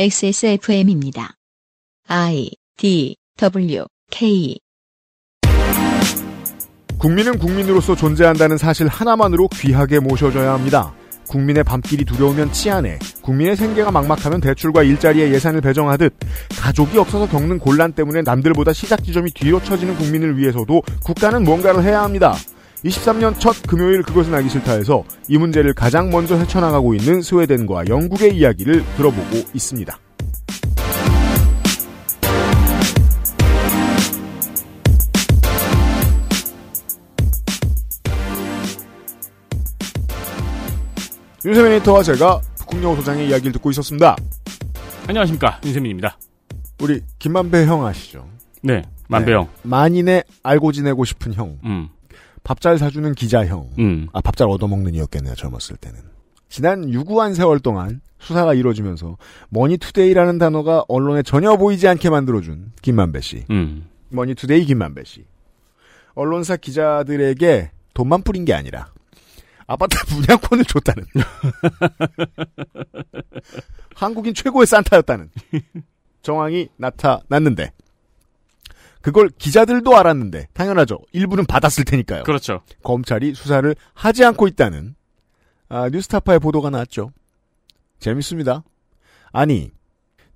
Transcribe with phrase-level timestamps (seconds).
[0.00, 1.32] XSFM입니다.
[2.06, 4.56] I D W K
[6.98, 10.94] 국민은 국민으로서 존재한다는 사실 하나만으로 귀하게 모셔줘야 합니다.
[11.26, 16.14] 국민의 밤길이 두려우면 치안해, 국민의 생계가 막막하면 대출과 일자리에 예산을 배정하듯
[16.60, 22.04] 가족이 없어서 겪는 곤란 때문에 남들보다 시작 지점이 뒤로 처지는 국민을 위해서도 국가는 뭔가를 해야
[22.04, 22.36] 합니다.
[22.84, 28.84] 23년 첫 금요일 그것은 알기 싫다에서 이 문제를 가장 먼저 헤쳐나가고 있는 스웨덴과 영국의 이야기를
[28.96, 29.98] 들어보고 있습니다.
[41.44, 44.16] 윤세민 에디터와 제가 북극여우 소장의 이야기를 듣고 있었습니다.
[45.06, 46.18] 안녕하십니까 윤세민입니다.
[46.80, 48.28] 우리 김만배 형 아시죠?
[48.62, 49.44] 네, 만배 형.
[49.44, 49.48] 네.
[49.62, 51.58] 만인의 알고 지내고 싶은 형.
[51.64, 51.88] 음,
[52.48, 53.68] 밥 잘 사주는 기자 형.
[53.78, 56.00] 음, 아, 밥 잘 얻어먹는 이였겠네요, 젊었을 때는.
[56.48, 59.18] 지난 유구한 세월 동안 수사가 이루어지면서
[59.50, 63.44] 머니투데이라는 단어가 언론에 전혀 보이지 않게 만들어준 김만배 씨.
[63.50, 63.86] 음.
[64.08, 65.26] 머니투데이 김만배 씨.
[66.14, 68.86] 언론사 기자들에게 돈만 뿌린 게 아니라
[69.66, 71.04] 아파트 분양권을 줬다는.
[73.94, 75.28] 한국인 최고의 산타였다는
[76.22, 77.72] 정황이 나타났는데
[79.00, 80.98] 그걸 기자들도 알았는데 당연하죠.
[81.12, 82.24] 일부는 받았을 테니까요.
[82.24, 82.62] 그렇죠.
[82.82, 84.94] 검찰이 수사를 하지 않고 있다는
[85.68, 87.12] 아, 뉴스타파의 보도가 나왔죠.
[88.00, 88.64] 재밌습니다.
[89.32, 89.70] 아니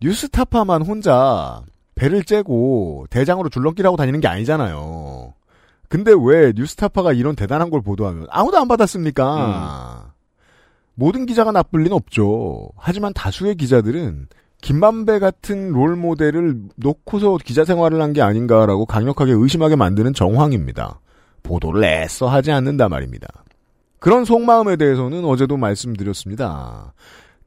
[0.01, 1.63] 뉴스타파만 혼자
[1.95, 5.35] 배를 째고 대장으로 줄넘기라고 다니는 게 아니잖아요.
[5.89, 10.13] 근데 왜 뉴스타파가 이런 대단한 걸 보도하면 아무도 안 받았습니까?
[10.95, 12.71] 모든 기자가 나쁠 리는 없죠.
[12.77, 14.29] 하지만 다수의 기자들은
[14.63, 21.01] 김만배 같은 롤 모델을 놓고서 기자 생활을 한 게 아닌가라고 강력하게 의심하게 만드는 정황입니다.
[21.43, 23.27] 보도를 애써 하지 않는다 말입니다.
[23.99, 26.93] 그런 속마음에 대해서는 어제도 말씀드렸습니다.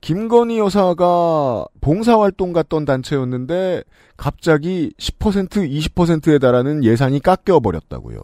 [0.02, 3.84] 김건희 여사가 봉사활동 갔던 단체였는데
[4.18, 8.20] 갑자기 10% 20%에 달하는 예산이 깎여버렸다고요.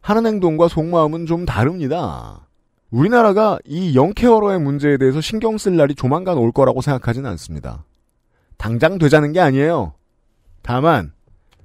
[0.00, 2.48] 하는 행동과 속마음은 좀 다릅니다.
[2.90, 7.84] 우리나라가 이 영케어러의 문제에 대해서 신경 쓸 날이 조만간 올 거라고 생각하지는 않습니다.
[8.58, 9.94] 당장 되자는 게 아니에요.
[10.62, 11.12] 다만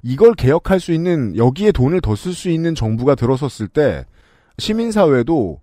[0.04, 4.06] 이걸 개혁할 수 있는 여기에 돈을 더 쓸 수 있는 정부가 들어섰을 때
[4.60, 5.62] 시민사회도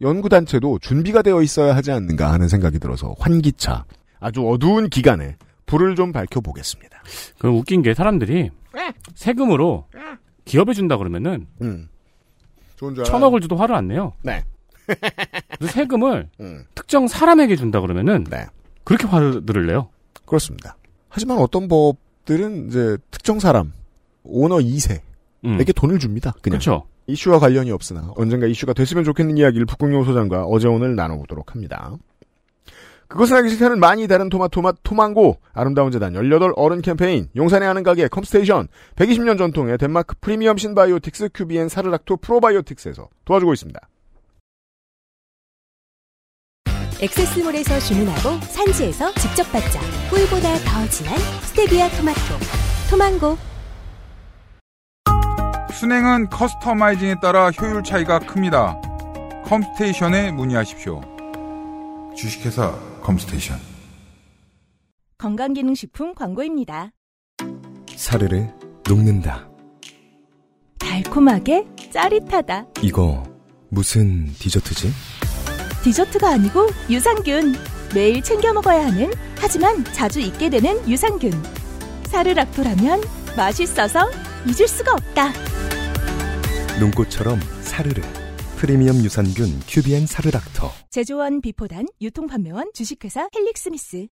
[0.00, 3.84] 연구단체도 준비가 되어 있어야 하지 않는가 하는 생각이 들어서 환기차
[4.18, 5.36] 아주 어두운 기간에
[5.66, 7.02] 불을 좀 밝혀보겠습니다.
[7.38, 8.50] 그 웃긴 게 사람들이
[9.14, 9.86] 세금으로
[10.46, 11.88] 기업에 준다 그러면은 음.
[13.04, 14.14] 천억을 줘도 화를 안 내요.
[14.22, 14.42] 네.
[15.60, 16.64] 세금을 음.
[16.74, 18.46] 특정 사람에게 준다 그러면은 네.
[18.84, 19.90] 그렇게 화를 내요.
[20.24, 20.76] 그렇습니다.
[21.08, 23.72] 하지만 어떤 법들은 이제 특정 사람
[24.22, 25.00] 오너 2세에게
[25.44, 25.58] 음.
[25.74, 26.32] 돈을 줍니다.
[26.42, 26.86] 그냥 그렇죠.
[27.06, 31.96] 이슈와 관련이 없으나 언젠가 이슈가 됐으면 좋겠는 이야기를 북극용 소장과 어제 오늘 나눠보도록 합니다.
[33.08, 38.06] 그것은 알기 싫다는 많이 다른 토마토맛 토망고 아름다운 재단 18 어른 캠페인 용산에 하는 가게
[38.06, 43.80] 컴스테이션 120년 전통의 덴마크 프리미엄 synbiotics 큐비엔 사르락토 probiotics에서 도와주고 있습니다.
[47.02, 49.80] 액세스몰에서 주문하고 산지에서 직접 받자.
[50.10, 52.20] 꿀보다 더 진한 스테비아 토마토.
[52.90, 53.38] 토망고.
[55.72, 58.78] 수냉은 customizing에 따라 효율 차이가 큽니다.
[59.46, 61.00] 컴스테이션에 문의하십시오.
[62.14, 63.58] 주식회사 컴스테이션.
[65.16, 66.90] 건강기능식품 광고입니다.
[67.96, 68.46] 사르르
[68.86, 69.48] 녹는다.
[70.78, 72.66] 달콤하게 짜릿하다.
[72.82, 73.22] 이거
[73.70, 74.90] 무슨 디저트지?
[75.82, 77.54] 디저트가 아니고 유산균.
[77.94, 81.32] 매일 챙겨 먹어야 하는 하지만 자주 잊게 되는 유산균.
[82.08, 83.02] 사르락토라면
[83.36, 84.10] 맛있어서
[84.46, 85.32] 잊을 수가 없다.
[86.78, 88.02] 눈꽃처럼 사르르.
[88.56, 90.70] 프리미엄 유산균 큐비엔 사르락토.
[90.90, 94.08] 제조원 비포단 유통판매원 주식회사 헬릭스미스.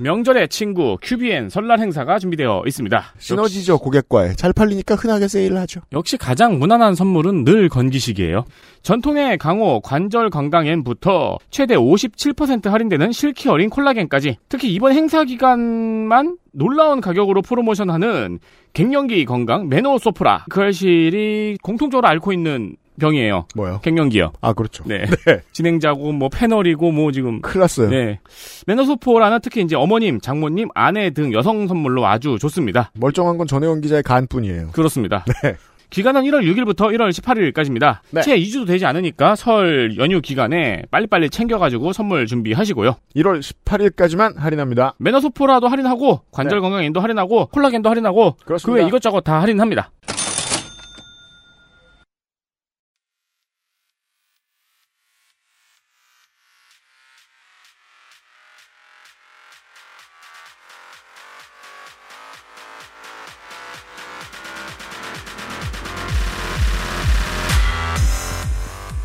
[0.00, 3.04] 명절의 친구 큐비엔 설날 행사가 준비되어 있습니다.
[3.18, 5.82] 시너지죠 고객과의 잘 팔리니까 흔하게 세일을 하죠.
[5.92, 8.44] 역시 가장 무난한 선물은 늘 건기식이에요.
[8.82, 17.00] 전통의 강호 관절 건강엔부터 최대 57% 할인되는 실키 어린 콜라겐까지 특히 이번 행사 기간만 놀라운
[17.00, 18.38] 가격으로 프로모션하는
[18.72, 23.46] 갱년기 건강 메노소프라 그 알실이 공통적으로 앓고 있는 병이에요.
[23.54, 23.80] 뭐요?
[23.82, 24.32] 갱년기요.
[24.40, 24.84] 아 그렇죠.
[24.86, 25.04] 네.
[25.52, 27.88] 진행자고 뭐 패널이고 뭐 지금 큰일 났어요.
[27.88, 28.20] 네.
[28.66, 32.90] 메노소포라는 특히 이제 어머님, 장모님, 아내 등 여성 선물로 아주 좋습니다.
[32.94, 34.70] 멀쩡한 건 전혜원 기자의 간뿐이에요.
[34.72, 35.24] 그렇습니다.
[35.42, 35.56] 네.
[35.90, 37.98] 기간은 1월 6일부터 1월 18일까지입니다.
[38.10, 38.22] 네.
[38.22, 42.94] 채 2주도 되지 않으니까 설 연휴 기간에 빨리빨리 챙겨가지고 선물 준비하시고요.
[43.16, 44.94] 1월 18일까지만 할인합니다.
[44.98, 46.62] 메노소포라도 할인하고 관절 네.
[46.62, 48.82] 건강엔도 할인하고 콜라겐도 할인하고 그 그렇습니다.
[48.82, 49.90] 외 이것저것 다 할인합니다.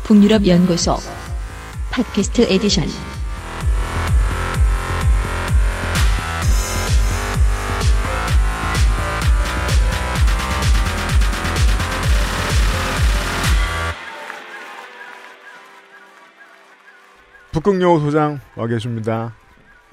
[0.06, 0.94] 북유럽 연구소
[1.90, 2.84] 팟캐스트 에디션
[17.50, 19.34] 북극여우 소장 와 계십니다.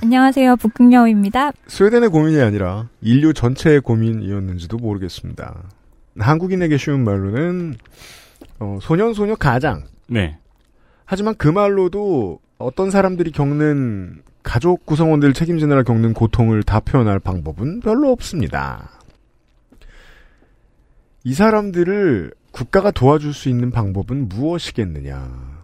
[0.04, 0.58] 안녕하세요.
[0.58, 1.54] 북극여우입니다.
[1.66, 5.64] 스웨덴의 고민이 아니라 인류 전체의 고민이었는지도 모르겠습니다.
[6.20, 7.78] 한국인에게 쉬운 말로는
[8.60, 9.93] 어, 소년소녀 가장.
[10.08, 10.38] 네.
[11.06, 18.12] 하지만 그 말로도 어떤 사람들이 겪는 가족 구성원들 책임지느라 겪는 고통을 다 표현할 방법은 별로
[18.12, 18.92] 없습니다.
[21.24, 25.64] 이 사람들을 국가가 도와줄 수 있는 방법은 무엇이겠느냐.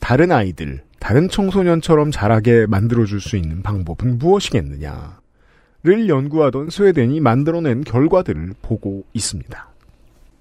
[0.00, 5.18] 다른 아이들, 다른 청소년처럼 자라게 만들어줄 수 있는 방법은 무엇이겠느냐
[5.84, 9.68] 를 연구하던 스웨덴이 만들어낸 결과들을 보고 있습니다.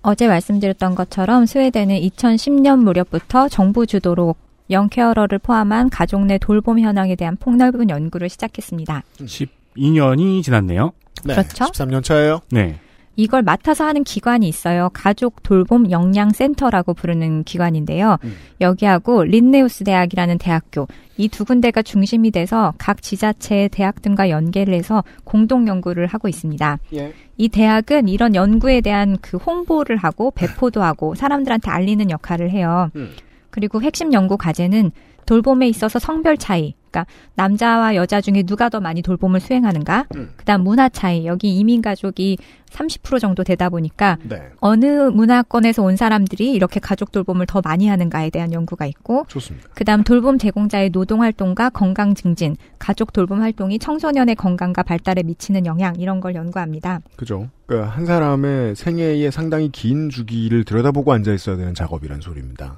[0.10, 4.36] 어제 말씀드렸던 것처럼 스웨덴은 2010년 무렵부터 정부 주도로
[4.70, 9.04] 영케어러를 포함한 가족 내 돌봄 현황에 대한 폭넓은 연구를 시작했습니다.
[9.18, 10.94] 12년이 지났네요.
[11.24, 11.66] 그렇죠.
[11.66, 12.40] 13년 차예요.
[12.52, 12.80] 네.
[13.18, 14.90] 이걸 맡아서 하는 기관이 있어요.
[14.94, 18.18] 가족 돌봄 영양 센터라고 부르는 기관인데요.
[18.24, 18.36] 음.
[18.62, 20.88] 여기하고 린네우스 대학이라는 대학교
[21.18, 26.78] 이 두 군데가 중심이 돼서 각 지자체의 대학 등과 연계를 해서 공동 연구를 하고 있습니다.
[26.94, 27.14] 예.
[27.38, 32.92] 이 대학은 이런 연구에 대한 그 홍보를 하고 배포도 하고 사람들한테 알리는 역할을 해요.
[32.96, 33.10] 음.
[33.50, 34.92] 그리고 핵심 연구 과제는
[35.26, 37.06] 돌봄에 있어서 성별 차이, 그러니까
[37.36, 40.32] 남자와 여자 중에 누가 더 많이 돌봄을 수행하는가, 음.
[40.38, 42.38] 그다음 문화 차이, 여기 이민 가족이
[42.72, 44.42] 30% 정도 되다 보니까 네.
[44.60, 49.70] 어느 문화권에서 온 사람들이 이렇게 가족 돌봄을 더 많이 하는가에 대한 연구가 있고, 좋습니다.
[49.74, 55.96] 그다음 돌봄 제공자의 노동 활동과 건강 증진, 가족 돌봄 활동이 청소년의 건강과 발달에 미치는 영향
[55.98, 57.02] 이런 걸 연구합니다.
[57.16, 57.50] 그죠.
[57.68, 62.78] 그러니까 한 사람의 생애의 상당히 긴 주기를 들여다보고 앉아 있어야 되는 작업이란 소리입니다.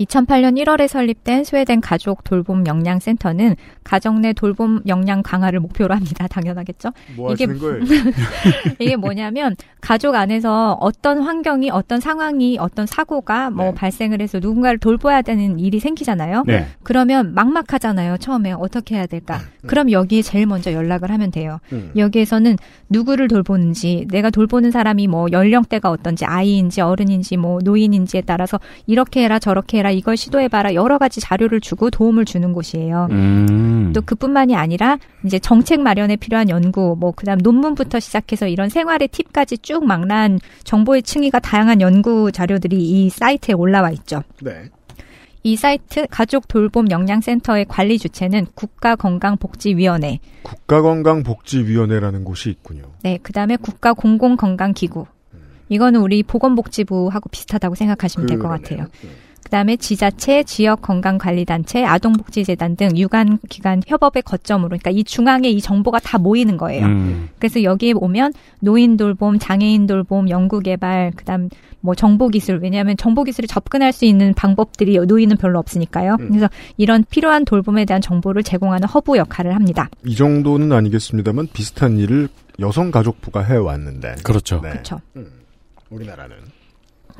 [0.00, 6.26] 2008년 1월에 설립된 스웨덴 가족 돌봄 영양 센터는 가정 내 돌봄 영양 강화를 목표로 합니다.
[6.32, 6.90] 당연하겠죠?
[7.16, 7.46] 뭐 이게?
[8.78, 13.74] 이게 뭐냐면 가족 안에서 어떤 환경이 어떤 상황이 어떤 사고가 뭐 네.
[13.74, 16.44] 발생을 해서 누군가를 돌봐야 되는 일이 생기잖아요.
[16.46, 16.66] 네.
[16.82, 18.18] 그러면 막막하잖아요.
[18.18, 19.40] 처음에 어떻게 해야 될까?
[19.66, 21.58] 그럼 여기에 제일 먼저 연락을 하면 돼요.
[21.72, 21.92] 음.
[21.96, 22.56] 여기에서는
[22.88, 29.38] 누구를 돌보는지, 내가 돌보는 사람이 뭐 연령대가 어떤지, 아이인지 어른인지 뭐 노인인지에 따라서 이렇게 해라
[29.38, 33.08] 저렇게 해라 이걸 시도해봐라 여러 가지 자료를 주고 도움을 주는 곳이에요.
[33.10, 33.92] 음.
[33.94, 39.58] 또 그뿐만이 아니라 이제 정책 마련에 필요한 연구, 뭐 그다음 논문부터 시작해서 이런 생활의 팁까지
[39.58, 44.22] 쭉 망라한 정보의 층위가 다양한 연구 자료들이 이 사이트에 올라와 있죠.
[44.40, 44.70] 네.
[45.44, 52.84] 이 사이트 가족 돌봄 영양센터의 관리 주체는 국가건강복지위원회, 국가건강복지위원회라는 곳이 있군요.
[53.02, 55.06] 네, 그 다음에 국가공공건강기구.
[55.68, 58.86] 이거는 우리 보건복지부하고 비슷하다고 생각하시면 될것 그러네요.
[58.86, 58.86] 같아요.
[59.44, 66.00] 그다음에 지자체, 지역 건강관리단체, 아동복지재단 등 유관 기관 협업의 거점으로, 그러니까 이 중앙에 이 정보가
[66.00, 66.86] 다 모이는 거예요.
[66.86, 67.28] 음.
[67.38, 71.48] 그래서 여기에 오면 노인 돌봄, 장애인 돌봄, 연구 개발, 그다음
[71.80, 76.16] 뭐 정보 기술 왜냐하면 정보 기술에 접근할 수 있는 방법들이 노인은 별로 없으니까요.
[76.20, 76.28] 음.
[76.28, 79.90] 그래서 이런 필요한 돌봄에 대한 정보를 제공하는 허브 역할을 합니다.
[80.04, 82.28] 이 정도는 아니겠습니다만 비슷한 일을
[82.60, 84.16] 여성가족부가 해 왔는데.
[84.22, 84.60] 그렇죠.
[84.62, 84.70] 네.
[84.70, 85.00] 그렇죠.
[85.16, 85.26] 음.
[85.90, 86.36] 우리나라는.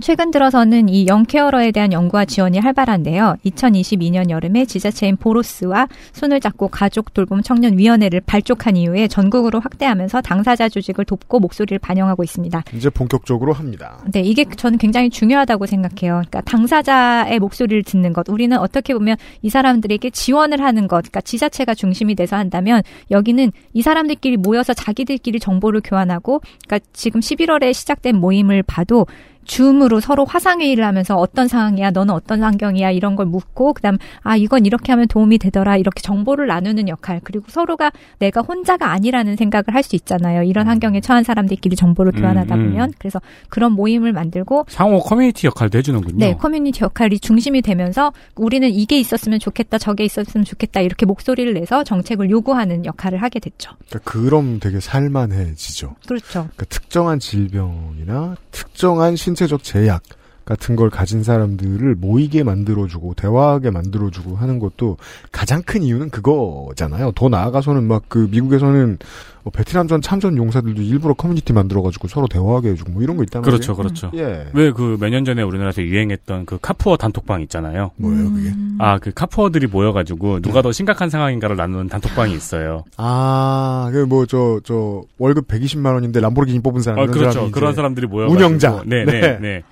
[0.01, 3.37] 최근 들어서는 이 young carer에 대한 연구와 지원이 활발한데요.
[3.45, 10.69] 2022년 여름에 지자체인 보로스와 손을 잡고 가족 돌봄 청년 위원회를 발족한 이후에 전국으로 확대하면서 당사자
[10.69, 12.65] 조직을 돕고 목소리를 반영하고 있습니다.
[12.75, 13.99] 이제 본격적으로 합니다.
[14.13, 16.15] 네, 이게 저는 굉장히 중요하다고 생각해요.
[16.15, 18.29] 그러니까 당사자의 목소리를 듣는 것.
[18.29, 23.83] 우리는 어떻게 보면 이 사람들에게 지원을 하는 것, 그러니까 지자체가 중심이 돼서 한다면 여기는 이
[23.83, 29.07] 사람들끼리 모여서 자기들끼리 정보를 교환하고, 그러니까 지금 11월에 시작된 모임을 봐도
[29.45, 34.37] 줌으로 서로 화상회의를 하면서 어떤 상황이야, 너는 어떤 환경이야, 이런 걸 묻고, 그 다음, 아,
[34.37, 39.65] 이건 이렇게 하면 도움이 되더라, 이렇게 정보를 나누는 역할, 그리고 서로가 내가 혼자가 아니라는 생각을
[39.75, 40.45] 할 수 있잖아요.
[40.45, 42.67] 이런 환경에 처한 사람들끼리 정보를 음, 교환하다 음.
[42.67, 42.93] 보면.
[42.99, 46.19] 그래서 그런 모임을 만들고, 상호 커뮤니티 역할도 해주는군요.
[46.19, 51.83] 네, 커뮤니티 역할이 중심이 되면서 우리는 이게 있었으면 좋겠다, 저게 있었으면 좋겠다, 이렇게 목소리를 내서
[51.83, 53.73] 정책을 요구하는 역할을 하게 됐죠.
[53.89, 55.97] 그러니까 그럼 되게 살만해지죠.
[56.07, 56.29] 그렇죠.
[56.31, 60.03] 그러니까 특정한 질병이나 특정한 신 체적 제약
[60.45, 64.97] 같은 걸 가진 사람들을 모이게 만들어주고 대화하게 만들어주고 하는 것도
[65.31, 67.13] 가장 큰 이유는 그거잖아요.
[67.15, 68.99] 더 나아가서는 막 그 미국에서는
[69.45, 73.57] 뭐 베트남전 참전 용사들도 일부러 커뮤니티 만들어가지고 서로 대화하게 해주고 뭐 이런 거 있단 말이에요.
[73.59, 74.11] 그렇죠, 그렇죠.
[74.15, 74.49] 예.
[74.53, 77.91] 왜 그 몇 년 전에 우리나라에서 유행했던 그 카푸어 단톡방 있잖아요.
[77.97, 78.49] 뭐예요 그게?
[78.51, 78.77] 음.
[78.81, 82.85] 아, 그 카푸어들이 모여가지고 누가 더 심각한 상황인가를 나누는 단톡방이 있어요.
[82.97, 87.51] 아, 그 뭐 저 저 월급 120만 원인데 람보르기니 뽑은 사람 아, 이런 그렇죠.
[87.51, 88.39] 그런 사람들이 모여가지고.
[88.45, 88.83] 운영자.
[88.87, 89.21] 네, 네.
[89.21, 89.63] 네, 네.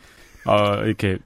[0.51, 1.19] 어, 이렇게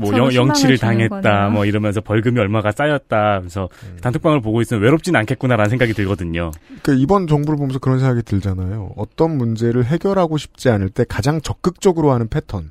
[0.00, 1.50] 뭐 영, 주는 당했다 거네요.
[1.50, 3.98] 뭐 이러면서 벌금이 얼마가 쌓였다 그래서 음.
[4.02, 6.50] 단톡방을 보고 있으면 외롭진 않겠구나라는 생각이 들거든요.
[6.82, 8.92] 그 이번 정부를 보면서 그런 생각이 들잖아요.
[8.96, 12.70] 어떤 문제를 해결하고 싶지 않을 때 가장 적극적으로 하는 패턴.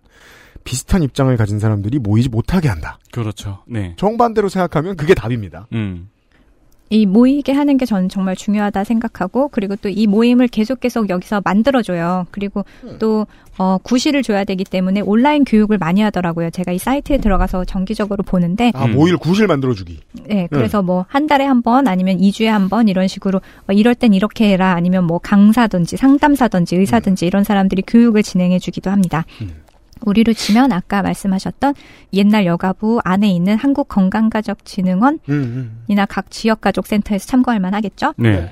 [0.63, 2.97] 비슷한 입장을 가진 사람들이 모이지 못하게 한다.
[3.11, 3.63] 그렇죠.
[3.67, 3.93] 네.
[3.97, 5.67] 정반대로 생각하면 그게 답입니다.
[5.73, 6.09] 음.
[6.89, 11.41] 이 모이게 하는 게 저는 정말 중요하다 생각하고 그리고 또 이 모임을 계속 계속 여기서
[11.43, 12.27] 만들어줘요.
[12.31, 12.63] 그리고
[12.99, 13.25] 또
[13.57, 16.49] 어, 구실을 줘야 되기 때문에 온라인 교육을 많이 하더라고요.
[16.49, 18.93] 제가 이 사이트에 들어가서 정기적으로 보는데 아, 음.
[18.95, 19.99] 모일 구실 만들어주기.
[20.27, 23.95] 네, 그래서 뭐한 달에 한 번 아니면 2 주에 한 번 이런 식으로 어, 이럴
[23.95, 29.23] 땐 이렇게 해라 아니면 뭐 강사든지 상담사든지 의사든지 이런 사람들이 교육을 진행해 주기도 합니다.
[29.41, 29.51] 음.
[30.05, 31.73] 우리로 치면 아까 말씀하셨던
[32.13, 36.05] 옛날 여가부 안에 있는 한국건강가족진흥원이나 음, 음.
[36.07, 38.13] 각 지역가족센터에서 참고할 만하겠죠.
[38.17, 38.51] 네.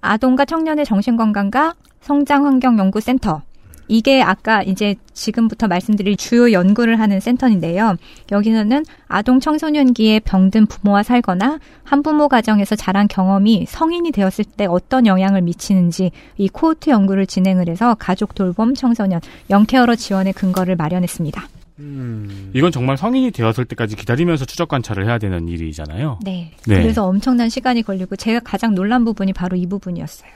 [0.00, 3.42] 아동과 청년의 정신건강과 성장환경연구센터.
[3.90, 7.96] 이게 아까 이제 지금부터 말씀드릴 주요 연구를 하는 센터인데요.
[8.30, 15.42] 여기서는 아동 청소년기에 병든 부모와 살거나 한부모 가정에서 자란 경험이 성인이 되었을 때 어떤 영향을
[15.42, 19.20] 미치는지 이 코호트 연구를 진행을 해서 가족 돌봄 청소년
[19.50, 21.48] 영케어러 지원의 근거를 마련했습니다.
[21.80, 22.52] 음.
[22.54, 26.20] 이건 정말 성인이 되었을 때까지 기다리면서 추적 관찰을 해야 되는 일이잖아요.
[26.22, 26.52] 네.
[26.66, 26.80] 네.
[26.80, 30.30] 그래서 엄청난 시간이 걸리고 제가 가장 놀란 부분이 바로 이 부분이었어요.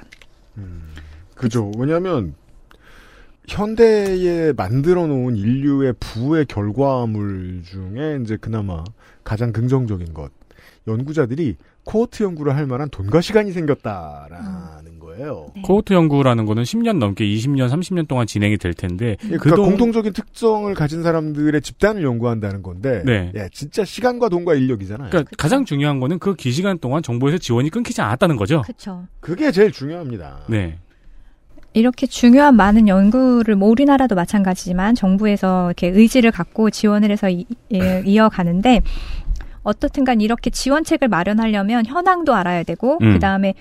[1.34, 1.70] 그죠.
[1.76, 2.34] 왜냐하면
[3.48, 8.82] 현대에 만들어 놓은 인류의 부의 결과물 중에 이제 그나마
[9.22, 10.30] 가장 긍정적인 것
[10.86, 15.48] 연구자들이 코어트 연구를 할 만한 돈과 시간이 생겼다라는 거예요.
[15.54, 15.62] 네.
[15.62, 20.12] 코호트 연구라는 거는 10년 넘게 20년, 30년 동안 진행이 될 텐데 예, 그러니까 그동- 공통적인
[20.14, 23.32] 특성을 가진 사람들의 집단을 연구한다는 건데, 네.
[23.34, 25.10] 예, 진짜 시간과 돈과 인력이잖아요.
[25.10, 28.62] 그러니까 가장 중요한 거는 그 기시간 동안 정부에서 지원이 끊기지 않았다는 거죠.
[28.62, 29.06] 그렇죠.
[29.20, 30.40] 그게 제일 중요합니다.
[30.48, 30.78] 네.
[31.74, 38.02] 이렇게 중요한 많은 연구를 뭐 우리나라도 마찬가지지만 정부에서 이렇게 의지를 갖고 지원을 해서 이, 예,
[38.06, 38.80] 이어가는데
[39.64, 43.14] 어떻든간 이렇게 지원책을 마련하려면 현황도 알아야 되고 음.
[43.14, 43.54] 그 다음에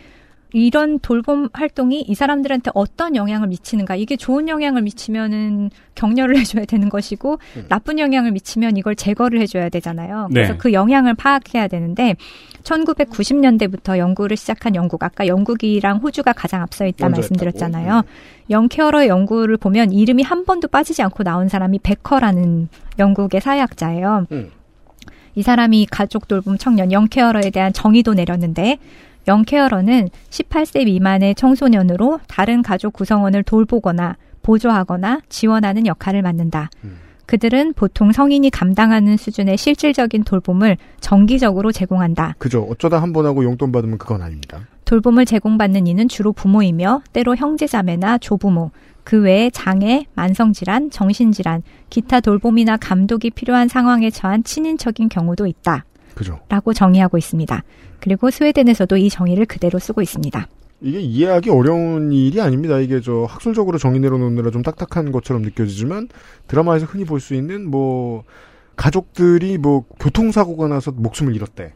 [0.53, 6.89] 이런 돌봄 활동이 이 사람들한테 어떤 영향을 미치는가 이게 좋은 영향을 미치면은 격려를 해줘야 되는
[6.89, 7.65] 것이고 음.
[7.69, 10.27] 나쁜 영향을 미치면 이걸 제거를 해줘야 되잖아요.
[10.29, 10.33] 네.
[10.41, 12.15] 그래서 그 영향을 파악해야 되는데
[12.63, 17.98] 1990년대부터 연구를 시작한 영국 아까 영국이랑 호주가 가장 앞서 있다 말씀드렸잖아요.
[17.98, 18.07] 했다고.
[18.51, 22.69] 영케어러 연구를 보면 이름이 한 번도 빠지지 않고 나온 사람이 베커라는
[23.00, 24.27] 영국의 사회학자예요.
[24.31, 24.51] 음.
[25.36, 28.77] 이 사람이 가족 돌봄 청년 영케어러에 대한 정의도 내렸는데
[29.27, 36.70] 영케어러는 18세 미만의 청소년으로 다른 가족 구성원을 돌보거나 보조하거나 지원하는 역할을 맡는다.
[36.84, 36.98] 음.
[37.25, 42.36] 그들은 보통 성인이 감당하는 수준의 실질적인 돌봄을 정기적으로 제공한다.
[42.38, 42.68] 그죠.
[42.70, 44.68] 어쩌다 한 번 하고 용돈 받으면 그건 아닙니다.
[44.86, 48.72] 돌봄을 제공받는 이는 주로 부모이며 때로 형제자매나 조부모,
[49.06, 55.86] 그 외에 장애, 만성질환, 정신질환, 기타 돌봄이나 감독이 필요한 상황에 처한 친인척인 경우도 있다.
[56.15, 56.39] 그죠.
[56.50, 57.63] 라고 정의하고 있습니다.
[58.00, 60.48] 그리고 스웨덴에서도 이 정의를 그대로 쓰고 있습니다.
[60.82, 62.77] 이게 이해하기 어려운 일이 아닙니다.
[62.79, 66.10] 이게 저 학술적으로 정의 내려놓느라 좀 딱딱한 것처럼 느껴지지만
[66.48, 68.24] 드라마에서 흔히 볼 수 있는 뭐
[68.75, 71.74] 가족들이 뭐 교통사고가 나서 목숨을 잃었대.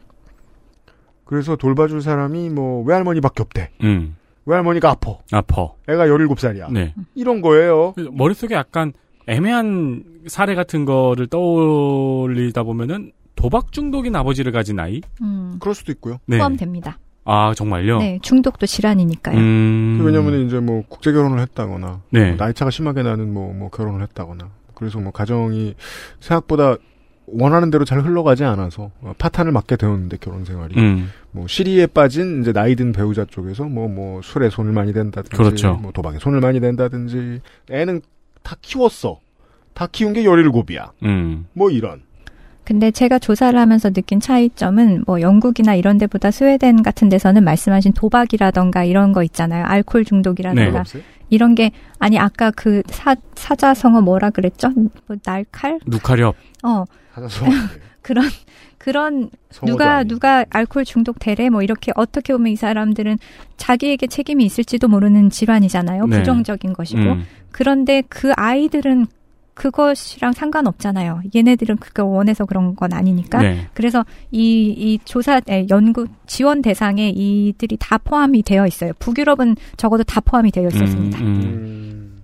[1.24, 3.70] 그래서 돌봐줄 사람이 뭐 외할머니밖에 없대.
[3.82, 4.16] 음.
[4.46, 5.16] 외할머니가 아파.
[5.30, 5.76] 아퍼.
[5.88, 6.72] 애가 17살이야.
[6.72, 6.94] 네.
[7.14, 7.94] 이런 거예요.
[8.12, 8.92] 머릿속에 약간
[9.26, 15.00] 애매한 사례 같은 거를 떠올리다 보면은 도박 중독인 아버지를 가진 아이?
[15.22, 16.18] 음, 그럴 수도 있고요.
[16.26, 16.38] 네.
[16.38, 16.98] 포함됩니다.
[17.24, 17.98] 아, 정말요?
[17.98, 19.38] 네, 중독도 질환이니까요.
[19.38, 20.02] 음.
[20.04, 22.30] 왜냐면 이제 뭐 국제 결혼을 했다거나 네.
[22.30, 25.74] 뭐 나이 차가 심하게 나는 뭐, 뭐 결혼을 했다거나 그래서 뭐 가정이
[26.18, 26.78] 생각보다
[27.26, 31.12] 원하는 대로 잘 흘러가지 않아서 어, 파탄을 맞게 되었는데 결혼 생활이 음.
[31.30, 35.74] 뭐 시리에 빠진 이제 나이 든 배우자 쪽에서 뭐뭐 술에 손을 많이 댄다든지 그렇죠.
[35.74, 37.40] 뭐 도박에 손을 많이 댄다든지
[37.70, 38.00] 애는
[38.42, 39.20] 다 키웠어
[39.74, 41.46] 다 키운 게 17이야 음.
[41.52, 42.07] 뭐 이런
[42.68, 48.84] 근데 제가 조사를 하면서 느낀 차이점은 뭐 영국이나 이런 데보다 스웨덴 같은 데서는 말씀하신 도박이라던가
[48.84, 49.64] 이런 거 있잖아요.
[49.64, 51.00] 알코올 중독이라던가 네.
[51.30, 54.68] 이런 게 아니 아까 그 사, 사자성어 뭐라 그랬죠?
[55.06, 55.78] 뭐 날칼?
[55.86, 56.36] 누카렵.
[56.62, 57.46] 어 하나서
[58.02, 58.28] 그런
[58.76, 59.30] 그런
[59.64, 63.18] 누가 누가 알코올 중독 되래 뭐 이렇게 어떻게 보면 이 사람들은
[63.56, 66.04] 자기에게 책임이 있을지도 모르는 질환이잖아요.
[66.04, 66.18] 네.
[66.18, 67.24] 부정적인 것이고 음.
[67.50, 69.06] 그런데 그 아이들은
[69.58, 71.22] 그것이랑 상관없잖아요.
[71.34, 73.42] 얘네들은 그걸 원해서 그런 건 아니니까.
[73.42, 73.66] 네.
[73.74, 78.92] 그래서 이, 이 조사, 에, 연구, 지원 대상에 이들이 다 포함이 되어 있어요.
[79.00, 81.18] 북유럽은 적어도 다 포함이 되어 있었습니다.
[81.18, 82.17] 음, 음.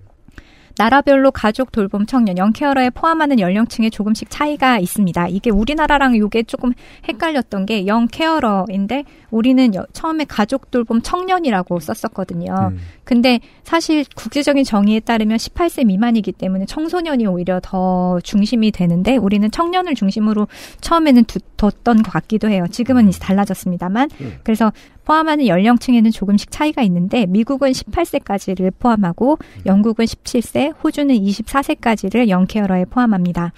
[0.77, 5.27] 음, 나라별로 가족 돌봄 청년 영케어러에 포함하는 연령층에 조금씩 차이가 있습니다.
[5.29, 6.73] 이게 우리나라랑 이게 조금
[7.07, 12.53] 헷갈렸던 게 영케어러인데 우리는 여- 처음에 가족 돌봄 청년이라고 썼었거든요.
[12.71, 12.79] 음.
[13.03, 19.95] 근데 사실 국제적인 정의에 따르면 18세 미만이기 때문에 청소년이 오히려 더 중심이 되는데 우리는 청년을
[19.95, 20.47] 중심으로
[20.81, 22.65] 처음에는 두, 뒀던 것 같기도 해요.
[22.69, 24.09] 지금은 이제 달라졌습니다만.
[24.21, 24.33] 음.
[24.43, 24.71] 그래서
[25.05, 33.53] 포함하는 연령층에는 조금씩 차이가 있는데 미국은 18세까지를 포함하고 영국은 17세, 호주는 24세까지를 영케어러에 포함합니다.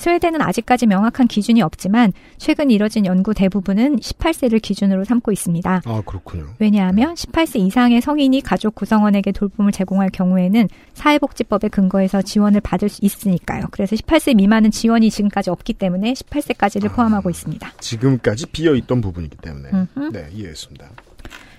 [0.00, 5.82] 스웨덴은 아직까지 명확한 기준이 없지만 최근 이뤄진 연구 대부분은 18세를 기준으로 삼고 있습니다.
[5.84, 6.46] 아 그렇군요.
[6.58, 13.66] 왜냐하면 18세 이상의 성인이 가족 구성원에게 돌봄을 제공할 경우에는 사회복지법에 근거해서 지원을 받을 수 있으니까요.
[13.72, 17.70] 그래서 18세 미만은 지원이 지금까지 없기 때문에 18세까지를 포함하고 있습니다.
[17.80, 20.12] 지금까지 비어 있던 부분이기 때문에 음흠.
[20.12, 20.88] 네 이해했습니다.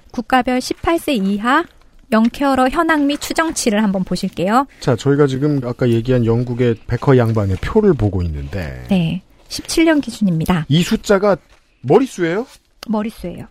[0.09, 1.63] 국가별 18세 이하
[2.11, 4.67] young carer 현황 및 추정치를 한번 보실게요.
[4.79, 9.21] 자 저희가 지금 아까 얘기한 영국의 베커 양반의 표를 보고 있는데 네.
[9.47, 10.65] 17년 기준입니다.
[10.69, 11.37] 이 숫자가
[11.81, 12.45] 머릿수예요?
[12.87, 13.47] 머릿수예요.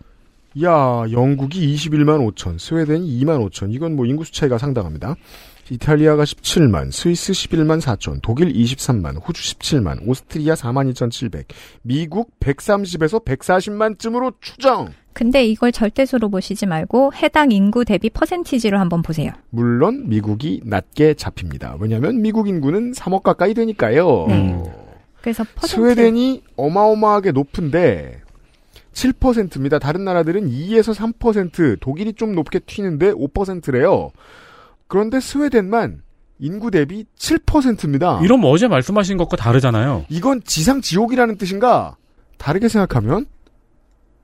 [0.63, 3.73] 야, 영국이 21만 5천, 스웨덴이 2만 5천.
[3.73, 5.15] 이건 뭐 인구수 차이가 상당합니다.
[5.71, 11.47] 이탈리아가 17만, 스위스 11만 4천, 독일 23만, 호주 17만, 오스트리아 4만 2,700,
[11.81, 14.89] 미국 130에서 140만쯤으로 추정.
[15.13, 19.31] 근데 이걸 절대수로 보시지 말고 해당 인구 대비 퍼센티지로 한번 보세요.
[19.49, 21.77] 물론 미국이 낮게 잡힙니다.
[21.79, 24.25] 왜냐하면 미국 인구는 3억 가까이 되니까요.
[24.27, 24.61] 네.
[25.21, 28.19] 그래서 퍼센트 스웨덴이 어마어마하게 높은데
[28.91, 29.79] 7%입니다.
[29.79, 34.11] 다른 나라들은 2에서 3%, 독일이 좀 높게 튀는데 5%래요.
[34.91, 36.01] 그런데 스웨덴만
[36.39, 38.19] 인구 대비 7%입니다.
[38.21, 40.05] 이러면 어제 말씀하신 것과 다르잖아요.
[40.09, 41.95] 이건 지상 지옥이라는 뜻인가?
[42.37, 43.25] 다르게 생각하면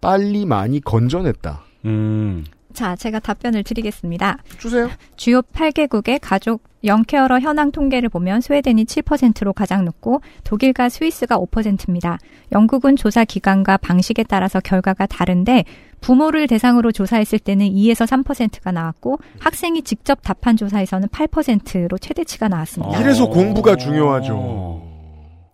[0.01, 1.63] 빨리 많이 건져냈다.
[1.85, 2.43] 음.
[2.77, 4.37] 자, 제가 답변을 드리겠습니다.
[4.59, 4.87] 주세요.
[5.15, 12.19] 주요 8개국의 가족 영케어러 현황 통계를 보면 스웨덴이 7%로 가장 높고 독일과 스위스가 5%입니다.
[12.51, 15.63] 영국은 조사 기간과 방식에 따라서 결과가 다른데
[16.01, 23.01] 부모를 대상으로 조사했을 때는 2에서 3%가 나왔고 학생이 직접 답한 조사에서는 8%로 최대치가 나왔습니다.
[23.01, 23.29] 이래서 어.
[23.29, 24.83] 공부가 중요하죠.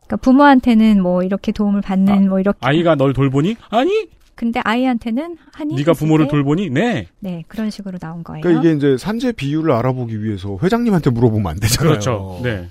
[0.07, 3.55] 그러니까 부모한테는 뭐 이렇게 도움을 받는 뭐 이렇게 아이가 널 돌보니?
[3.69, 4.09] 아니?
[4.35, 6.69] 근데 아이한테는 하니 네가 부모를 때 돌보니?
[6.69, 7.07] 네.
[7.19, 8.41] 네 그런 식으로 나온 거예요.
[8.41, 11.91] 그러니까 이게 이제 산재 비율을 알아보기 위해서 회장님한테 물어보면 안 되잖아요.
[11.91, 12.39] 그렇죠.
[12.43, 12.69] 네.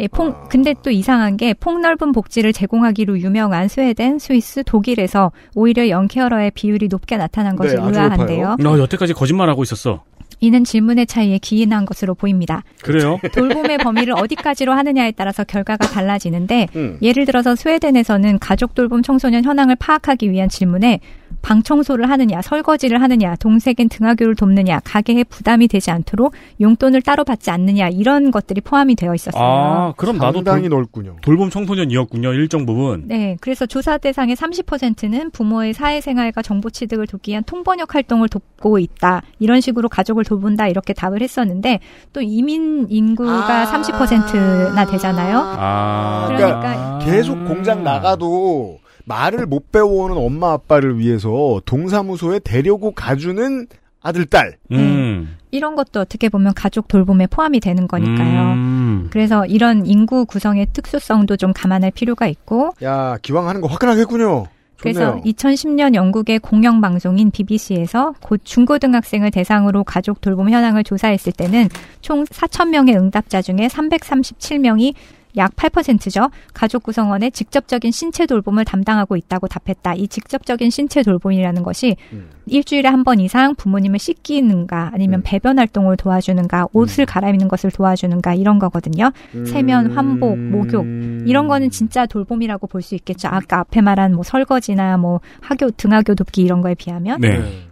[0.00, 6.52] 예, 폭, 근데 또 이상한 게 폭넓은 복지를 제공하기로 유명한 스웨덴, 스위스, 독일에서 오히려 영케어러의
[6.52, 8.56] 비율이 높게 나타난 것이 네, 의아한데요.
[8.60, 10.04] 너 여태까지 거짓말하고 있었어.
[10.40, 12.62] 이는 질문의 차이에 기인한 것으로 보입니다.
[12.82, 13.18] 그래요?
[13.34, 16.98] 돌봄의 범위를 어디까지로 하느냐에 따라서 결과가 달라지는데 음.
[17.02, 21.00] 예를 들어서 스웨덴에서는 가족 돌봄 청소년 현황을 파악하기 위한 질문에
[21.42, 27.50] 방 청소를 하느냐, 설거지를 하느냐, 동생인 등하교를 돕느냐, 가게에 부담이 되지 않도록 용돈을 따로 받지
[27.50, 29.42] 않느냐 이런 것들이 포함이 되어 있었어요.
[29.42, 31.16] 아, 그럼 나도 돌, 넓군요.
[31.22, 32.32] 돌봄 청소년이었군요.
[32.32, 33.04] 일정 부분.
[33.06, 39.22] 네, 그래서 조사 대상의 30%는 부모의 사회생활과 정보 취득을 돕기 위한 통번역 활동을 돕고 있다.
[39.38, 41.80] 이런 식으로 가족을 돌본다 이렇게 답을 했었는데
[42.12, 43.82] 또 이민 인구가 아.
[43.82, 45.38] 30%나 되잖아요.
[45.42, 46.26] 아.
[46.28, 53.66] 그러니까 계속 공장 나가도 말을 못 배워오는 엄마 아빠를 위해서 동사무소에 데려고 가주는
[54.02, 54.56] 아들 딸.
[54.70, 55.36] 음.
[55.50, 58.52] 이런 것도 어떻게 보면 가족 돌봄에 포함이 되는 거니까요.
[58.52, 59.08] 음.
[59.10, 64.46] 그래서 이런 인구 구성의 특수성도 좀 감안할 필요가 있고 야 기왕 하는 거 화끈하겠군요.
[64.80, 65.22] 그래서 좋네요.
[65.24, 71.68] 2010년 영국의 공영 방송인 BBC에서 곧 중고등학생을 대상으로 가족 돌봄 현황을 조사했을 때는
[72.00, 74.94] 총 4천 명의 응답자 중에 337명이
[75.38, 76.30] 약 8%죠.
[76.52, 79.94] 가족 구성원의 직접적인 신체 돌봄을 담당하고 있다고 답했다.
[79.94, 82.28] 이 직접적인 신체 돌봄이라는 것이 음.
[82.46, 85.22] 일주일에 한 번 이상 부모님을 씻기는가 아니면 음.
[85.24, 89.12] 배변 활동을 도와주는가 옷을 갈아입는 것을 도와주는가 이런 거거든요.
[89.46, 90.84] 세면, 환복, 목욕,
[91.26, 93.28] 이런 거는 진짜 돌봄이라고 볼 수 있겠죠.
[93.30, 97.67] 아까 앞에 말한 뭐 설거지나 뭐 학교 등하교 돕기 이런 거에 비하면 네.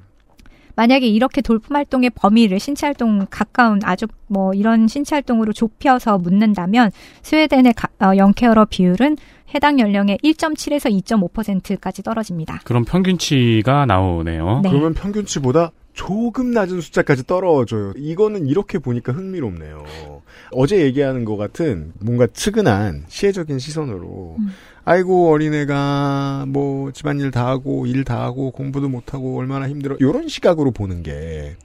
[0.77, 6.91] 만약에 이렇게 돌봄 활동의 범위를 신체 활동 가까운 아주 뭐 이런 신체 활동으로 좁혀서 묻는다면
[7.23, 9.17] 스웨덴의 가, 어, 영케어러 비율은
[9.55, 12.61] 해당 연령의 1.7에서 2.5%까지 떨어집니다.
[12.65, 14.61] 그럼 평균치가 나오네요.
[14.63, 14.71] 네.
[14.71, 17.93] 그러면 평균치보다 조금 낮은 숫자까지 떨어져요.
[17.97, 20.16] 이거는 이렇게 보니까 흥미롭네요.
[20.53, 24.49] 어제 얘기하는 것 같은 뭔가 측은한 시혜적인 시선으로 음.
[24.85, 30.71] 아이고 어린애가 뭐 집안일 다 하고 일 다 하고 공부도 못하고 얼마나 힘들어 이런 시각으로
[30.71, 31.57] 보는 게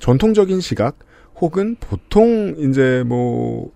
[0.00, 0.96] 전통적인 시각
[1.40, 3.70] 혹은 보통 이제 뭐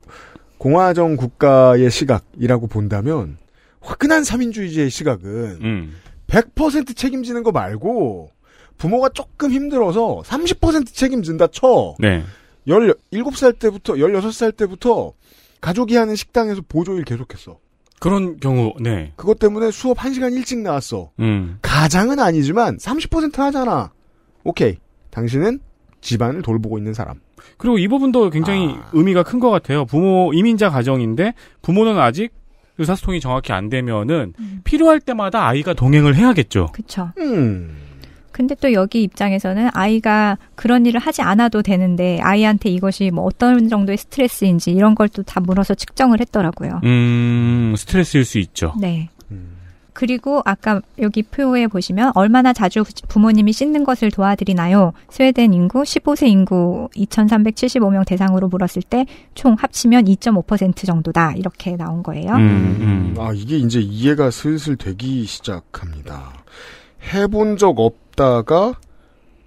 [0.59, 3.39] 공화정 국가의 시각이라고 본다면
[3.81, 5.95] 화끈한 삼인주의제의 시각은 음.
[6.27, 8.31] 100% 책임지는 거 말고
[8.79, 11.95] 부모가 조금 힘들어서 30% 책임진다 쳐.
[11.99, 12.25] 네.
[12.67, 15.13] 17살 때부터 16살 때부터
[15.61, 17.59] 가족이 하는 식당에서 보조일 계속했어.
[18.01, 19.13] 그런 경우, 네.
[19.17, 21.11] 그것 때문에 수업 1시간 일찍 나왔어.
[21.21, 21.59] 음.
[21.61, 23.93] 가장은 아니지만 30% 하잖아.
[24.43, 24.77] 오케이.
[25.11, 25.61] 당신은
[26.01, 27.21] 집안을 돌보고 있는 사람.
[27.59, 28.89] 그리고 이 부분도 굉장히 아.
[28.95, 29.85] 의미가 큰 것 같아요.
[29.85, 32.33] 부모, 이민자 가정인데 부모는 아직
[32.79, 34.61] 의사소통이 정확히 안 되면은 음.
[34.65, 36.69] 필요할 때마다 아이가 동행을 해야겠죠.
[36.73, 37.11] 그쵸.
[37.19, 37.77] 음.
[38.41, 43.99] 근데 또 여기 입장에서는 아이가 그런 일을 하지 않아도 되는데 아이한테 이것이 뭐 어떤 정도의
[43.99, 46.81] 스트레스인지 이런 걸 또 다 물어서 측정을 했더라고요.
[46.85, 48.73] 음, 스트레스일 수 있죠.
[48.81, 49.11] 네.
[49.31, 49.59] 음.
[49.93, 54.95] 그리고 아까 여기 표에 보시면 얼마나 자주 부모님이 씻는 것을 도와드리나요?
[55.11, 61.35] 스웨덴 인구 15세 인구 2,375명 대상으로 물었을 때 총 합치면 2.5% 정도다.
[61.35, 62.33] 이렇게 나온 거예요.
[62.37, 63.15] 음, 음.
[63.19, 66.33] 아, 이게 이제 이해가 슬슬 되기 시작합니다.
[67.13, 68.75] 해본 적 없 다가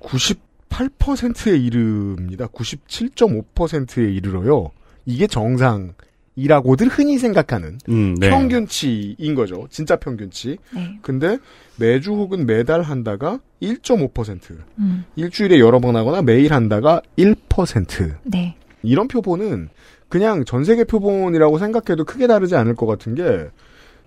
[0.01, 2.47] 98%에 이릅니다.
[2.47, 4.71] 97.5%에 이르러요.
[5.05, 8.31] 이게 정상이라고들 흔히 생각하는 음, 네.
[8.31, 9.67] 평균치인 거죠.
[9.69, 10.57] 진짜 평균치.
[10.73, 10.97] 네.
[11.03, 11.37] 근데
[11.77, 14.57] 매주 혹은 매달 한다가 1.5%.
[14.79, 18.15] 음, 일주일에 여러 번 하거나 매일 한다가 1%.
[18.23, 18.55] 네.
[18.81, 19.69] 이런 표본은
[20.09, 23.49] 그냥 전 세계 표본이라고 생각해도 크게 다르지 않을 것 같은 게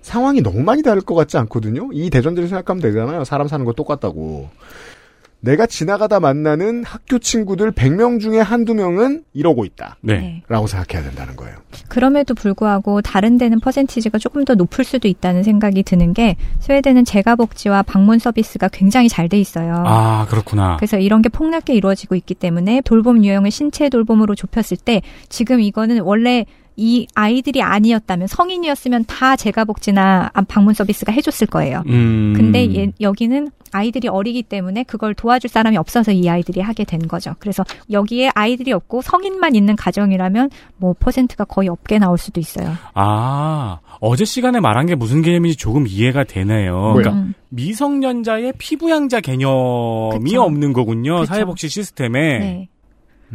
[0.07, 1.91] 상황이 너무 많이 다를 것 같지 않거든요.
[1.93, 3.25] 이 대전제를 생각하면 되잖아요.
[3.25, 4.49] 사람 사는 거 똑같다고.
[5.41, 9.97] 내가 지나가다 만나는 학교 친구들 100명 중에 한두 명은 이러고 있다.
[10.01, 10.19] 네.
[10.19, 10.43] 네.
[10.47, 11.57] 라고 생각해야 된다는 거예요.
[11.89, 17.83] 그럼에도 불구하고 다른 데는 퍼센티지가 조금 더 높을 수도 있다는 생각이 드는 게 스웨덴은 재가복지와
[17.83, 19.83] 방문 서비스가 굉장히 잘 돼 있어요.
[19.85, 20.77] 아, 그렇구나.
[20.77, 26.01] 그래서 이런 게 폭넓게 이루어지고 있기 때문에 돌봄 유형을 신체 돌봄으로 좁혔을 때 지금 이거는
[26.03, 26.47] 원래
[26.79, 31.83] 이 아이들이 아니었다면 성인이었으면 다 재가복지나 방문 서비스가 해줬을 거예요.
[31.87, 32.35] 음.
[32.37, 37.35] 근데 얘- 여기는 아이들이 어리기 때문에 그걸 도와줄 사람이 없어서 이 아이들이 하게 된 거죠.
[37.39, 42.73] 그래서 여기에 아이들이 없고 성인만 있는 가정이라면 뭐 퍼센트가 거의 없게 나올 수도 있어요.
[42.95, 46.93] 아, 어제 시간에 말한 게 무슨 개념인지 조금 이해가 되네요.
[46.95, 50.43] 그러니까 음, 미성년자의 피부양자 개념이 그쵸.
[50.43, 51.21] 없는 거군요.
[51.21, 51.27] 그쵸.
[51.27, 52.39] 사회복지 시스템에.
[52.39, 52.69] 네.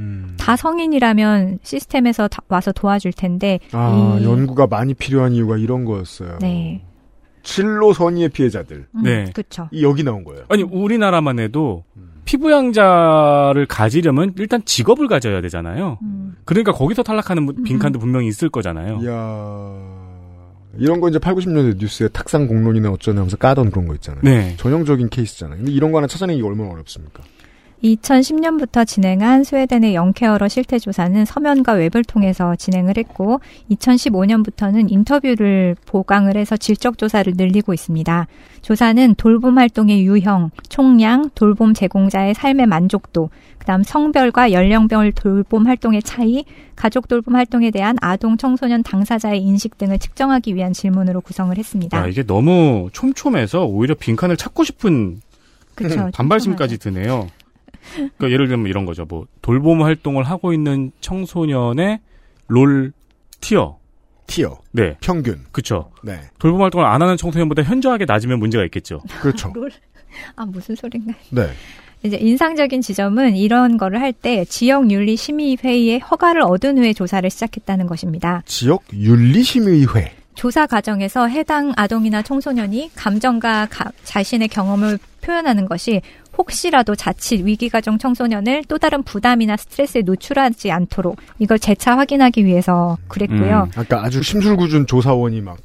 [0.02, 0.36] 음.
[0.40, 6.40] 다 성인이라면 시스템에서 다 와서 도와줄 텐데 아, 이- 연구가 많이 필요한 이유가 이런 거였어요.
[6.42, 6.84] 네.
[7.44, 8.86] 칠로 선의의 피해자들.
[8.96, 9.26] 음, 네.
[9.34, 9.68] 그렇죠.
[9.72, 10.44] 이 여기 나온 거예요.
[10.50, 12.12] 아니, 우리나라만 해도 음.
[12.26, 15.98] 피부양자를 가지려면 일단 직업을 가져야 되잖아요.
[16.04, 17.64] 음, 그러니까 거기서 탈락하는 분- 음.
[17.64, 19.00] 빈칸도 분명히 있을 거잖아요.
[19.02, 20.02] 이야.
[20.78, 24.22] 이런 거 이제 8, 90년대 뉴스에 탁상 공론이나 어쩌나 하면서 까던 그런 거 있잖아요.
[24.24, 24.56] 네.
[24.58, 25.58] 전형적인 케이스잖아요.
[25.58, 27.24] 근데 이런 거 하나 찾아내기 얼마나 어렵습니까?
[27.84, 33.39] 2010년부터 진행한 스웨덴의 영케어러 실태조사는 서면과 웹을 통해서 진행을 했고
[33.72, 38.28] 2015년부터는 인터뷰를 보강을 해서 질적 조사를 늘리고 있습니다.
[38.62, 46.04] 조사는 돌봄 활동의 유형, 총량, 돌봄 제공자의 삶의 만족도, 그 다음 성별과 연령별 돌봄 활동의
[46.04, 51.98] 차이, 가족 돌봄 활동에 대한 아동 청소년 당사자의 인식 등을 측정하기 위한 질문으로 구성을 했습니다.
[51.98, 55.22] 야, 이게 너무 촘촘해서 오히려 빈칸을 찾고 싶은
[55.76, 56.10] 그렇죠.
[56.13, 57.28] 반발심까지 드네요.
[57.96, 59.06] 그러니까 예를 들면 이런 거죠.
[59.08, 62.00] 뭐 돌봄 활동을 하고 있는 청소년의
[62.48, 62.91] 롤
[63.39, 63.78] 티어.
[64.28, 64.96] 티어, 네.
[65.02, 65.41] 평균.
[65.52, 65.91] 그쵸.
[66.04, 66.20] 네.
[66.39, 69.02] 돌봄 활동을 안 하는 청소년보다 현저하게 낮으면 문제가 있겠죠.
[69.22, 69.52] 그렇죠.
[70.36, 71.13] 아 무슨 소린가?
[71.32, 71.48] 네.
[72.04, 77.30] 이제 인상적인 지점은 이런 거를 할 때 지역 윤리 심의 회의의 허가를 얻은 후에 조사를
[77.30, 78.41] 시작했다는 것입니다.
[78.46, 80.13] 지역 윤리 심의 회.
[80.34, 86.02] 조사 과정에서 해당 아동이나 청소년이 감정과 가- 자신의 경험을 표현하는 것이
[86.38, 93.70] 혹시라도 자칫 위기가정 청소년을 또 다른 부담이나 스트레스에 노출하지 않도록 이걸 재차 확인하기 위해서 그랬고요.
[93.76, 93.80] 음.
[93.80, 95.58] 아까 아주 심술궂은 조사원이 막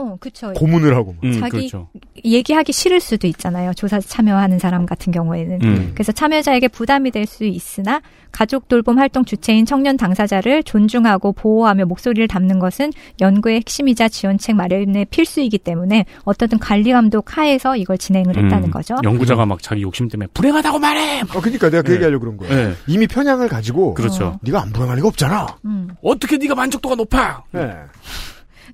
[0.00, 0.52] 어, 그쵸.
[0.54, 1.24] 고문을 하고 막.
[1.24, 1.88] 음, 자기- 그렇죠.
[2.24, 3.72] 얘기하기 싫을 수도 있잖아요.
[3.74, 5.58] 조사 참여하는 사람 같은 경우에는.
[5.62, 5.90] 음.
[5.94, 12.26] 그래서 참여자에게 부담이 될 수 있으나 가족 돌봄 활동 주체인 청년 당사자를 존중하고 보호하며 목소리를
[12.28, 18.68] 담는 것은 연구의 핵심이자 지원책 마련의 필수이기 때문에 어떻든 관리 감독 하에서 이걸 진행을 했다는
[18.68, 18.94] 음, 거죠.
[19.02, 21.20] 연구자가 막 자기 욕심 때문에 불행하다고 말해.
[21.22, 21.94] 어, 그러니까 내가 그 네.
[21.94, 22.54] 얘기하려고 그런 거예요.
[22.68, 22.74] 네.
[22.86, 24.26] 이미 편향을 가지고 그렇죠.
[24.26, 24.38] 어.
[24.42, 25.46] 네가 안 불행할 리가 없잖아.
[25.64, 25.88] 음.
[26.02, 27.42] 어떻게 네가 만족도가 높아?
[27.52, 27.72] 네.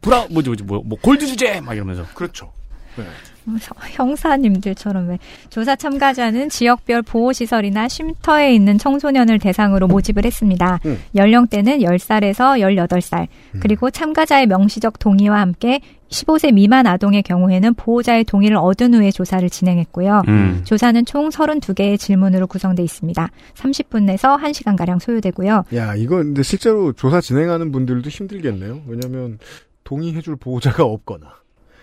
[0.05, 2.05] 브라 뭐지 뭐지 뭐, 뭐 골드 주제 막 이러면서.
[2.14, 2.53] 그렇죠.
[2.97, 3.05] 네.
[3.93, 5.19] 형사님들처럼 왜
[5.51, 10.81] 조사 참가자는 지역별 보호시설이나 쉼터에 있는 청소년을 대상으로 모집을 했습니다.
[10.87, 10.99] 음.
[11.14, 13.61] 연령대는 10살에서 18살, 음.
[13.61, 20.23] 그리고 참가자의 명시적 동의와 함께 15세 미만 아동의 경우에는 보호자의 동의를 얻은 후에 조사를 진행했고요.
[20.29, 20.62] 음.
[20.64, 23.31] 조사는 총 32개의 질문으로 구성돼 있습니다.
[23.55, 25.64] 30분 내서 1시간가량 소요되고요.
[25.75, 28.83] 야, 이거 근데 실제로 조사 진행하는 분들도 힘들겠네요.
[28.87, 29.38] 왜냐면
[29.85, 31.27] 동의해줄 보호자가 없거나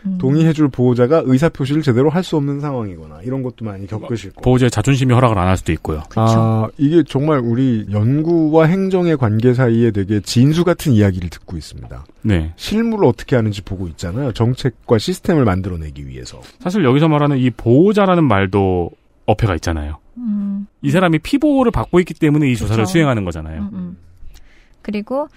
[0.08, 0.18] 음.
[0.18, 4.42] 동의해줄 보호자가 의사 표시를 제대로 할 수 없는 상황이거나 이런 것도 많이 겪으실 거고.
[4.42, 6.02] 보호자의 자존심이 허락을 안 할 수도 있고요.
[6.16, 12.04] 아, 이게 정말 우리 연구와 행정의 관계 사이에 되게 진수 같은 이야기를 듣고 있습니다.
[12.24, 12.52] 네.
[12.56, 14.32] 실무를 어떻게 하는지 보고 있잖아요.
[14.34, 16.42] 정책과 시스템을 만들어내기 위해서.
[16.60, 18.90] 사실 여기서 말하는 이 보호자라는 말도
[19.28, 20.00] 어폐가 있잖아요.
[20.18, 22.92] 음, 이 사람이 피보호를 받고 있기 때문에 이 조사를 그쵸.
[22.92, 23.62] 수행하는 거잖아요.
[23.62, 23.98] 음, 음.
[24.82, 25.28] 그리고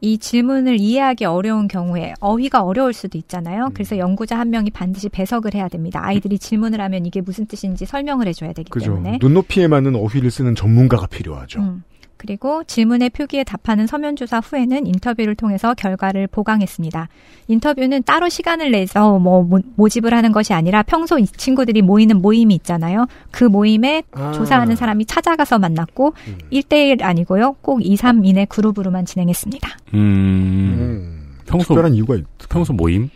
[0.00, 3.70] 이 질문을 이해하기 어려운 경우에 어휘가 어려울 수도 있잖아요.
[3.72, 6.00] 그래서 연구자 한 명이 반드시 배석을 해야 됩니다.
[6.02, 8.92] 아이들이 질문을 하면 이게 무슨 뜻인지 설명을 해줘야 되기 그죠.
[8.94, 9.18] 때문에.
[9.20, 11.60] 눈높이에 맞는 어휘를 쓰는 전문가가 필요하죠.
[11.60, 11.82] 음.
[12.16, 17.08] 그리고 질문의 표기에 답하는 서면 조사 후에는 인터뷰를 통해서 결과를 보강했습니다.
[17.48, 22.54] 인터뷰는 따로 시간을 내서 뭐 모- 모집을 하는 것이 아니라 평소 이 친구들이 모이는 모임이
[22.56, 23.06] 있잖아요.
[23.30, 24.32] 그 모임에 아.
[24.32, 26.38] 조사하는 사람이 찾아가서 만났고 음.
[26.52, 27.56] 1대1 아니고요.
[27.60, 29.68] 꼭 2, 3인의 그룹으로만 진행했습니다.
[29.94, 31.36] 음, 음.
[31.46, 32.24] 평소 특별한 이유가 있...
[32.48, 33.08] 평소 모임?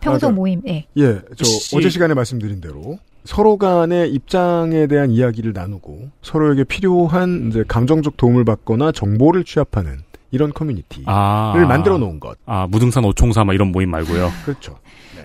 [0.00, 0.34] 평소 맞아요.
[0.36, 0.84] 모임, 예.
[0.98, 1.76] 예, 저 씨.
[1.76, 8.44] 어제 시간에 말씀드린 대로 서로 간의 입장에 대한 이야기를 나누고 서로에게 필요한 이제 감정적 도움을
[8.44, 9.98] 받거나 정보를 취합하는
[10.32, 11.54] 이런 커뮤니티를 아.
[11.68, 12.36] 만들어 놓은 것.
[12.46, 14.30] 아, 무등산 오총사 막 이런 모임 말고요.
[14.44, 14.76] 그렇죠.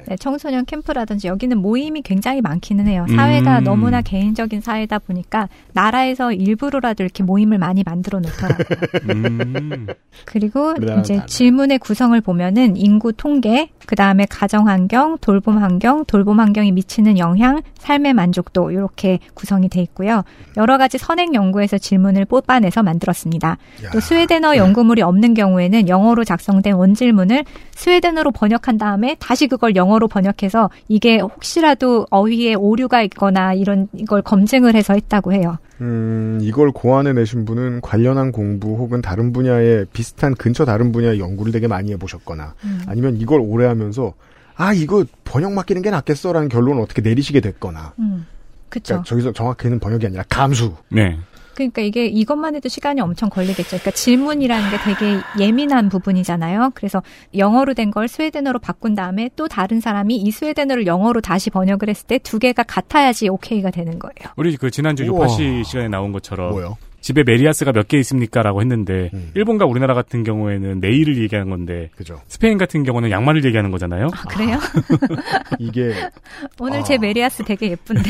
[0.08, 3.06] 네, 청소년 캠프라든지 여기는 모임이 굉장히 많기는 해요.
[3.14, 3.64] 사회가 음.
[3.66, 8.68] 너무나 개인적인 사회다 보니까 나라에서 일부러라도 이렇게 모임을 많이 만들어 놓더라고요.
[9.10, 9.88] 음.
[10.26, 11.22] 그리고 이제.
[11.26, 17.62] 질문의 구성을 보면은 인구 통계, 그 다음에 가정 환경, 돌봄 환경, 돌봄 환경이 미치는 영향,
[17.80, 20.24] 삶의 만족도 이렇게 구성이 돼 있고요.
[20.56, 23.58] 여러 가지 선행 연구에서 질문을 뽑아내서 만들었습니다.
[23.84, 23.90] 야.
[23.92, 30.08] 또 스웨덴어 연구물 이 없는 경우에는 영어로 작성된 원질문을 스웨덴어로 번역한 다음에 다시 그걸 영어로
[30.08, 35.58] 번역해서 이게 혹시라도 어휘에 오류가 있거나 이런 이걸 검증을 해서 했다고 해요.
[35.82, 41.52] 음, 이걸 고안해 내신 분은 관련한 공부 혹은 다른 분야의 비슷한 근처 다른 분야의 연구를
[41.52, 42.56] 되게 많이 해보셨거나
[42.88, 44.14] 아니면 이걸 오래 하면서
[44.56, 48.26] 아 이거 번역 맡기는 게 낫겠어라는 결론을 어떻게 내리시게 됐거나 음.
[48.70, 48.96] 그쵸.
[48.96, 51.18] 그러니까 저기서 정확히는 번역이 아니라 감수 네.
[51.58, 53.70] 그러니까 이게 이것만 해도 시간이 엄청 걸리겠죠.
[53.70, 56.72] 그러니까 질문이라는 게 되게 예민한 부분이잖아요.
[56.76, 57.02] 그래서
[57.36, 62.06] 영어로 된 걸 스웨덴어로 바꾼 다음에 또 다른 사람이 이 스웨덴어를 영어로 다시 번역을 했을
[62.06, 64.34] 때 두 개가 같아야지 오케이가 되는 거예요.
[64.36, 65.06] 우리 그 지난주.
[65.06, 66.78] 요팟시 시간에 나온 것처럼 뭐요?
[67.00, 69.32] 집에 메리야스가 몇 개 있습니까라고 했는데 음.
[69.36, 72.22] 일본과 우리나라 같은 경우에는 내의를 얘기하는 건데 그죠.
[72.28, 74.08] 스페인 같은 경우는 양말을 얘기하는 거잖아요.
[74.14, 74.60] 아, 그래요?
[75.60, 75.94] 이게
[76.60, 76.84] 오늘 아.
[76.84, 78.10] 제 메리야스 되게 예쁜데.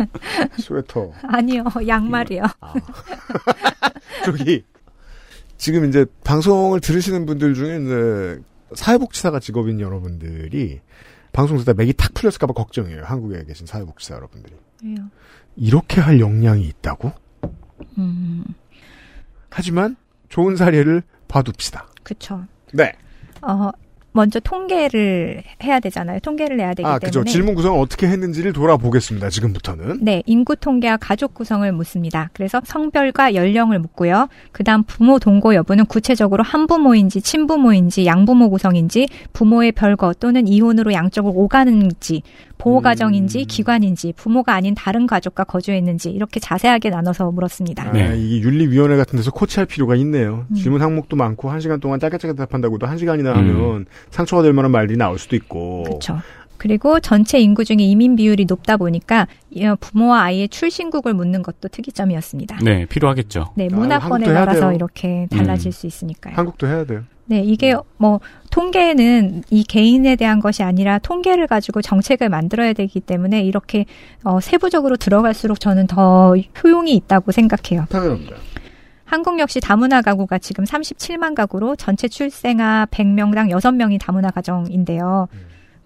[0.58, 2.44] 스웨터 아니요, 양말이요.
[2.60, 2.74] 아.
[4.24, 4.64] 저기
[5.56, 8.40] 지금 이제 방송을 들으시는 분들 중에 이제
[8.74, 10.80] 사회복지사가 직업인 여러분들이
[11.32, 13.02] 방송 듣다 맥이 탁 풀렸을까봐 걱정이에요.
[13.04, 14.96] 한국에 계신 사회복지사 여러분들이 왜요?
[15.56, 17.12] 이렇게 할 역량이 있다고?
[17.98, 18.44] 음,
[19.50, 19.96] 하지만
[20.28, 21.86] 좋은 사례를 봐둡시다.
[22.02, 22.44] 그쵸.
[22.72, 22.92] 네.
[23.42, 23.70] 어,
[24.12, 26.18] 먼저 통계를 해야 되잖아요.
[26.20, 27.06] 통계를 내야 되기 아, 때문에.
[27.06, 27.24] 그죠.
[27.24, 29.30] 질문 구성을 어떻게 했는지를 돌아보겠습니다.
[29.30, 29.98] 지금부터는.
[30.02, 32.30] 네, 인구 통계와 가족 구성을 묻습니다.
[32.32, 34.28] 그래서 성별과 연령을 묻고요.
[34.50, 42.22] 그다음 부모 동거 여부는 구체적으로 한부모인지 친부모인지 양부모 구성인지 부모의 별거 또는 이혼으로 양쪽을 오가는지
[42.58, 47.88] 보호 가정인지 기관인지 부모가 아닌 다른 가족과 거주했는지 이렇게 자세하게 나눠서 물었습니다.
[47.88, 48.16] 아, 네.
[48.18, 50.44] 이게 윤리위원회 같은 데서 코치할 필요가 있네요.
[50.50, 50.54] 음.
[50.54, 53.36] 질문 항목도 많고 한 시간 동안 짧게 짧게 답한다고도 한 시간이나 음.
[53.38, 55.84] 하면 상처가 될 만한 말들이 나올 수도 있고.
[55.84, 56.18] 그렇죠.
[56.58, 62.58] 그리고 전체 인구 중에 이민 비율이 높다 보니까 이 부모와 아이의 출신국을 묻는 것도 특이점이었습니다.
[62.64, 63.52] 네, 필요하겠죠.
[63.54, 64.72] 네, 아, 문화권에 따라서 돼요.
[64.72, 65.70] 이렇게 달라질 음.
[65.70, 66.34] 수 있으니까요.
[66.34, 67.04] 한국도 해야 돼요.
[67.28, 73.42] 네, 이게 뭐 통계는 이 개인에 대한 것이 아니라 통계를 가지고 정책을 만들어야 되기 때문에
[73.42, 73.84] 이렇게
[74.24, 77.84] 어, 세부적으로 들어갈수록 저는 더 효용이 있다고 생각해요.
[77.90, 78.36] 당연합니다.
[79.04, 85.28] 한국 역시 다문화 가구가 지금 37만 가구로 전체 출생아 100명당 6명이 다문화 가정인데요.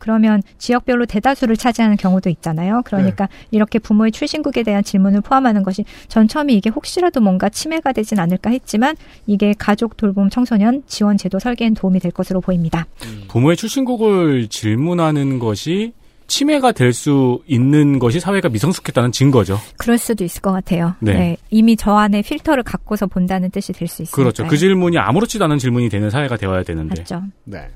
[0.02, 2.82] 그러면 지역별로 대다수를 차지하는 경우도 있잖아요.
[2.84, 8.18] 그러니까 이렇게 부모의 출신국에 대한 질문을 포함하는 것이 전 처음에 이게 혹시라도 뭔가 침해가 되진
[8.18, 8.96] 않을까 했지만
[9.28, 12.84] 이게 가족 돌봄 청소년 지원 제도 설계엔 도움이 될 것으로 보입니다.
[13.28, 15.92] 부모의 출신국을 질문하는 것이
[16.26, 19.58] 침해가 될 수 있는 것이 사회가 미성숙했다는 증거죠.
[19.76, 20.94] 그럴 수도 있을 것 같아요.
[20.98, 21.36] 네.
[21.50, 24.16] 이미 저 안에 필터를 갖고서 본다는 뜻이 될 수 있으니까.
[24.16, 24.46] 그렇죠.
[24.48, 27.02] 그 질문이 아무렇지도 않은 질문이 되는 사회가 되어야 되는데.
[27.02, 27.22] 맞죠.
[27.44, 27.68] 네.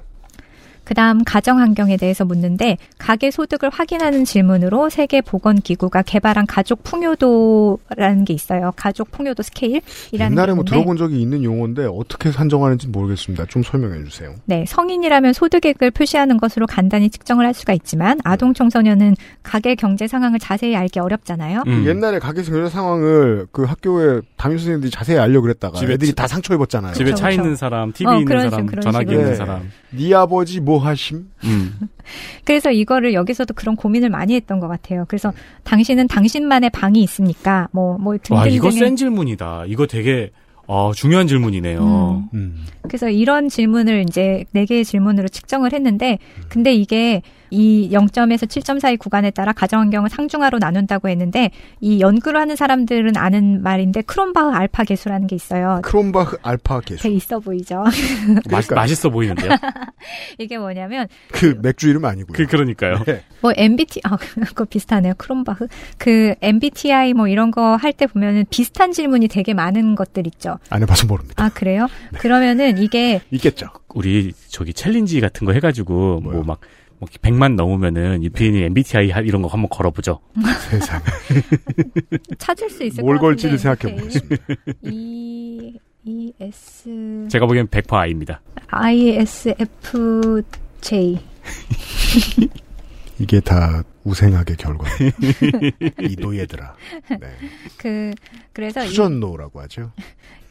[0.86, 8.24] 그다음 가정 환경에 대해서 묻는데 가계 소득을 확인하는 질문으로 세계 보건 기구가 개발한 가족 풍요도라는
[8.24, 8.72] 게 있어요.
[8.76, 9.82] 가족 풍요도 스케일이라는
[10.32, 13.46] 옛날에 게뭐 들어본 적이 있는 용어인데 어떻게 산정하는지 모르겠습니다.
[13.46, 14.34] 좀 설명해 주세요.
[14.44, 20.38] 네, 성인이라면 소득액을 표시하는 것으로 간단히 측정을 할 수가 있지만 아동 청소년은 가계 경제 상황을
[20.38, 21.64] 자세히 알기 어렵잖아요.
[21.66, 21.84] 음.
[21.86, 26.28] 옛날에 가게 경제 상황을 그 학교에 담임 선생님들이 자세히 알려 그랬다가 집에 애들이 치- 다
[26.28, 26.92] 상처 입었잖아요.
[26.92, 27.42] 집에 그렇죠, 차 그렇죠.
[27.42, 29.34] 있는 사람, TV 어, 있는 그런 사람, 식으로, 전화기 그런 있는.
[29.36, 29.70] 사람.
[29.90, 31.28] 네 아버지 뭐 수고하심.
[31.44, 31.78] 음.
[32.44, 35.04] 그래서 이거를 여기서도 그런 고민을 많이 했던 것 같아요.
[35.08, 35.32] 그래서
[35.64, 37.68] 당신은 당신만의 방이 있습니까?
[37.72, 38.40] 뭐, 뭐 등등등의.
[38.40, 39.64] 와 이거 센 질문이다.
[39.66, 40.30] 이거 되게
[40.66, 41.80] 어, 중요한 질문이네요.
[41.80, 42.28] 음.
[42.34, 42.66] 음.
[42.82, 48.96] 그래서 이런 질문을 이제 네 개의 질문으로 측정을 했는데, 근데 이게 이 0점에서 7점 사이
[48.96, 55.26] 구간에 따라 가정환경을 상중하로 나눈다고 했는데, 이 연구를 하는 사람들은 아는 말인데, 크롬바흐 알파 계수라는
[55.26, 55.80] 게 있어요.
[55.82, 57.02] 크롬바흐 알파 계수.
[57.02, 57.84] 되게 있어 보이죠?
[58.50, 59.50] 맛, 맛있어 보이는데요.
[60.38, 62.32] 이게 뭐냐면, 그 맥주 이름 아니고요.
[62.36, 63.02] 그 그러니까요.
[63.04, 63.22] 네.
[63.40, 65.14] 뭐 MBT 아 그거 비슷하네요.
[65.18, 65.66] 크롬바흐.
[65.98, 70.58] 그 MBTI 뭐 이런 거 할 때 보면은 비슷한 질문이 되게 많은 것들 있죠.
[70.70, 71.42] 안 해봐서 모릅니다.
[71.44, 71.86] 아 그래요?
[72.18, 73.68] 그러면은 이게 있겠죠.
[73.94, 76.20] 우리 저기 챌린지 같은 거 해가지고?
[76.20, 76.60] 뭐 막
[76.98, 80.20] 뭐 100만 넘으면은 유피인이 MBTI 하- 이런 거 한번 걸어보죠.
[80.70, 81.02] 세상에.
[82.38, 83.56] 찾을 수 있을 뭘것 같은데.
[83.56, 83.96] 걸지를 생각해.
[83.96, 84.36] 보겠습니다.
[84.84, 85.78] E
[86.08, 88.40] E S 제가 보기엔 100% I입니다.
[88.68, 90.42] I S F
[90.80, 91.18] J
[93.18, 94.86] 이게 다 우생학의 결과.
[96.00, 96.74] 이 노예들아.
[97.20, 97.28] 네.
[97.76, 98.12] 그
[98.52, 99.90] 그래서 이, 푸전노라고 하죠.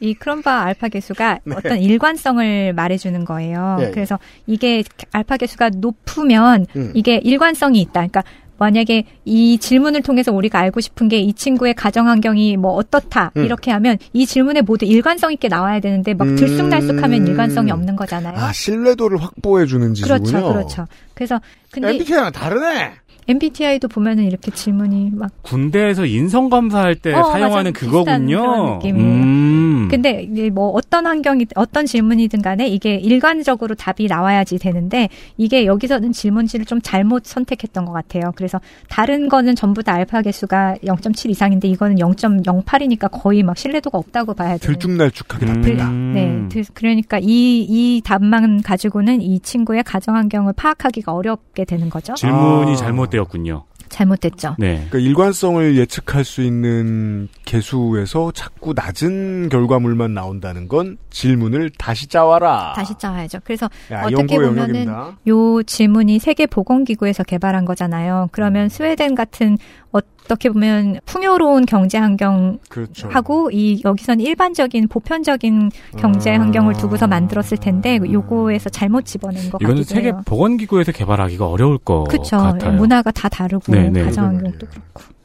[0.00, 3.78] 이 크롬바 알파 계수가 어떤 일관성을 말해주는 거예요.
[3.80, 3.90] 네.
[3.92, 6.92] 그래서 이게 알파 계수가 높으면 음.
[6.94, 7.92] 이게 일관성이 있다.
[8.06, 8.22] 그러니까
[8.58, 13.44] 만약에 이 질문을 통해서 우리가 알고 싶은 게 이 친구의 가정 환경이 뭐 어떻다 음.
[13.44, 16.36] 이렇게 하면 이 질문에 모두 일관성 있게 나와야 되는데 막 음.
[16.36, 18.38] 들쑥날쑥하면 일관성이 없는 거잖아요.
[18.38, 20.18] 아, 신뢰도를 확보해 주는 지수군요.
[20.18, 20.86] 그렇죠, 그렇죠.
[21.14, 21.40] 그래서
[21.70, 22.92] 근데 MBTI랑 다르네.
[23.28, 28.40] MBTI도 보면은 이렇게 질문이 막 군대에서 인성 검사할 때 어, 사용하는 그거군요.
[28.40, 29.08] 그런 느낌이에요.
[29.08, 29.88] 음.
[29.90, 36.12] 근데 이제 뭐 어떤 환경이 어떤 질문이든 간에 이게 일관적으로 답이 나와야지 되는데 이게 여기서는
[36.12, 38.32] 질문지를 좀 잘못 선택했던 것 같아요.
[38.36, 44.34] 그래서 다른 거는 전부 다 알파 개수가 0.7 이상인데 이거는 0.08이니까 거의 막 신뢰도가 없다고
[44.34, 44.58] 봐야 돼요.
[44.58, 45.62] 들쭉날쭉하게 음.
[45.62, 45.90] 답했다.
[45.90, 52.14] 네, 들- 그러니까 이, 이 답만 가지고는 이 친구의 가정 환경을 파악하기가 어렵게 되는 거죠.
[52.14, 52.76] 질문이 아.
[53.16, 53.64] 잘못되었군요.
[53.88, 54.56] 잘못됐죠.
[54.58, 54.86] 네.
[54.88, 62.72] 그러니까 일관성을 예측할 수 있는 개수에서 자꾸 낮은 결과물만 나온다는 건 질문을 다시 짜와라.
[62.74, 63.38] 다시 짜야죠.
[63.44, 65.18] 그래서 야, 어떻게 보면은 영역입니다.
[65.28, 68.28] 요 질문이 세계 보건기구에서 개발한 거잖아요.
[68.32, 69.56] 그러면 스웨덴 같은
[69.92, 73.10] 어 떻게 보면 풍요로운 경제 환경하고 그렇죠.
[73.52, 76.40] 이 여기선 일반적인 보편적인 경제 아.
[76.40, 80.22] 환경을 두고서 만들었을 텐데 요거에서 잘못 집어낸 것 이거는 같기도 세계 해요.
[80.24, 82.36] 보건기구에서 개발하기가 어려울 것 그렇죠.
[82.38, 82.72] 같아요.
[82.72, 84.02] 문화가 다 다르고 네, 네.
[84.02, 84.82] 가정 그러게 환경도 말이에요.
[84.94, 85.16] 그렇고.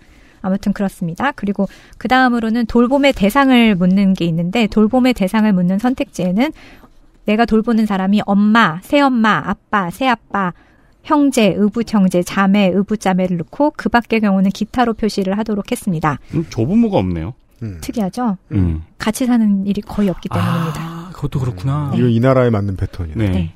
[0.43, 1.31] 아무튼 그렇습니다.
[1.35, 6.51] 그리고 그 다음으로는 돌봄의 대상을 묻는 게 있는데 돌봄의 대상을 묻는 선택지에는
[7.25, 10.53] 내가 돌보는 사람이 엄마, 새엄마, 아빠, 새아빠,
[11.03, 16.19] 형제, 의붓형제, 자매, 의붓자매를 넣고 그 밖의 경우는 기타로 표시를 하도록 했습니다.
[16.33, 17.33] 음, 조부모가 없네요.
[17.63, 17.77] 음.
[17.81, 18.37] 특이하죠?
[18.51, 18.83] 음.
[18.97, 20.81] 같이 사는 일이 거의 없기 때문입니다.
[20.81, 21.91] 아, 그것도 그렇구나.
[21.95, 23.15] 이거 이 나라에 맞는 패턴이네.
[23.27, 23.31] 네.
[23.31, 23.51] 네.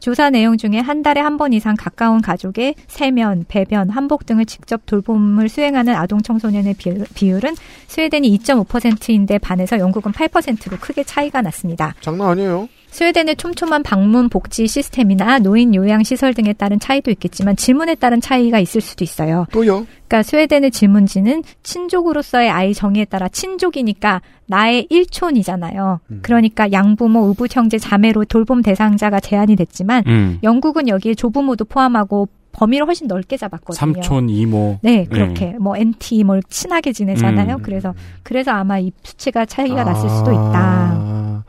[0.00, 4.84] 조사 내용 중에 한 달에 한 번 이상 가까운 가족의 세면, 배변, 한복 등을 직접
[4.84, 7.54] 돌봄을 수행하는 아동 청소년의 비- 비율은
[7.88, 11.94] 스웨덴이 2.5%인데 반해서 영국은 8%로 크게 차이가 났습니다.
[12.02, 12.68] 장난 아니에요.
[12.94, 18.60] 스웨덴의 촘촘한 방문 복지 시스템이나 노인 요양 시설 등에 따른 차이도 있겠지만 질문에 따른 차이가
[18.60, 19.46] 있을 수도 있어요.
[19.50, 19.84] 또요.
[20.06, 25.98] 그러니까 스웨덴의 질문지는 친족으로서의 아이 정의에 따라 친족이니까 나의 일촌이잖아요.
[26.08, 26.20] 음.
[26.22, 30.38] 그러니까 양부모, 의붓 형제, 자매로 돌봄 대상자가 제한이 됐지만 음.
[30.44, 33.74] 영국은 여기에 조부모도 포함하고 범위를 훨씬 넓게 잡았거든요.
[33.76, 34.78] 삼촌, 이모.
[34.82, 37.56] 네, 그렇게 뭐 NT 뭘 친하게 지내잖아요.
[37.56, 37.62] 음.
[37.64, 40.52] 그래서 그래서 아마 이 수치가 차이가 났을 수도 있다.
[40.54, 41.42] 아,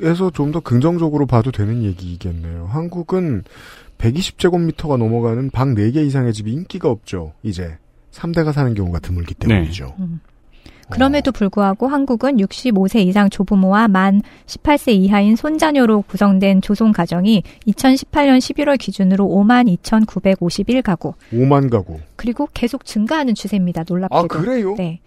[0.00, 2.66] 한국에서 좀 더 긍정적으로 봐도 되는 얘기겠네요.
[2.70, 3.44] 한국은
[3.98, 7.34] 120제곱미터가 넘어가는 방 4개 이상의 집이 인기가 없죠.
[7.44, 7.76] 이제
[8.10, 9.94] 3대가 사는 경우가 드물기 때문이죠.
[10.00, 10.20] 음.
[10.88, 18.76] 그럼에도 불구하고 한국은 65세 이상 조부모와 만 18세 이하인 손자녀로 구성된 조손 가정이 2018년 11월
[18.76, 22.00] 기준으로 5만 2,951 가구 5만 가구.
[22.16, 23.84] 그리고 계속 증가하는 추세입니다.
[23.88, 24.18] 놀랍게도.
[24.18, 24.74] 아, 그래요?
[24.76, 24.98] 네.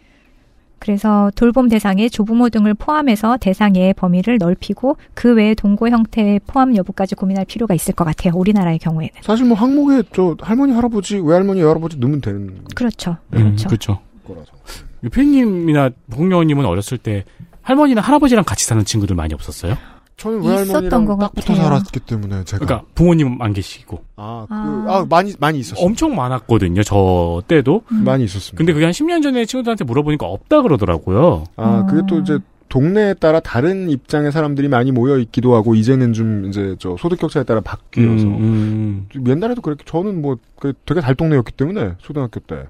[0.83, 7.15] 그래서 돌봄 대상에 조부모 등을 포함해서 대상의 범위를 넓히고 그 외에 동거 형태의 포함 여부까지
[7.15, 8.33] 고민할 필요가 있을 것 같아요.
[8.35, 9.13] 우리나라의 경우에는.
[9.21, 13.15] 사실 뭐 항목에 저 할머니 할아버지 외할머니 외할아버지 넣으면 되는 그렇죠.
[13.31, 13.69] 음, 그렇죠.
[13.69, 14.01] 그렇죠.
[15.05, 17.23] 유피님이나 복영님은 어렸을 때
[17.61, 19.77] 할머니나 할아버지랑 같이 사는 친구들 많이 없었어요?
[20.17, 21.67] 저는 있었던 외할머니랑 것 딱 붙어 같아요.
[21.67, 24.85] 살았기 때문에 제가 그러니까 부모님 안 계시고 아, 그, 아.
[24.87, 25.85] 아, 많이 많이 있었어요.
[25.85, 26.83] 엄청 많았거든요.
[26.83, 27.81] 저 때도.
[27.91, 28.03] 음.
[28.03, 28.57] 많이 있었습니다.
[28.57, 31.43] 근데 그게 한 10년 전에 친구들한테 물어보니까 없다 그러더라고요.
[31.55, 32.19] 아, 그게 또 어.
[32.19, 32.39] 이제
[32.69, 37.43] 동네에 따라 다른 입장의 사람들이 많이 모여 있기도 하고 이제는 좀 이제 저 소득 격차에
[37.43, 39.27] 따라 바뀌어서 음, 음.
[39.27, 42.65] 옛날에도 그렇게 저는 뭐그 되게 달동네였기 때문에 초등학교 때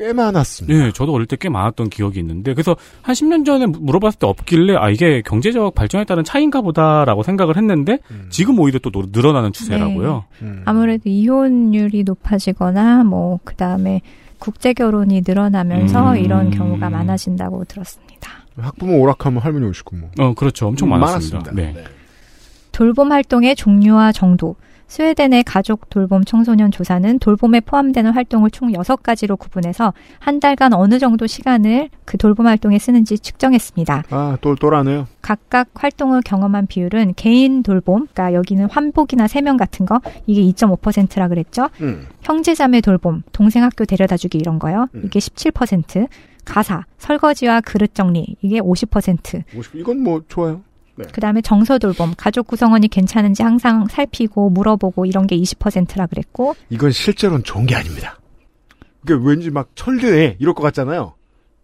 [0.00, 0.86] 꽤 많았습니다.
[0.86, 4.74] 예, 저도 어릴 때 꽤 많았던 기억이 있는데 그래서 한 10년 전에 물어봤을 때 없길래
[4.76, 8.26] 아 이게 경제적 발전에 따른 차이인가 보다라고 생각을 했는데 음.
[8.30, 10.24] 지금 오히려 또 노- 늘어나는 추세라고요.
[10.42, 10.62] 음.
[10.64, 14.00] 아무래도 이혼율이 높아지거나 뭐 그다음에
[14.38, 16.16] 국제 결혼이 늘어나면서 음.
[16.16, 18.30] 이런 경우가 많아진다고 들었습니다.
[18.56, 20.10] 학부모 오락하면 할머니 오시고 뭐.
[20.18, 20.66] 어, 그렇죠.
[20.66, 21.52] 엄청 음, 많았습니다.
[21.52, 21.74] 네.
[22.72, 24.56] 돌봄 활동의 종류와 정도.
[24.90, 31.28] 스웨덴의 가족 돌봄 청소년 조사는 돌봄에 포함되는 활동을 총 6가지로 구분해서 한 달간 어느 정도
[31.28, 34.04] 시간을 그 돌봄 활동에 쓰는지 측정했습니다.
[34.10, 35.06] 아, 똘똘하네요.
[35.22, 41.68] 각각 활동을 경험한 비율은 개인 돌봄, 그러니까 여기는 환복이나 세면 같은 거, 이게 2.5%라 그랬죠.
[41.80, 42.08] 음.
[42.22, 44.88] 형제자매 돌봄, 동생 학교 데려다 주기 이런 거요.
[44.96, 45.02] 음.
[45.04, 46.08] 이게 17%.
[46.44, 49.44] 가사, 설거지와 그릇 정리, 이게 50%.
[49.54, 50.62] 50, 이건 뭐 좋아요.
[51.12, 56.90] 그 다음에 정서 돌봄, 가족 구성원이 괜찮은지 항상 살피고 물어보고 이런 게 20%라 그랬고, 이건
[56.90, 58.18] 실제로는 좋은 게 아닙니다.
[59.00, 61.14] 그게 왠지 막 철드해 이럴 것 같잖아요.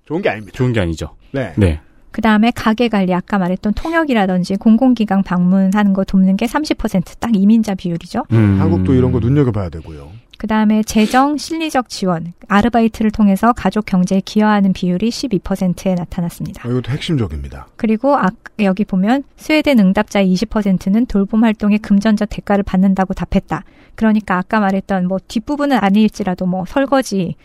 [0.07, 0.57] 좋은 게 아닙니다.
[0.57, 1.16] 좋은 게 아니죠.
[1.32, 1.53] 네.
[1.57, 1.80] 네.
[2.11, 8.24] 그 다음에 가게 관리, 아까 말했던 통역이라든지 공공기관 방문하는 거 돕는 게 30%딱 이민자 비율이죠.
[8.32, 8.59] 음.
[8.59, 10.11] 한국도 이런 거 눈여겨봐야 되고요.
[10.39, 16.62] 그 다음에 재정, 심리적 지원, 아르바이트를 통해서 가족 경제에 기여하는 비율이 12%에 나타났습니다.
[16.66, 17.68] 아, 이것도 핵심적입니다.
[17.76, 18.30] 그리고 아,
[18.61, 23.64] 여기 보면 스웨덴 응답자의 20%는 돌봄 활동의 금전적 대가를 받는다고 답했다.
[23.95, 27.37] 그러니까 아까 말했던 뭐 뒷부분은 아닐지라도 뭐 설거지,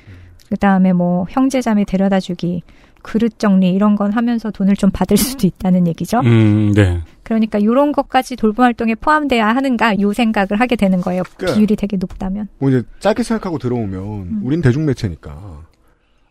[0.50, 2.64] 그 다음에 뭐 형제자매 데려다주기,
[3.02, 6.20] 그릇 정리 이런 건 하면서 돈을 좀 받을 수도 있다는 얘기죠.
[6.20, 7.02] 음, 네.
[7.32, 11.24] 그러니까 이런 것까지 돌봄 활동에 포함돼야 하는가 요 생각을 하게 되는 거예요.
[11.38, 11.56] 그러니까.
[11.56, 12.50] 비율이 되게 높다면.
[12.60, 15.66] 뭐 이제 짧게 생각하고 들어오면 우린 대중 매체니까.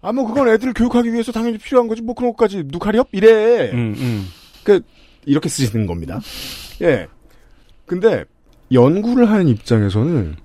[0.03, 2.03] 아, 뭐 그건 애들을 교육하기 위해서 당연히 필요한 거지.
[2.03, 3.71] 뭐 그런 것까지 누카리업 이래.
[3.73, 4.27] 음, 음.
[4.63, 4.81] 그
[5.25, 6.21] 이렇게 쓰시는 겁니다.
[6.83, 7.07] 예.
[7.87, 8.25] 근데
[8.73, 10.37] 연구를 하는 입장에서는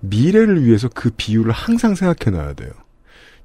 [0.00, 2.70] 미래를 위해서 그 비율을 항상 생각해 놔야 돼요.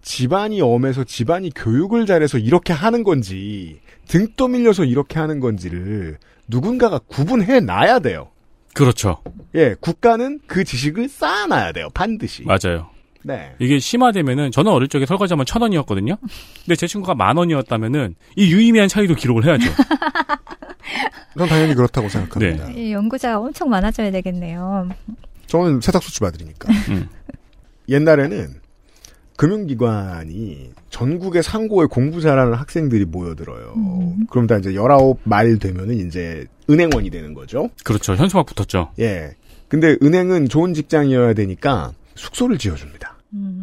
[0.08, 7.60] 집안이 엄해서 집안이 교육을 잘해서 이렇게 하는 건지 등 떠밀려서 이렇게 하는 건지를 누군가가 구분해
[7.60, 8.30] 놔야 돼요.
[8.74, 9.22] 그렇죠.
[9.54, 11.90] 예, 국가는 그 지식을 쌓아놔야 돼요.
[11.94, 12.44] 반드시.
[12.46, 12.90] 맞아요.
[13.24, 13.54] 네.
[13.60, 16.16] 이게 심화되면은 저는 어릴 적에 설거지하면 천 원이었거든요.
[16.64, 19.70] 근데 제 친구가 만 원이었다면은 이 유의미한 차이도 기록을 해야죠.
[21.38, 22.70] 전 당연히 그렇다고 생각합니다.
[22.72, 24.88] 이 연구자가 엄청 많아져야 되겠네요.
[25.48, 26.72] 저는 세탁소집 아들이니까.
[26.92, 27.10] 음.
[27.90, 28.67] 옛날에는
[29.38, 33.74] 금융기관이 전국의 상고에 공부 잘하는 학생들이 모여들어요.
[34.30, 37.70] 그럼 다 이제 19말 되면은 이제 은행원이 되는 거죠.
[37.84, 38.16] 그렇죠.
[38.16, 38.92] 현수막 붙었죠.
[39.00, 39.36] 예.
[39.70, 43.18] 근데 은행은 좋은 직장이어야 되니까 숙소를 지어줍니다.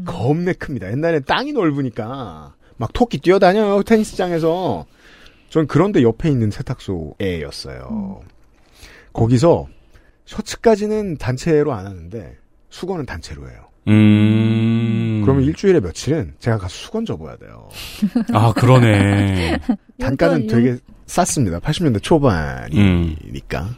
[0.07, 0.91] 겁내 큽니다.
[0.91, 3.83] 옛날에 땅이 넓으니까 막 토끼 뛰어다녀요.
[3.83, 4.87] 테니스장에서.
[5.49, 8.21] 전 그런데 옆에 있는 세탁소에였어요.
[9.13, 9.69] 거기서
[10.27, 12.37] 셔츠까지는 단체로 안 하는데
[12.71, 13.64] 수건은 단체로 해요.
[13.89, 15.21] 음.
[15.25, 17.69] 그러면 일주일에 며칠은 제가 가서 수건 접어야 돼요.
[18.33, 19.59] 아, 그러네.
[20.01, 20.77] 단가는 되게
[21.07, 21.61] 쌌습니다.
[21.61, 23.69] 80년대 초반이니까.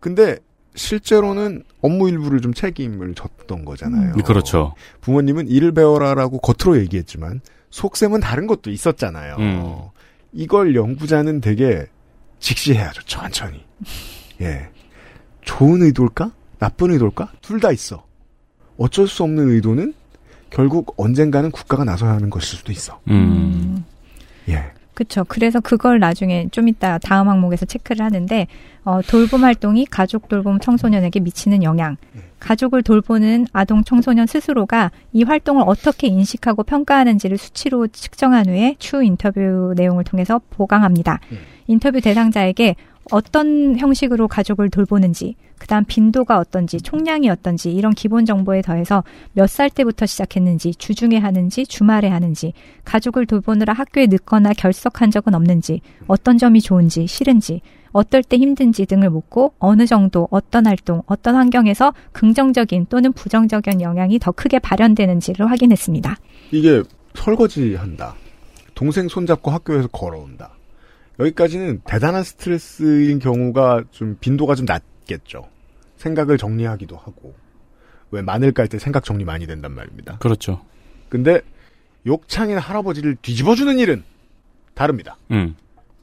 [0.00, 0.36] 근데
[0.74, 4.12] 실제로는 업무 일부를 좀 책임을 졌던 거잖아요.
[4.24, 4.74] 그렇죠.
[5.00, 9.36] 부모님은 일을 배워라라고 겉으로 얘기했지만 속셈은 다른 것도 있었잖아요.
[9.38, 9.76] 음.
[10.32, 11.86] 이걸 연구자는 되게
[12.38, 13.02] 직시해야죠.
[13.02, 13.64] 천천히.
[14.40, 14.68] 예.
[15.42, 16.30] 좋은 의도일까?
[16.58, 17.32] 나쁜 의도일까?
[17.42, 18.04] 둘 다 있어.
[18.80, 19.92] 어쩔 수 없는 의도는
[20.48, 22.98] 결국 언젠가는 국가가 나서야 하는 것일 수도 있어.
[23.08, 23.84] 음.
[24.48, 24.64] 예.
[24.94, 25.24] 그렇죠.
[25.28, 28.46] 그래서 그걸 나중에 좀 이따 다음 항목에서 체크를 하는데
[28.84, 31.96] 어, 돌봄 활동이 가족 돌봄 청소년에게 미치는 영향.
[32.38, 39.74] 가족을 돌보는 아동 청소년 스스로가 이 활동을 어떻게 인식하고 평가하는지를 수치로 측정한 후에 추후 인터뷰
[39.76, 41.20] 내용을 통해서 보강합니다.
[41.66, 42.76] 인터뷰 대상자에게
[43.10, 49.68] 어떤 형식으로 가족을 돌보는지, 그다음 빈도가 어떤지, 총량이 어떤지 이런 기본 정보에 더해서 몇 살
[49.68, 52.52] 때부터 시작했는지, 주중에 하는지, 주말에 하는지,
[52.84, 57.60] 가족을 돌보느라 학교에 늦거나 결석한 적은 없는지, 어떤 점이 좋은지, 싫은지,
[57.92, 64.20] 어떨 때 힘든지 등을 묻고 어느 정도, 어떤 활동, 어떤 환경에서 긍정적인 또는 부정적인 영향이
[64.20, 66.16] 더 크게 발현되는지를 확인했습니다.
[66.52, 66.82] 이게
[67.14, 68.14] 설거지 한다.
[68.76, 70.52] 동생 손잡고 학교에서 걸어온다.
[71.20, 75.48] 여기까지는 대단한 스트레스인 경우가 좀 빈도가 좀 낮겠죠.
[75.96, 77.34] 생각을 정리하기도 하고.
[78.10, 80.18] 왜 마늘 깔 때 생각 정리 많이 된단 말입니다.
[80.18, 80.62] 그렇죠.
[81.08, 81.40] 근데
[82.06, 84.02] 욕창인 할아버지를 뒤집어주는 일은
[84.74, 85.16] 다릅니다.
[85.30, 85.54] 음.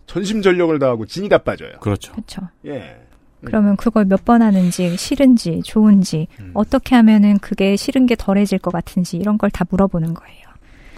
[0.05, 1.71] 전심전력을 다하고 진이 다 빠져요.
[1.81, 2.13] 그렇죠.
[2.13, 2.43] 그렇죠.
[2.65, 3.01] 예.
[3.43, 9.17] 그러면 그걸 몇 번 하는지, 싫은지, 좋은지, 어떻게 하면은 그게 싫은 게 덜해질 것 같은지
[9.17, 10.46] 이런 걸 다 물어보는 거예요.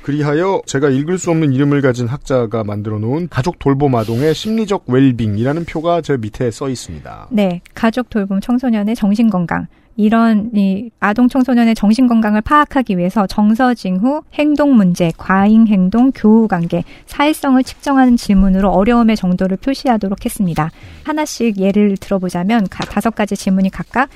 [0.01, 5.65] 그리하여 제가 읽을 수 없는 이름을 가진 학자가 만들어 놓은 가족 돌봄 아동의 심리적 웰빙이라는
[5.65, 7.27] 표가 제 밑에 써 있습니다.
[7.31, 9.67] 네, 가족 돌봄 청소년의 정신 건강.
[9.95, 16.11] 이런 이 아동 청소년의 정신 건강을 파악하기 위해서 정서 징 후 행동 문제, 과잉 행동,
[16.15, 20.71] 교우 관계, 사회성을 측정하는 질문으로 어려움의 정도를 표시하도록 했습니다.
[21.03, 24.07] 하나씩 예를 들어보자면 가- 다섯 가지 질문이 각각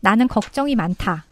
[0.00, 1.24] 나는 걱정이 많다.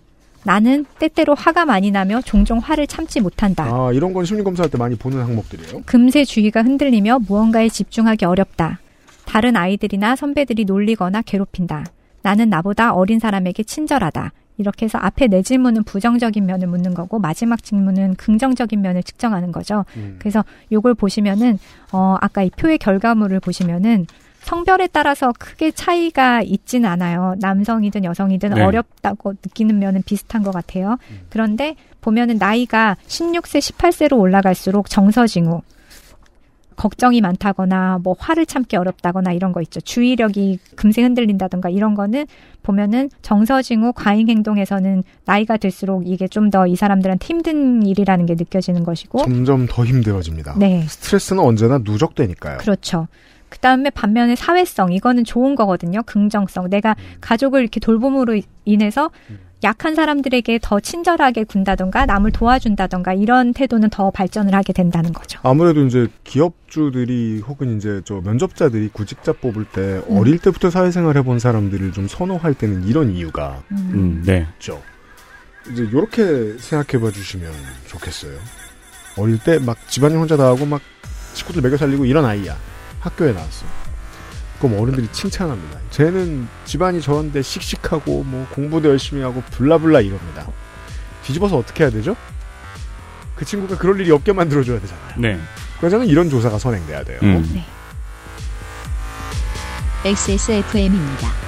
[0.45, 3.64] 나는 때때로 화가 많이 나며 종종 화를 참지 못한다.
[3.64, 5.82] 아, 이런 건 심리 검사할 때 많이 보는 항목들이에요.
[5.84, 8.78] 금세 주의가 흔들리며 무언가에 집중하기 어렵다.
[9.26, 11.84] 다른 아이들이나 선배들이 놀리거나 괴롭힌다.
[12.22, 14.32] 나는 나보다 어린 사람에게 친절하다.
[14.59, 19.84] 이렇게 해서 앞에 네 질문은 부정적인 면을 묻는 거고 마지막 질문은 긍정적인 면을 측정하는 거죠.
[19.97, 20.16] 음.
[20.18, 21.59] 그래서 요걸 보시면은
[21.93, 24.07] 어 아까 이 표의 결과물을 보시면은
[24.43, 27.34] 성별에 따라서 크게 차이가 있지는 않아요.
[27.41, 28.62] 남성이든 여성이든 네.
[28.62, 30.97] 어렵다고 느끼는 면은 비슷한 것 같아요.
[31.28, 35.61] 그런데 보면은 나이가 16세, 18세로 올라갈수록 정서징후,
[36.76, 39.80] 걱정이 많다거나 뭐 화를 참기 어렵다거나 이런 거 있죠.
[39.80, 42.26] 주의력이 금세 흔들린다던가 이런 거는
[42.62, 48.84] 보면은 정서징후 과잉 행동에서는 나이가 들수록 이게 좀 더 이 사람들한테 힘든 일이라는 게 느껴지는
[48.84, 50.55] 것이고 점점 더 힘들어집니다.
[50.59, 50.84] 네.
[50.89, 52.59] 스트레스는 언제나 누적되니까요.
[52.59, 53.09] 그렇죠.
[53.49, 56.03] 그 다음에 반면에 사회성, 이거는 좋은 거거든요.
[56.03, 56.70] 긍정성.
[56.70, 59.11] 내가 가족을 이렇게 돌봄으로 이- 인해서
[59.64, 65.40] 약한 사람들에게 더 친절하게 군다던가 남을 도와준다던가 이런 태도는 더 발전을 하게 된다는 거죠.
[65.42, 70.16] 아무래도 이제 기업주들이 혹은 이제 저 면접자들이 구직자 뽑을 때 음.
[70.18, 74.46] 어릴 때부터 사회생활 해본 사람들을 좀 선호할 때는 이런 이유가 음, 네.
[74.55, 74.80] 있죠.
[75.72, 77.51] 이제 이렇게 생각해봐 주시면
[77.88, 78.38] 좋겠어요.
[79.16, 80.80] 어릴 때 막 집안일 혼자 다 하고 막
[81.34, 82.57] 식구들 먹여 살리고 이런 아이야.
[83.01, 83.66] 학교에 나왔어.
[84.59, 85.78] 그럼 어른들이 칭찬합니다.
[85.90, 90.46] 쟤는 집안이 저런데 씩씩하고 뭐 공부도 열심히 하고 블라블라 이럽니다.
[91.22, 92.16] 뒤집어서 어떻게 해야 되죠?
[93.36, 95.14] 그 친구가 그럴 일이 없게 만들어줘야 되잖아요.
[95.18, 95.40] 네.
[95.78, 97.20] 그래서는 이런 조사가 선행돼야 돼요.
[97.22, 97.49] 음.
[97.55, 97.64] 네.
[100.05, 101.47] XSFM입니다.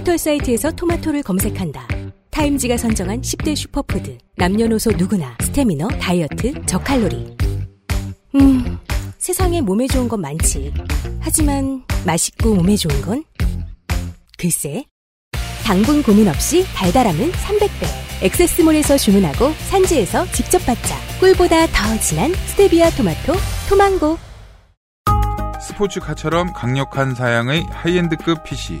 [0.00, 1.86] 포털 사이트에서 토마토를 검색한다.
[2.30, 4.16] 타임지가 선정한 10대 슈퍼푸드.
[4.36, 7.36] 남녀노소 누구나 스태미너, 다이어트, 저칼로리.
[8.36, 8.78] 음,
[9.18, 10.72] 세상에 몸에 좋은 건 많지.
[11.20, 13.24] 하지만 맛있고 몸에 좋은 건?
[14.38, 14.86] 글쎄.
[15.64, 18.22] 당분 고민 없이 달달함은 300배.
[18.22, 20.96] 액세스몰에서 주문하고 산지에서 직접 받자.
[21.20, 23.34] 꿀보다 더 진한 스테비아 토마토,
[23.68, 24.16] 토망고.
[25.60, 28.80] 스포츠카처럼 강력한 사양의 high-end급 PC.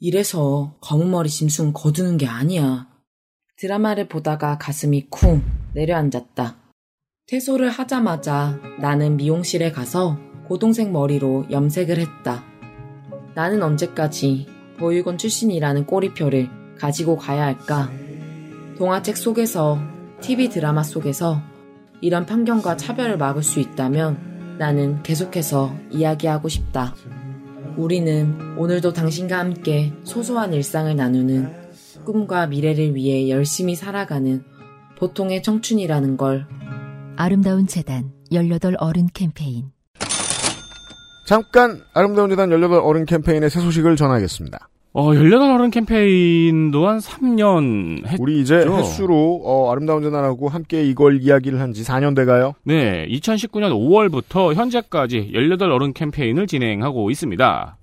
[0.00, 2.88] 이래서 검은머리 짐승 거두는 게 아니야.
[3.56, 5.42] 드라마를 보다가 가슴이 쿵
[5.74, 6.56] 내려앉았다.
[7.26, 10.18] 퇴소를 하자마자 나는 미용실에 가서
[10.48, 12.44] 고동색 머리로 염색을 했다.
[13.34, 14.46] 나는 언제까지
[14.78, 17.90] 보육원 출신이라는 꼬리표를 가지고 가야 할까?
[18.76, 19.78] 동화책 속에서,
[20.20, 21.40] TV 드라마 속에서
[22.00, 26.94] 이런 편견과 차별을 막을 수 있다면 나는 계속해서 이야기하고 싶다.
[27.76, 31.52] 우리는 오늘도 당신과 함께 소소한 일상을 나누는
[32.04, 34.44] 꿈과 미래를 위해 열심히 살아가는
[34.96, 36.46] 보통의 청춘이라는 걸
[37.16, 39.70] 아름다운 재단 18 어른 캠페인
[41.26, 44.68] 잠깐 아름다운 재단 18 어른 캠페인의 새 소식을 전하겠습니다.
[44.96, 48.58] 어, 18 어른 캠페인도 한 3년 했, 우리 이제.
[48.58, 52.54] 횟수로 어, 아름다운 재단하고 함께 이걸 이야기를 한 지 4년 돼가요.
[52.62, 57.76] 네, 2019년 5월부터 현재까지 18 어른 캠페인을 진행하고 있습니다.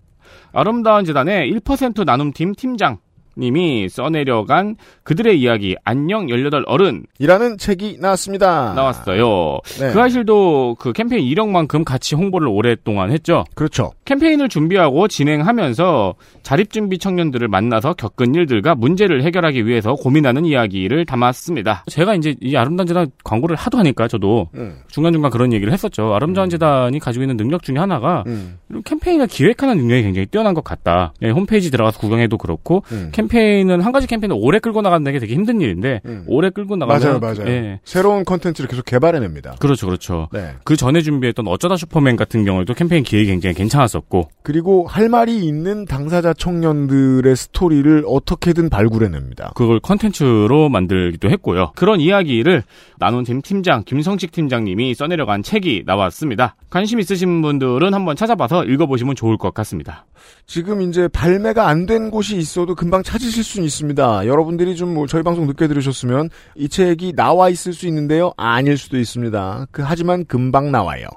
[0.54, 3.00] 아름다운 재단의 1% 나눔팀 팀장
[3.38, 8.74] 님이 써내려간 그들의 이야기 안녕 18 어른 이라는 책이 나왔습니다.
[8.74, 9.60] 나왔어요.
[9.80, 9.88] 네.
[9.88, 13.44] 그 사실도 그 캠페인 이력만큼 같이 홍보를 오랫동안 했죠.
[13.56, 13.92] 그렇죠.
[14.06, 21.84] 캠페인을 준비하고 진행하면서 자립준비 청년들을 만나서 겪은 일들과 문제를 해결하기 위해서 고민하는 이야기를 담았습니다.
[21.88, 26.14] 제가 이제 이 아름다운 재단 광고를 하도 하니까 저도 음, 중간중간 그런 얘기를 했었죠.
[26.14, 31.14] 아름다운 재단이 가지고 있는 능력 중에 하나가 음, 캠페인을 기획하는 능력이 굉장히 뛰어난 것 같다.
[31.22, 33.10] 예, 홈페이지 들어가서 구경해도 그렇고 음.
[33.22, 36.24] 캠페인은 한 가지 캠페인을 오래 끌고 나가는 게 되게 힘든 일인데 음.
[36.28, 37.48] 오래 끌고 나가면 맞아요, 맞아요.
[37.48, 37.80] 예.
[37.84, 39.56] 새로운 컨텐츠를 계속 개발해냅니다.
[39.60, 40.28] 그렇죠, 그렇죠.
[40.32, 40.56] 네.
[40.64, 45.86] 그 전에 준비했던 어쩌다 슈퍼맨 같은 경우에도 캠페인 기획이 굉장히 괜찮았었고 그리고 할 말이 있는
[45.86, 49.52] 당사자 청년들의 스토리를 어떻게든 발굴해냅니다.
[49.56, 51.72] 그걸 컨텐츠로 만들기도 했고요.
[51.76, 52.64] 그런 이야기를
[52.98, 56.56] 나눈 팀 팀장 김성식 팀장님이 써내려간 책이 나왔습니다.
[56.70, 60.06] 관심 있으신 분들은 한번 찾아봐서 읽어보시면 좋을 것 같습니다.
[60.46, 64.28] 지금 이제 발매가 안 된 곳이 있어도 금방 찾으실 수는 있습니다.
[64.28, 68.34] 여러분들이 좀 뭐 저희 방송 늦게 들으셨으면 이 책이 나와 있을 수 있는데요.
[68.38, 69.68] 아닐 수도 있습니다.
[69.72, 71.08] 그 하지만 금방 나와요.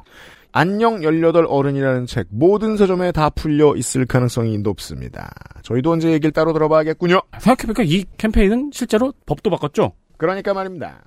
[0.52, 5.28] 안녕 18 어른이라는 책 모든 서점에 다 풀려 있을 가능성이 높습니다.
[5.62, 7.20] 저희도 언제 얘기를 따로 들어봐야겠군요.
[7.40, 9.92] 생각해보니까 이 캠페인은 실제로 법도 바꿨죠?
[10.16, 11.02] 그러니까 말입니다.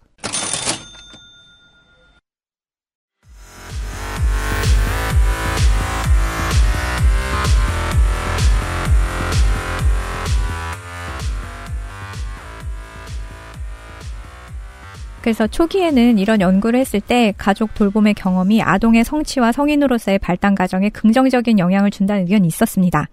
[15.28, 21.60] 그래서 초기에는 이런 연구를 했을 때 가족 돌봄의 경험이 아동의 성취와 성인으로서의 발달 과정에 긍정적인
[21.60, 23.10] 영향을 준다는 의견이 있었습니다.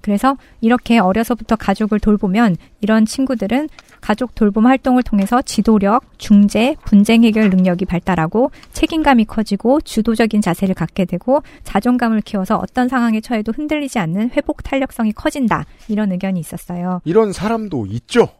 [0.00, 3.68] 그래서 이렇게 어려서부터 가족을 돌보면 이런 친구들은
[4.00, 11.04] 가족 돌봄 활동을 통해서 지도력, 중재, 분쟁 해결 능력이 발달하고 책임감이 커지고 주도적인 자세를 갖게
[11.04, 15.66] 되고 자존감을 키워서 어떤 상황에 처해도 흔들리지 않는 회복 탄력성이 커진다.
[15.88, 17.02] 이런 의견이 있었어요.
[17.04, 18.37] 이런 사람도 있죠.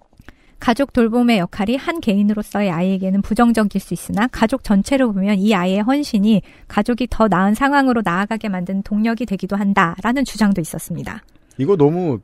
[0.60, 6.42] 가족 돌봄의 역할이 한 개인으로서의 아이에게는 부정적일 수 있으나 가족 전체로 보면 이 아이의 헌신이
[6.66, 11.22] 가족이 더 나은 상황으로 나아가게 만드는 동력이 되기도 한다라는 주장도 있었습니다.
[11.58, 12.18] 이거 너무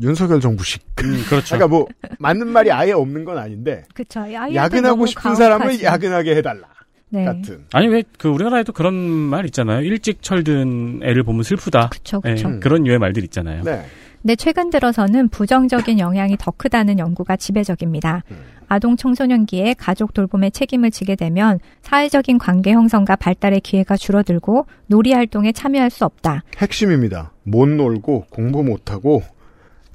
[0.00, 0.84] 윤석열 정부식.
[0.96, 1.56] 그렇죠.
[1.56, 1.86] 그러니까 뭐
[2.18, 4.20] 맞는 말이 아예 없는 건 아닌데 그렇죠.
[4.32, 6.66] 야근하고 싶은 사람을 야근하게 해달라.
[7.08, 7.24] 네.
[7.24, 7.64] 같은.
[7.72, 9.80] 아니 왜 그 우리나라에도 그런 말 있잖아요.
[9.82, 11.90] 일찍 철든 애를 보면 슬프다.
[11.90, 12.20] 그쵸.
[12.60, 13.62] 그런 류의 말들 있잖아요.
[13.62, 13.84] 네.
[14.26, 18.24] 근데 최근 들어서는 부정적인 영향이 더 크다는 연구가 지배적입니다.
[18.66, 25.52] 아동 청소년기에 가족 돌봄의 책임을 지게 되면 사회적인 관계 형성과 발달의 기회가 줄어들고 놀이 활동에
[25.52, 26.42] 참여할 수 없다.
[26.58, 27.30] 핵심입니다.
[27.44, 29.22] 못 놀고 공부 못하고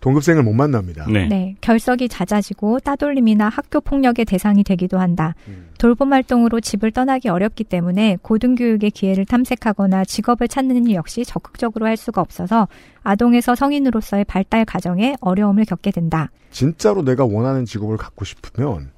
[0.01, 1.05] 동급생을 못 만납니다.
[1.07, 5.35] 네, 결석이 잦아지고 따돌림이나 학교 폭력의 대상이 되기도 한다.
[5.77, 11.97] 돌봄 활동으로 집을 떠나기 어렵기 때문에 고등교육의 기회를 탐색하거나 직업을 찾는 일 역시 적극적으로 할
[11.97, 12.67] 수가 없어서
[13.03, 16.31] 아동에서 성인으로서의 발달 과정에 어려움을 겪게 된다.
[16.49, 18.91] 진짜로 내가 원하는 직업을 갖고 싶으면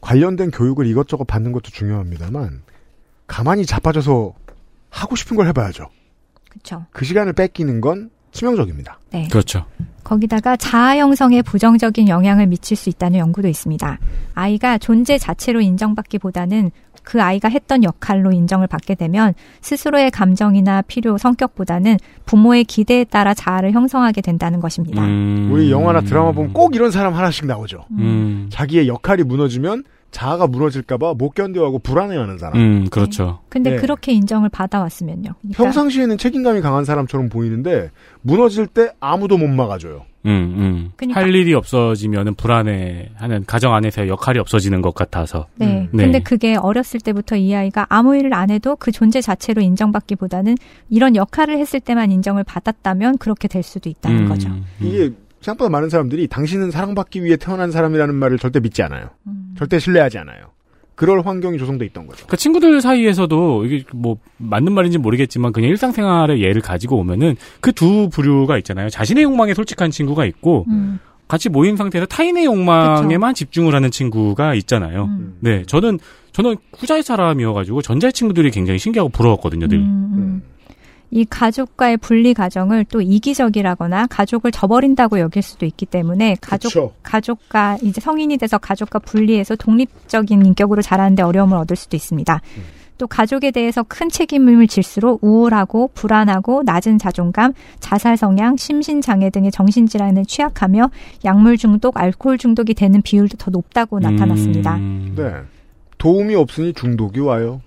[0.00, 2.62] 관련된 교육을 이것저것 받는 것도 중요합니다만
[3.26, 4.34] 가만히 자빠져서
[4.90, 5.88] 하고 싶은 걸 해봐야죠.
[6.48, 6.86] 그렇죠.
[6.90, 8.98] 그 시간을 뺏기는 건 치명적입니다.
[9.12, 9.28] 네.
[9.28, 9.64] 그렇죠.
[10.04, 13.98] 거기다가 자아 형성에 부정적인 영향을 미칠 수 있다는 연구도 있습니다.
[14.34, 16.70] 아이가 존재 자체로 인정받기보다는
[17.02, 23.72] 그 아이가 했던 역할로 인정을 받게 되면 스스로의 감정이나 필요, 성격보다는 부모의 기대에 따라 자아를
[23.72, 25.02] 형성하게 된다는 것입니다.
[25.02, 25.50] 음.
[25.52, 27.84] 우리 영화나 드라마 보면 꼭 이런 사람 하나씩 나오죠.
[27.92, 28.48] 음.
[28.50, 32.58] 자기의 역할이 무너지면 자아가 무너질까봐 못 견뎌하고 불안해하는 사람.
[32.60, 33.40] 음, 그렇죠.
[33.48, 33.76] 근데 네.
[33.76, 35.34] 그렇게 인정을 받아왔으면요.
[35.40, 37.90] 그러니까 평상시에는 책임감이 강한 사람처럼 보이는데
[38.22, 40.04] 무너질 때 아무도 못 막아줘요.
[40.26, 40.92] 음, 음.
[40.96, 45.46] 그러니까- 할 일이 없어지면은 불안해하는 가정 안에서의 역할이 없어지는 것 같아서.
[45.56, 45.88] 네.
[45.92, 46.02] 네.
[46.04, 50.56] 근데 그게 어렸을 때부터 이 아이가 아무 일을 안 해도 그 존재 자체로 인정받기보다는
[50.90, 54.48] 이런 역할을 했을 때만 인정을 받았다면 그렇게 될 수도 있다는 음, 거죠.
[54.50, 54.64] 음.
[54.80, 59.08] 이게 생각보다 많은 사람들이 당신은 사랑받기 위해 태어난 사람이라는 말을 절대 믿지 않아요.
[59.26, 59.39] 음.
[59.56, 60.50] 절대 신뢰하지 않아요.
[60.94, 62.26] 그럴 환경이 조성돼 있던 거죠.
[62.26, 68.10] 그 친구들 사이에서도 이게 뭐 맞는 말인지 모르겠지만 그냥 일상생활의 예를 가지고 오면은 그 두
[68.10, 68.90] 부류가 있잖아요.
[68.90, 70.98] 자신의 욕망에 솔직한 친구가 있고 음.
[71.26, 75.04] 같이 모인 상태에서 타인의 욕망에만 집중을 하는 친구가 있잖아요.
[75.04, 75.36] 음.
[75.40, 75.98] 네, 저는
[76.32, 79.68] 저는 후자의 사람이어가지고 전자의 친구들이 굉장히 신기하고 부러웠거든요.
[79.68, 79.78] 늘.
[79.78, 80.42] 음, 음.
[81.10, 86.92] 이 가족과의 분리 가정을 또 이기적이라거나 가족을 저버린다고 여길 수도 있기 때문에 가족 그쵸.
[87.02, 92.40] 가족과 이제 성인이 돼서 가족과 분리해서 독립적인 인격으로 자라는데 어려움을 얻을 수도 있습니다.
[93.00, 99.50] 또 가족에 대해서 큰 책임을 질수록 우울하고 불안하고 낮은 자존감, 자살 성향, 심신 장애 등의
[99.50, 100.90] 정신 질환에 취약하며
[101.24, 104.76] 약물 중독, 알코올 중독이 되는 비율도 더 높다고 나타났습니다.
[104.76, 105.14] 음.
[105.16, 105.32] 네.
[105.96, 107.62] 도움이 없으니 중독이 와요.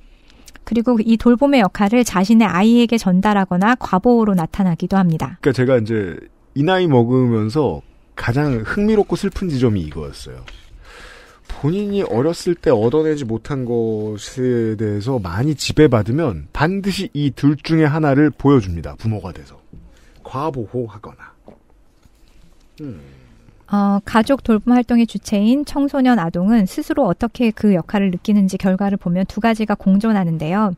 [0.66, 5.38] 그리고 이 돌봄의 역할을 자신의 아이에게 전달하거나 과보호로 나타나기도 합니다.
[5.42, 6.18] 그러니까 제가 이제
[6.56, 7.82] 이 나이 먹으면서
[8.16, 10.44] 가장 흥미롭고 슬픈 지점이 이거였어요.
[11.48, 18.96] 본인이 어렸을 때 얻어내지 못한 것에 대해서 많이 지배받으면 반드시 이 둘 중에 하나를 보여줍니다.
[18.96, 19.60] 부모가 돼서.
[20.24, 21.34] 과보호하거나.
[23.74, 29.42] 어, 가족 돌봄 활동의 주체인 청소년 아동은 스스로 어떻게 그 역할을 느끼는지 결과를 보면 두
[29.42, 30.76] 가지가 공존하는데요.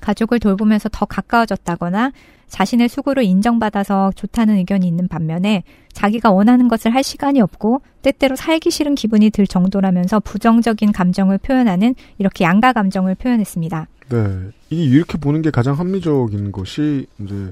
[0.00, 2.12] 가족을 돌보면서 더 가까워졌다거나
[2.46, 8.70] 자신의 수고로 인정받아서 좋다는 의견이 있는 반면에 자기가 원하는 것을 할 시간이 없고 때때로 살기
[8.70, 13.88] 싫은 기분이 들 정도라면서 부정적인 감정을 표현하는 이렇게 양가 감정을 표현했습니다.
[14.10, 14.50] 네.
[14.70, 17.50] 이렇게 보는 게 가장 합리적인 것이 이제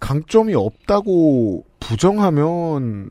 [0.00, 3.10] 강점이 없다고 부정하면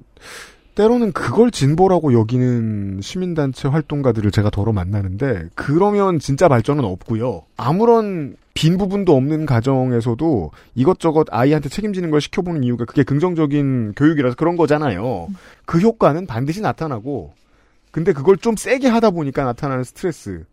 [0.78, 7.42] 때로는 그걸 진보라고 여기는 시민단체 활동가들을 제가 더러 만나는데 그러면 진짜 발전은 없고요.
[7.58, 14.56] 아무런 빈 부분도 없는 가정에서도 이것저것 아이한테 책임지는 걸 시켜보는 이유가 그게 긍정적인 교육이라서 그런
[14.56, 15.30] 거잖아요.
[15.66, 17.34] 그 효과는 반드시 나타나고
[17.90, 20.44] 근데 그걸 좀 세게 하다 보니까 나타나는 스트레스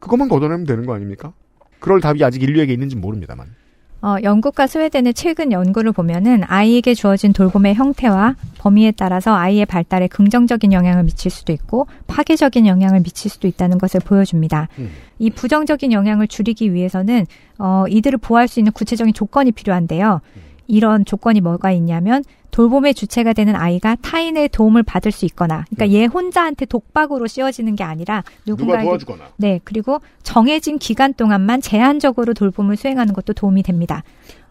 [0.00, 1.32] 그것만 걷어내면 되는 거 아닙니까?
[1.78, 3.54] 그럴 답이 아직 인류에게 있는지 모릅니다만.
[4.02, 10.72] 어, 영국과 스웨덴의 최근 연구를 보면은 아이에게 주어진 돌봄의 형태와 범위에 따라서 아이의 발달에 긍정적인
[10.72, 14.68] 영향을 미칠 수도 있고 파괴적인 영향을 미칠 수도 있다는 것을 보여줍니다.
[14.78, 14.90] 음.
[15.18, 17.26] 이 부정적인 영향을 줄이기 위해서는
[17.58, 20.22] 어, 이들을 보호할 수 있는 구체적인 조건이 필요한데요.
[20.70, 26.06] 이런 조건이 뭐가 있냐면 돌봄의 주체가 되는 아이가 타인의 도움을 받을 수 있거나, 그러니까 얘
[26.06, 29.24] 혼자한테 독박으로 씌워지는 게 아니라 누군가에게 도와주거나.
[29.36, 34.02] 네, 그리고 정해진 기간 동안만 제한적으로 돌봄을 수행하는 것도 도움이 됩니다.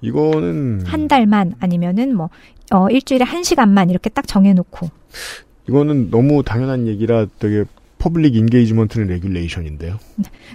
[0.02, 2.30] 이거는 한 달만 아니면은 뭐
[2.72, 4.90] 어, 일주일에 한 시간만 이렇게 딱 정해놓고
[5.68, 7.66] 이거는 너무 당연한 얘기라 되게
[7.98, 10.00] public engagement는 regulation인데요.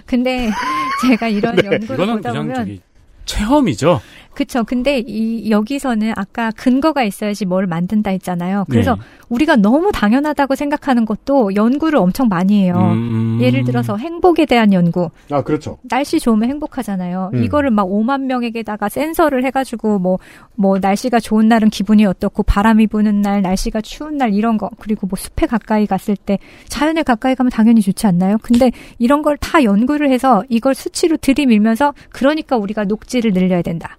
[0.05, 0.49] 근데
[1.07, 2.81] 제가 이런 연구를 이거는 보다 보면 저기
[3.25, 4.01] 체험이죠.
[4.35, 4.63] 그쵸.
[4.65, 8.65] 근데 이 여기서는 아까 근거가 있어야지 뭘 만든다 했잖아요.
[8.69, 9.01] 그래서 네.
[9.29, 12.75] 우리가 너무 당연하다고 생각하는 것도 연구를 엄청 많이 해요.
[12.93, 13.39] 음.
[13.41, 15.09] 예를 들어서 행복에 대한 연구.
[15.31, 15.77] 아 그렇죠.
[15.83, 17.31] 날씨 좋으면 행복하잖아요.
[17.33, 17.43] 음.
[17.43, 20.19] 이거를 막 5만 명에게다가 센서를 해 가지고 뭐,
[20.55, 24.69] 뭐 날씨가 좋은 날은 기분이 어떻고 바람이 부는 날, 날씨가 추운 날 이런 거.
[24.79, 28.37] 그리고 뭐 숲에 가까이 갔을 때 자연에 가까이 가면 당연히 좋지 않나요?
[28.41, 33.97] 근데 이런 걸 다 연구를 해서 이걸 수치로 들이밀면서 그러니까 우리가 녹지를 늘려야 된다.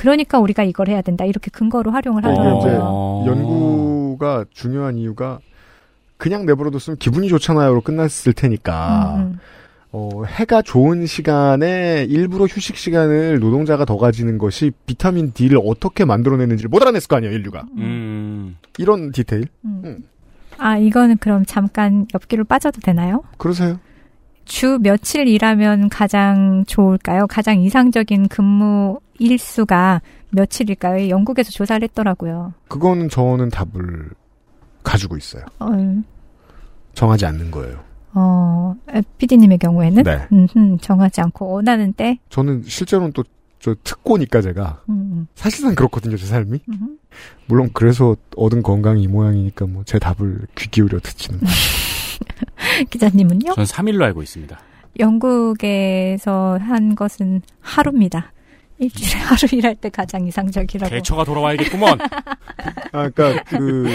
[0.00, 1.26] 그러니까 우리가 이걸 해야 된다.
[1.26, 2.78] 이렇게 근거로 활용을 이제 하더라고요.
[2.82, 3.24] 어.
[3.26, 5.40] 연구가 중요한 이유가
[6.16, 9.38] 그냥 내버려뒀으면 기분이 좋잖아요로 끝났을 테니까 음, 음.
[9.92, 16.68] 어, 해가 좋은 시간에 일부러 휴식 시간을 노동자가 더 가지는 것이 비타민 D를 어떻게 만들어내는지를
[16.68, 18.56] 못 알아냈을 거 아니에요 인류가 음.
[18.78, 19.82] 이런 디테일 음.
[19.84, 20.04] 음.
[20.58, 23.22] 아, 이거는 그럼 잠깐 옆길로 빠져도 되나요?
[23.38, 23.80] 그러세요
[24.50, 27.28] 주 며칠 일하면 가장 좋을까요?
[27.28, 31.08] 가장 이상적인 근무 일수가 며칠일까요?
[31.08, 32.52] 영국에서 조사를 했더라고요.
[32.66, 34.10] 그거는 저는 답을
[34.82, 35.68] 가지고 있어요 어,
[36.94, 37.78] 정하지 않는 거예요
[38.14, 38.74] 어,
[39.18, 40.02] PD님의 경우에는?
[40.02, 40.26] 네.
[40.32, 42.18] 음흠, 정하지 않고 원하는 때?
[42.28, 43.22] 저는 실제로는 또
[43.60, 46.98] 저 특고니까 제가 음, 사실상 그렇거든요 제 삶이 음, 음.
[47.46, 51.40] 물론 그래서 얻은 건강이 이 모양이니까 뭐 제 답을 귀 기울여 듣지는
[52.90, 53.54] 기자님은요?
[53.54, 54.58] 전 3일로 알고 있습니다.
[54.98, 58.32] 영국에서 한 것은 하루입니다.
[58.78, 60.90] 일주일에 하루 일할 때 가장 이상적이라고.
[60.90, 61.98] 개처가 돌아와야겠구먼.
[62.92, 63.88] 아, 그러니까 그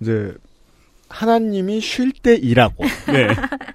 [0.00, 0.34] 이제
[1.08, 3.28] 하나님이 쉴 때 일하고 네.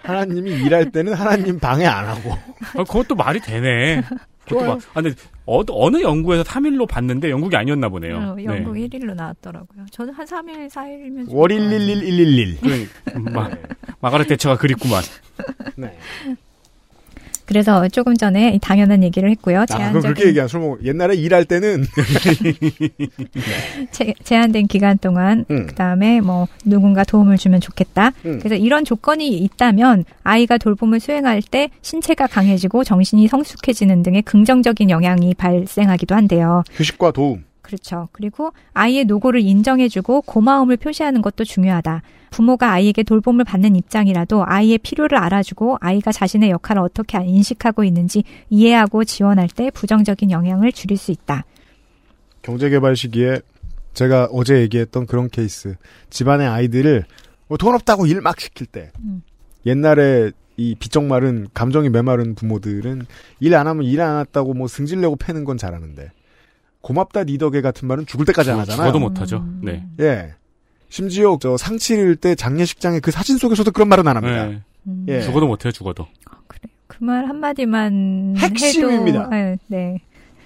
[0.03, 2.31] 하나님이 일할 때는 하나님 방해 안 하고
[2.75, 4.03] 아, 그것도 말이 되네.
[4.47, 4.65] 그것도.
[4.65, 5.15] 막, 아, 근데
[5.45, 8.15] 어, 어느 연구에서 3일로 봤는데 영국이 아니었나 보네요.
[8.15, 8.87] 어, 영국 네.
[8.87, 9.85] 1일로 나왔더라고요.
[9.91, 11.25] 저는 한 3일, 4일이면.
[11.29, 13.49] 월일 일일 일일일 그러니까 마,
[13.99, 15.03] 마가렛 대처가 그립구만.
[15.75, 15.97] 네.
[17.53, 19.61] 그래서 조금 전에 이 당연한 얘기를 했고요.
[19.61, 21.85] 아, 제한적인 그렇게 얘기한 술 먹고 옛날에 일할 때는
[23.91, 25.67] 제, 제한된 기간 동안 음.
[25.67, 28.11] 그다음에 뭐 누군가 도움을 주면 좋겠다.
[28.25, 28.39] 음.
[28.39, 35.35] 그래서 이런 조건이 있다면 아이가 돌봄을 수행할 때 신체가 강해지고 정신이 성숙해지는 등의 긍정적인 영향이
[35.35, 36.63] 발생하기도 한대요.
[36.71, 37.43] 휴식과 도움.
[37.63, 38.09] 그렇죠.
[38.11, 42.03] 그리고 아이의 노고를 인정해주고 고마움을 표시하는 것도 중요하다.
[42.29, 49.03] 부모가 아이에게 돌봄을 받는 입장이라도 아이의 필요를 알아주고 아이가 자신의 역할을 어떻게 인식하고 있는지 이해하고
[49.05, 51.45] 지원할 때 부정적인 영향을 줄일 수 있다.
[52.41, 53.39] 경제개발 시기에
[53.93, 55.75] 제가 어제 얘기했던 그런 케이스.
[56.09, 57.05] 집안의 아이들을
[57.47, 59.21] 뭐돈 없다고 일 막 시킬 때 음.
[59.65, 63.05] 옛날에 이 비쩍 마른 감정이 메마른 부모들은
[63.39, 66.11] 일 안 하면 일 안 했다고 뭐 승질내고 패는 건 잘하는데
[66.83, 68.91] 고맙다 니 덕에 같은 말은 죽을 때까지 안 하잖아요.
[68.91, 69.43] 죽어도 못하죠.
[69.61, 69.83] 네.
[70.01, 70.33] 예.
[70.89, 74.45] 심지어 저 상치를 때 장례식장의 그 사진 속에서도 그런 말은 안 합니다.
[74.45, 74.61] 네.
[74.87, 75.05] 음.
[75.07, 75.21] 예.
[75.21, 76.05] 죽어도 못해요, 죽어도.
[76.87, 79.23] 그말 한마디만 핵심입니다.
[79.23, 79.99] 해도 아, 네.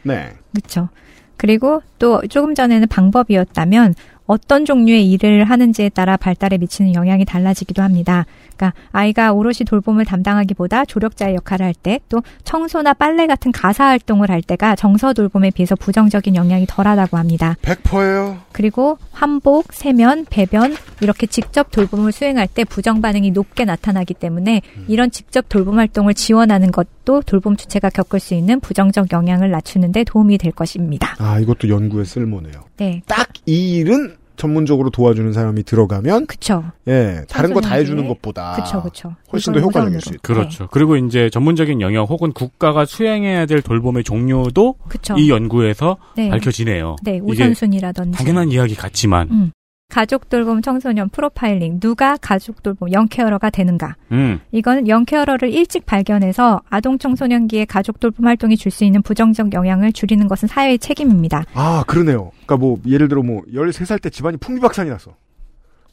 [0.04, 0.34] 네.
[0.54, 0.90] 그렇죠.
[1.36, 8.26] 그리고 또 조금 전에는 방법이었다면 어떤 종류의 일을 하는지에 따라 발달에 미치는 영향이 달라지기도 합니다.
[8.58, 14.32] 그러니까 아이가 오롯이 돌봄을 담당하기보다 조력자의 역할을 할 때 또 청소나 빨래 같은 가사 활동을
[14.32, 17.56] 할 때가 정서 돌봄에 비해서 부정적인 영향이 덜하다고 합니다.
[17.62, 18.40] 100%예요.
[18.52, 25.12] 그리고 환복, 세면, 배변 이렇게 직접 돌봄을 수행할 때 부정 반응이 높게 나타나기 때문에 이런
[25.12, 30.38] 직접 돌봄 활동을 지원하는 것도 돌봄 주체가 겪을 수 있는 부정적 영향을 낮추는 데 도움이
[30.40, 31.16] 될 것입니다.
[31.20, 32.64] 아, 이것도 연구에 쓸모네요.
[32.78, 33.02] 네.
[33.06, 36.64] 딱 이 일은 전문적으로 도와주는 사람이 들어가면 그쵸.
[36.88, 39.16] 예, 다른 거 다 해주는 것보다 그쵸, 그쵸.
[39.34, 40.00] 훨씬 더 효과적일.
[40.00, 40.20] 수 있다.
[40.22, 40.68] 그렇죠.
[40.72, 45.16] 그리고 이제 전문적인 영역 혹은 국가가 수행해야 될 돌봄의 종류도 그쵸.
[45.18, 46.30] 이 연구에서 네.
[46.30, 46.96] 밝혀지네요.
[47.04, 48.18] 네, 우선순위라든지.
[48.18, 49.52] 당연한 이야기 같지만, 음.
[49.98, 57.00] 가족 돌봄 청소년 프로파일링 누가 가족 돌봄 영케어러가 되는가 음, 이건 영케어러를 일찍 발견해서 아동
[57.00, 61.46] 청소년기에 가족 돌봄 활동이 줄 수 있는 부정적 영향을 줄이는 것은 사회의 책임입니다.
[61.56, 62.32] 아, 그러네요.
[62.46, 65.16] 그러니까 뭐 예를 들어 뭐 13살 때 집안이 풍비박산이 났어.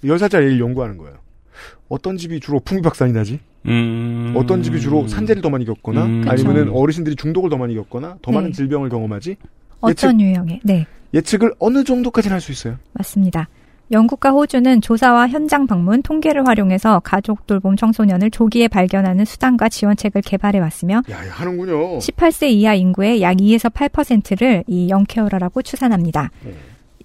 [0.05, 1.17] 10살짜리 애를 연구하는 거예요.
[1.89, 3.41] 어떤 집이 주로 풍비박산이 나지?
[3.65, 4.35] 음.
[4.37, 6.25] 어떤 집이 주로 산재를 더 많이 겪거나 음.
[6.29, 6.77] 아니면은 그쵸.
[6.77, 8.37] 어르신들이 중독을 더 많이 겪거나 더 네.
[8.37, 9.37] 많은 질병을 경험하지?
[9.81, 12.77] 어떤 유형의 네 예측을 어느 정도까지는 할 수 있어요.
[12.93, 13.49] 맞습니다.
[13.91, 20.59] 영국과 호주는 조사와 현장 방문, 통계를 활용해서 가족 돌봄 청소년을 조기에 발견하는 수단과 지원책을 개발해
[20.59, 21.99] 왔으며 야, 야, 하는군요.
[21.99, 26.31] 18세 이하 인구의 약 2에서 8%를 이 영케어러라고 추산합니다.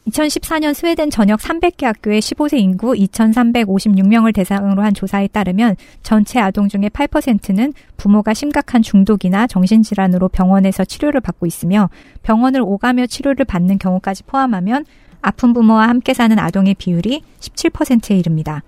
[0.07, 6.89] 2014년 스웨덴 전역 300개 학교의 15세 인구 2,356명을 대상으로 한 조사에 따르면 전체 아동 중에
[6.89, 11.89] 8%는 부모가 심각한 중독이나 정신질환으로 병원에서 치료를 받고 있으며
[12.23, 14.85] 병원을 오가며 치료를 받는 경우까지 포함하면
[15.21, 18.63] 아픈 부모와 함께 사는 아동의 비율이 17%에 이릅니다.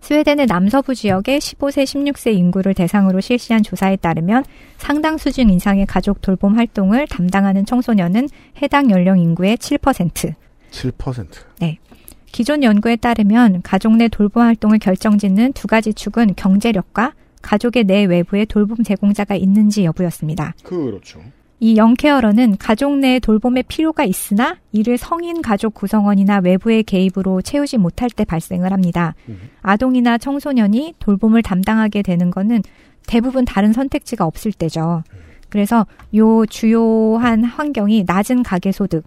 [0.00, 4.44] 스웨덴의 남서부 지역의 15세, 16세 인구를 대상으로 실시한 조사에 따르면
[4.76, 8.28] 상당 수준 이상의 가족 돌봄 활동을 담당하는 청소년은
[8.62, 10.34] 해당 연령 인구의 7%.
[10.70, 11.26] 7%.
[11.58, 11.78] 네.
[12.26, 18.44] 기존 연구에 따르면 가족 내 돌봄 활동을 결정짓는 두 가지 축은 경제력과 가족의 내 외부에
[18.44, 20.54] 돌봄 제공자가 있는지 여부였습니다.
[20.62, 21.20] 그렇죠.
[21.58, 28.10] 이 영케어러는 가족 내 돌봄의 필요가 있으나 이를 성인 가족 구성원이나 외부의 개입으로 채우지 못할
[28.10, 29.14] 때 발생을 합니다.
[29.62, 32.62] 아동이나 청소년이 돌봄을 담당하게 되는 것은
[33.06, 35.02] 대부분 다른 선택지가 없을 때죠.
[35.48, 39.04] 그래서 요 주요한 환경이 낮은 가계 소득,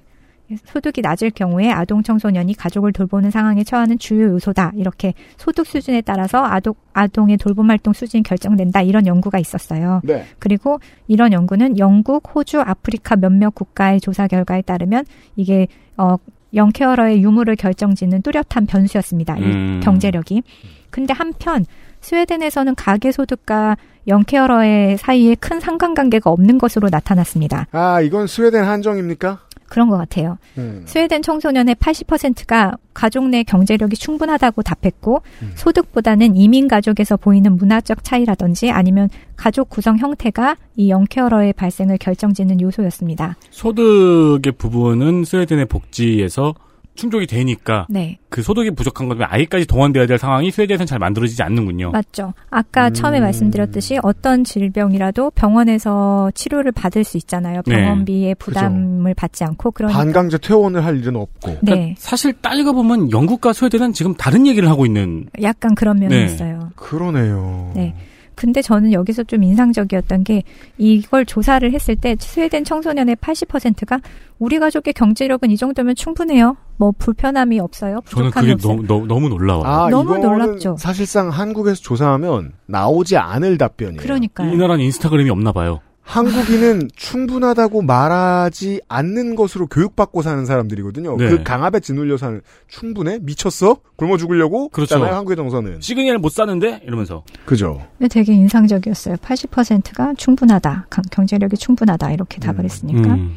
[0.65, 4.73] 소득이 낮을 경우에 아동 청소년이 가족을 돌보는 상황에 처하는 주요 요소다.
[4.75, 8.81] 이렇게 소득 수준에 따라서 아동, 아동의 돌봄 활동 수준이 결정된다.
[8.81, 10.01] 이런 연구가 있었어요.
[10.03, 10.25] 네.
[10.39, 16.15] 그리고 이런 연구는 영국, 호주, 아프리카 몇몇 국가의 조사 결과에 따르면 이게 어
[16.53, 19.37] 영케어러의 유무를 결정짓는 뚜렷한 변수였습니다.
[19.37, 19.79] 이 음.
[19.83, 20.43] 경제력이.
[20.89, 21.65] 근데 한편
[22.01, 23.77] 스웨덴에서는 가계 소득과
[24.07, 27.67] 영케어러의 사이에 큰 상관관계가 없는 것으로 나타났습니다.
[27.71, 29.39] 아, 이건 스웨덴 한정입니까?
[29.69, 30.37] 그런 것 같아요.
[30.57, 30.83] 음.
[30.85, 35.51] 스웨덴 청소년의 80%가 가족 내 경제력이 충분하다고 답했고 음.
[35.55, 43.37] 소득보다는 이민 가족에서 보이는 문화적 차이라든지 아니면 가족 구성 형태가 이 영케어러의 발생을 결정짓는 요소였습니다.
[43.51, 46.55] 소득의 부분은 스웨덴의 복지에서
[46.99, 48.17] 충족이 되니까 네.
[48.29, 51.91] 그 소득이 부족한 거면 아이까지 동원돼야 될 상황이 스웨덴에서는 잘 만들어지지 않는군요.
[51.91, 52.33] 맞죠.
[52.49, 52.93] 아까 음.
[52.93, 57.61] 처음에 말씀드렸듯이 어떤 질병이라도 병원에서 치료를 받을 수 있잖아요.
[57.65, 57.75] 네.
[57.75, 61.51] 병원비의 부담을 받지 않고 그러니까 반강제 퇴원을 할 일은 없고.
[61.61, 61.71] 네.
[61.71, 66.25] 그러니까 사실 따지고 보면 영국과 스웨덴은 지금 다른 얘기를 하고 있는 약간 그런 면이 네.
[66.25, 66.69] 있어요.
[66.75, 67.71] 그러네요.
[67.75, 67.95] 네.
[68.35, 70.43] 근데 저는 여기서 좀 인상적이었던 게
[70.77, 73.99] 이걸 조사를 했을 때 스웨덴 청소년의 80%가
[74.37, 76.55] 우리 가족의 경제력은 이 정도면 충분해요.
[76.79, 77.99] 뭐 불편함이 없어요.
[78.09, 78.81] 저는 그게 없어요.
[78.87, 79.65] 너무, 너무, 놀라워요.
[79.67, 80.77] 아, 너무 놀랍죠.
[80.79, 84.01] 사실상 한국에서 조사하면 나오지 않을 답변이에요.
[84.01, 84.53] 그러니까요.
[84.53, 85.81] 이 나라는 인스타그램이 없나 봐요.
[86.03, 91.17] 한국인은 충분하다고 말하지 않는 것으로 교육받고 사는 사람들이거든요.
[91.17, 91.29] 네.
[91.29, 93.19] 그 강압에 짓눌려 사는 충분해?
[93.21, 93.75] 미쳤어?
[93.97, 94.69] 굶어 죽으려고?
[94.69, 94.95] 그렇죠.
[94.95, 95.81] 잖아요 한국의 정서는.
[95.81, 97.85] 시그니엘 못 사는데 이러면서 그죠.
[97.99, 99.17] 근데 되게 인상적이었어요.
[99.17, 100.87] 80%가 충분하다.
[100.89, 102.11] 강- 경제력이 충분하다.
[102.13, 103.13] 이렇게 답을 했으니까.
[103.13, 103.35] 음.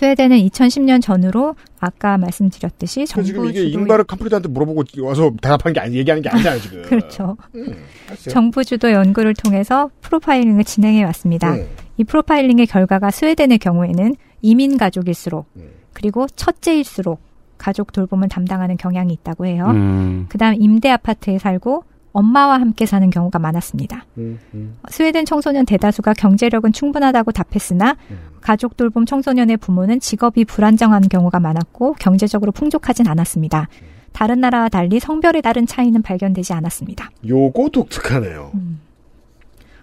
[0.00, 5.72] 스웨덴은 2010년 전후로 아까 말씀드렸듯이 그 정부 지금 이게 주도의- 잉바르 캄프리드한테 물어보고 와서 대답한
[5.72, 6.82] 게 아니, 얘기하는 게 아니잖아요, 지금.
[6.84, 7.38] 그렇죠.
[7.54, 7.74] 음.
[8.28, 11.54] 정부 주도 연구를 통해서 프로파일링을 진행해 왔습니다.
[11.54, 11.66] 음.
[11.96, 15.70] 이 프로파일링의 결과가 스웨덴의 경우에는 이민 가족일수록 음.
[15.94, 17.18] 그리고 첫째일수록
[17.56, 19.64] 가족 돌봄을 담당하는 경향이 있다고 해요.
[19.70, 20.26] 음.
[20.28, 21.84] 그다음 임대 아파트에 살고
[22.16, 24.06] 엄마와 함께 사는 경우가 많았습니다.
[24.16, 24.78] 음, 음.
[24.88, 28.18] 스웨덴 청소년 대다수가 경제력은 충분하다고 답했으나 음.
[28.40, 33.68] 가족 돌봄 청소년의 부모는 직업이 불안정한 경우가 많았고 경제적으로 풍족하진 않았습니다.
[34.12, 37.10] 다른 나라와 달리 성별에 따른 차이는 발견되지 않았습니다.
[37.26, 38.50] 요거 독특하네요.
[38.54, 38.80] 음.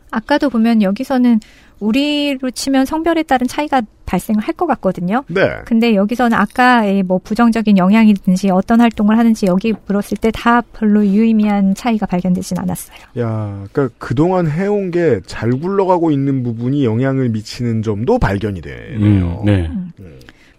[0.10, 1.40] 아까도 보면 여기서는
[1.84, 5.24] 우리로 치면 성별에 따른 차이가 발생을 할 것 같거든요.
[5.28, 5.50] 네.
[5.66, 11.74] 근데 여기서는 아까의 뭐 부정적인 영향이든지 어떤 활동을 하는지 여기 물었을 때 다 별로 유의미한
[11.76, 12.98] 차이가 발견되진 않았어요.
[13.20, 19.42] 야, 그러니까 그동안 해온 게 잘 굴러가고 있는 부분이 영향을 미치는 점도 발견이 되네요.
[19.42, 19.72] 음, 네.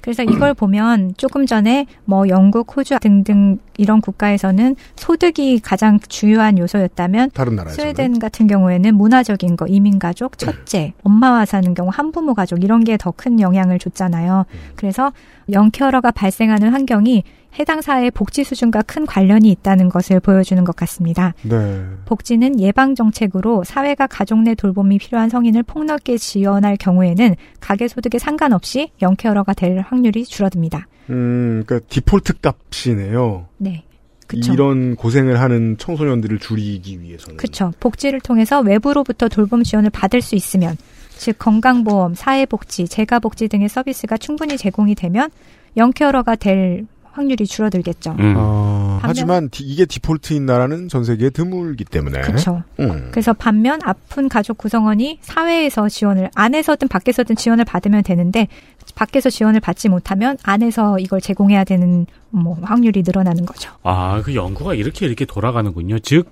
[0.05, 7.31] 그래서 이걸 보면 조금 전에 뭐 영국, 호주 등등 이런 국가에서는 소득이 가장 주요한 요소였다면
[7.33, 12.85] 다른 스웨덴 같은 경우에는 문화적인 거, 이민 가족, 첫째, 엄마와 사는 경우 한부모 가족 이런
[12.85, 14.45] 게 더 큰 영향을 줬잖아요.
[14.77, 15.11] 그래서
[15.51, 17.23] 영케어러가 발생하는 환경이
[17.59, 21.35] 해당 사회의 복지 수준과 큰 관련이 있다는 것을 보여주는 것 같습니다.
[21.43, 21.85] 네.
[22.05, 28.91] 복지는 예방 정책으로 사회가 가족 내 돌봄이 필요한 성인을 폭넓게 지원할 경우에는 가계 소득에 상관없이
[29.01, 30.87] 영케어러가 될 확률이 줄어듭니다.
[31.11, 33.47] 음, 그러니까 디폴트 값이네요.
[33.59, 33.85] 네.
[34.27, 34.53] 그쵸.
[34.53, 37.37] 이런 고생을 하는 청소년들을 줄이기 위해서는.
[37.37, 37.73] 그렇죠.
[37.79, 40.77] 복지를 통해서 외부로부터 돌봄 지원을 받을 수 있으면
[41.17, 45.31] 즉 건강보험, 사회복지, 재가복지 등의 서비스가 충분히 제공이 되면
[45.77, 48.17] 영케어러가 될 확률이 줄어들겠죠.
[48.19, 48.35] 음.
[48.37, 52.21] 어, 반면- 하지만 디- 이게 디폴트인 나라는 전 세계에 드물기 때문에.
[52.23, 52.63] 그렇죠.
[52.81, 53.09] 음.
[53.13, 58.49] 그래서 반면 아픈 가족 구성원이 사회에서 지원을 안에서든 밖에서든 지원을 받으면 되는데
[58.97, 63.71] 밖에서 지원을 받지 못하면 안에서 이걸 제공해야 되는 뭐 확률이 늘어나는 거죠.
[63.85, 66.01] 아, 그 연구가 이렇게 이렇게 돌아가는군요.
[66.01, 66.29] 즉,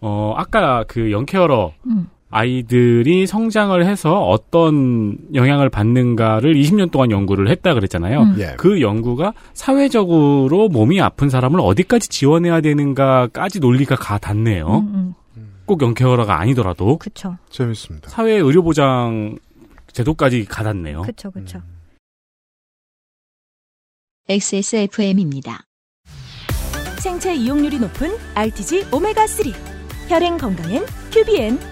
[0.00, 2.08] 어, 아까 그 영케어러 음.
[2.32, 8.22] 아이들이 성장을 해서 어떤 영향을 받는가를 20년 동안 연구를 했다 그랬잖아요.
[8.22, 8.36] 음.
[8.38, 8.54] 예.
[8.56, 14.78] 그 연구가 사회적으로 몸이 아픈 사람을 어디까지 지원해야 되는가까지 논리가 가 닿네요.
[14.78, 15.54] 음, 음.
[15.66, 17.36] 꼭 영케어러가 아니더라도 그쵸.
[17.50, 18.08] 재밌습니다.
[18.08, 19.36] 사회 의료 보장
[19.92, 21.02] 제도까지 가 닿네요.
[21.02, 21.60] 그쵸, 그쵸.
[24.30, 25.64] XSFM입니다.
[26.98, 29.52] 생체 이용률이 높은 RTG 오메가3.
[30.08, 31.71] 혈행 건강엔 큐비엔.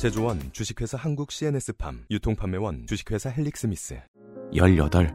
[0.00, 4.00] 제조원 주식회사 한국 CNS팜 유통판매원 주식회사 헬릭스미스
[4.54, 5.14] 18.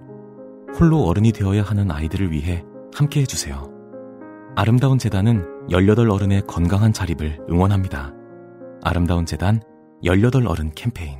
[0.80, 2.64] 홀로 어른이 되어야 하는 아이들을 위해
[2.94, 3.68] 함께 해주세요.
[4.56, 8.14] 아름다운 재단은 18 어른의 건강한 자립을 응원합니다.
[8.84, 9.60] 아름다운 재단
[10.04, 11.18] 18 어른 캠페인.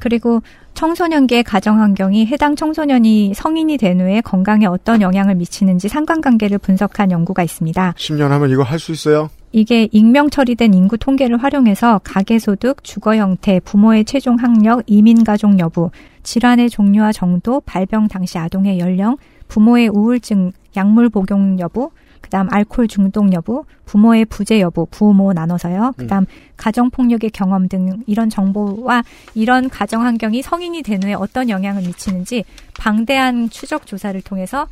[0.00, 0.40] 그리고
[0.72, 7.42] 청소년기의 가정 환경이 해당 청소년이 성인이 된 후에 건강에 어떤 영향을 미치는지 상관관계를 분석한 연구가
[7.42, 7.92] 있습니다.
[7.98, 9.28] 10년 하면 이거 할 수 있어요?
[9.52, 15.90] 이게 익명 처리된 인구 통계를 활용해서 가계소득, 주거 형태, 부모의 최종 학력, 이민 가족 여부,
[16.22, 19.16] 질환의 종류와 정도, 발병 당시 아동의 연령,
[19.48, 21.90] 부모의 우울증, 약물 복용 여부,
[22.22, 25.92] 그다음 알코올 중독 여부, 부모의 부재 여부, 부모 나눠서요.
[25.98, 26.24] 그다음
[26.56, 29.02] 가정 폭력의 경험 등 이런 정보와
[29.34, 32.44] 이런 가정 환경이 성인이 된 후에 어떤 영향을 미치는지
[32.78, 34.66] 방대한 추적 조사를 통해서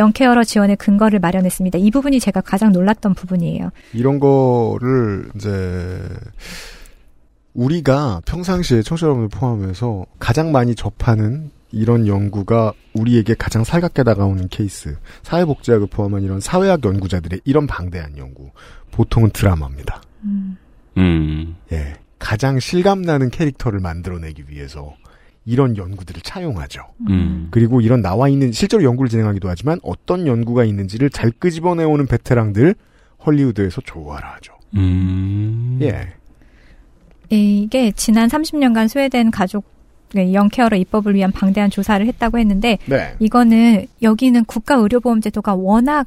[0.00, 1.78] 영케어러 지원의 근거를 마련했습니다.
[1.78, 3.70] 이 부분이 제가 가장 놀랐던 부분이에요.
[3.92, 6.00] 이런 거를 이제
[7.54, 14.96] 우리가 평상시에 청취자 여러분들 포함해서 가장 많이 접하는 이런 연구가 우리에게 가장 살갑게 다가오는 케이스.
[15.22, 18.50] 사회복지학을 포함한 이런 사회학 연구자들의 이런 방대한 연구.
[18.90, 20.02] 보통은 드라마입니다.
[20.24, 20.56] 음,
[20.96, 21.56] 음.
[21.72, 21.94] 예.
[22.18, 24.94] 가장 실감나는 캐릭터를 만들어내기 위해서
[25.50, 26.82] 이런 연구들을 차용하죠.
[27.08, 27.48] 음.
[27.50, 32.76] 그리고 이런 나와 있는 실제로 연구를 진행하기도 하지만 어떤 연구가 있는지를 잘 끄집어내오는 베테랑들
[33.26, 34.54] 헐리우드에서 좋아라 하죠.
[34.76, 35.80] 음.
[35.82, 36.12] 예.
[37.30, 39.64] 이게 지난 30년간 스웨덴 가족
[40.12, 43.14] 네, 영케어러 입법을 위한 방대한 조사를 했다고 했는데 네.
[43.18, 46.06] 이거는 여기는 국가 의료보험 제도가 워낙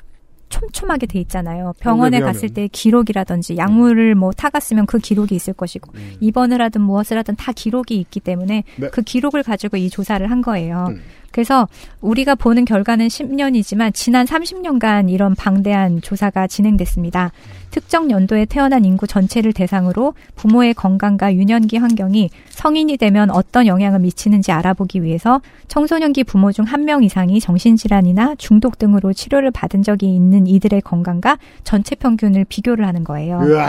[0.53, 1.73] 촘촘하게 돼 있잖아요.
[1.79, 2.33] 병원에 비하면.
[2.33, 6.13] 갔을 때 기록이라든지 약물을 뭐 타갔으면 그 기록이 있을 것이고 음.
[6.19, 8.89] 입원을 하든 무엇을 하든 다 기록이 있기 때문에 네.
[8.89, 10.87] 그 기록을 가지고 이 조사를 한 거예요.
[10.89, 11.01] 음.
[11.33, 11.67] 그래서
[11.99, 17.31] 우리가 보는 결과는 10년이지만 지난 30년간 이런 방대한 조사가 진행됐습니다.
[17.71, 24.51] 특정 연도에 태어난 인구 전체를 대상으로 부모의 건강과 유년기 환경이 성인이 되면 어떤 영향을 미치는지
[24.51, 30.45] 알아보기 위해서 청소년기 부모 중 한 명 이상이 정신질환이나 중독 등으로 치료를 받은 적이 있는
[30.47, 33.39] 이들의 건강과 전체 평균을 비교를 하는 거예요.
[33.41, 33.65] 으아.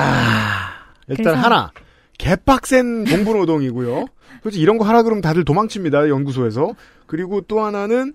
[1.08, 1.70] 일단 하나.
[2.18, 4.06] 개빡센 공부 노동이고요.
[4.45, 6.11] 솔직히 이런 거 하라 그러면 다들 도망칩니다.
[6.11, 6.74] 연구소에서.
[7.07, 8.14] 그리고 또 하나는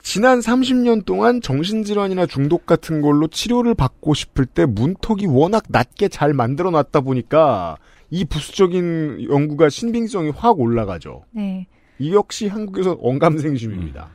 [0.00, 6.34] 지난 30년 동안 정신질환이나 중독 같은 걸로 치료를 받고 싶을 때 문턱이 워낙 낮게 잘
[6.34, 7.78] 만들어 놨다 보니까
[8.10, 11.24] 이 부수적인 연구가 신빙성이 확 올라가죠.
[11.32, 11.66] 네.
[11.98, 14.10] 이 역시 한국에서 언감생심입니다.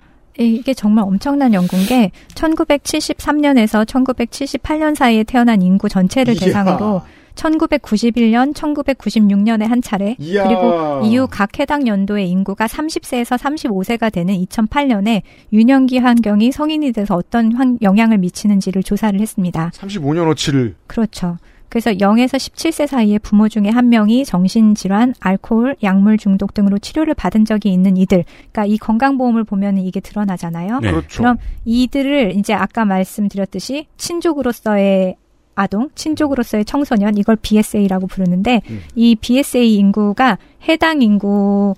[0.46, 6.40] 이게 정말 엄청난 연구인 게 1973년에서 1978년 사이에 태어난 인구 전체를 이야.
[6.40, 7.02] 대상으로
[7.36, 10.44] 1991년, 1996년에 한 차례 이야.
[10.46, 15.22] 그리고 이후 각 해당 연도의 인구가 30세에서 35세가 되는 2008년에
[15.54, 19.72] 유년기 환경이 성인이 돼서 어떤 환- 영향을 미치는지를 조사를 했습니다.
[19.74, 21.38] 35년어치를 그렇죠.
[21.70, 27.46] 그래서 0에서 17세 사이의 부모 중에 한 명이 정신질환, 알코올, 약물 중독 등으로 치료를 받은
[27.46, 28.26] 적이 있는 이들.
[28.52, 30.80] 그러니까 이 건강보험을 보면 이게 드러나잖아요.
[30.80, 30.92] 네.
[30.92, 31.22] 그렇죠.
[31.22, 35.16] 그럼 이들을 이제 아까 말씀드렸듯이 친족으로서의
[35.56, 38.82] 아동, 친족으로서의 청소년 이걸 BSA라고 부르는데 음.
[38.96, 41.76] 이 BSA 인구가 해당 인구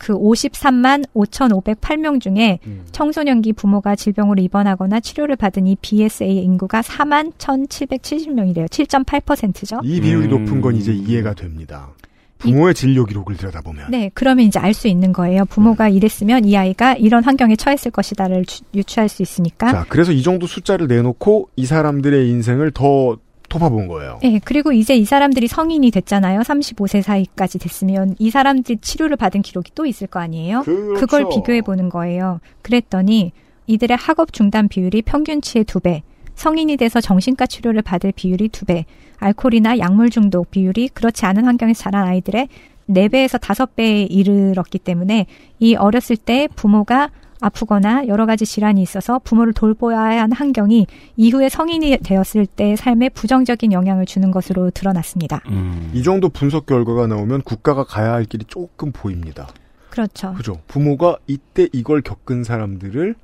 [0.00, 2.84] 그 53만 5,508명 중에 음.
[2.90, 8.66] 청소년기 부모가 질병으로 입원하거나 치료를 받은 이 BSA 인구가 4만 1,770명이래요.
[8.70, 9.80] 7.8%죠.
[9.84, 10.30] 이 비율이 음.
[10.30, 11.90] 높은 건 이제 이해가 됩니다.
[12.38, 13.90] 부모의 진료 기록을 들여다보면.
[13.90, 15.44] 네, 그러면 이제 알 수 있는 거예요.
[15.44, 15.92] 부모가 음.
[15.92, 19.70] 이랬으면 이 아이가 이런 환경에 처했을 것이다를 주- 유추할 수 있으니까.
[19.70, 23.18] 자, 그래서 이 정도 숫자를 내놓고 이 사람들의 인생을 더
[23.50, 24.18] 토파본 거예요.
[24.22, 26.40] 네, 그리고 이제 이 사람들이 성인이 됐잖아요.
[26.40, 30.62] 35세 사이까지 됐으면 이 사람들이 치료를 받은 기록이 또 있을 거 아니에요.
[30.62, 30.94] 그렇죠.
[30.94, 32.40] 그걸 비교해 보는 거예요.
[32.62, 33.32] 그랬더니
[33.66, 36.02] 이들의 학업 중단 비율이 평균치의 두 배,
[36.34, 38.86] 성인이 돼서 정신과 치료를 받을 비율이 두 배,
[39.18, 42.48] 알코올이나 약물 중독 비율이 그렇지 않은 환경에서 자란 아이들의
[42.86, 45.26] 네배에서 다섯 배에 이르렀기 때문에
[45.58, 47.10] 이 어렸을 때 부모가
[47.40, 50.86] 아프거나 여러 가지 질환이 있어서 부모를 돌보아야 하는 환경이
[51.16, 55.42] 이후에 성인이 되었을 때 삶에 부정적인 영향을 주는 것으로 드러났습니다.
[55.48, 55.90] 음.
[55.94, 59.48] 이 정도 분석 결과가 나오면 국가가 가야 할 길이 조금 보입니다.
[59.90, 60.34] 그렇죠.
[60.34, 60.60] 그죠?
[60.68, 63.14] 부모가 이때 이걸 겪은 사람들을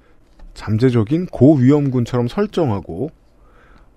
[0.54, 3.10] 잠재적인 고위험군처럼 설정하고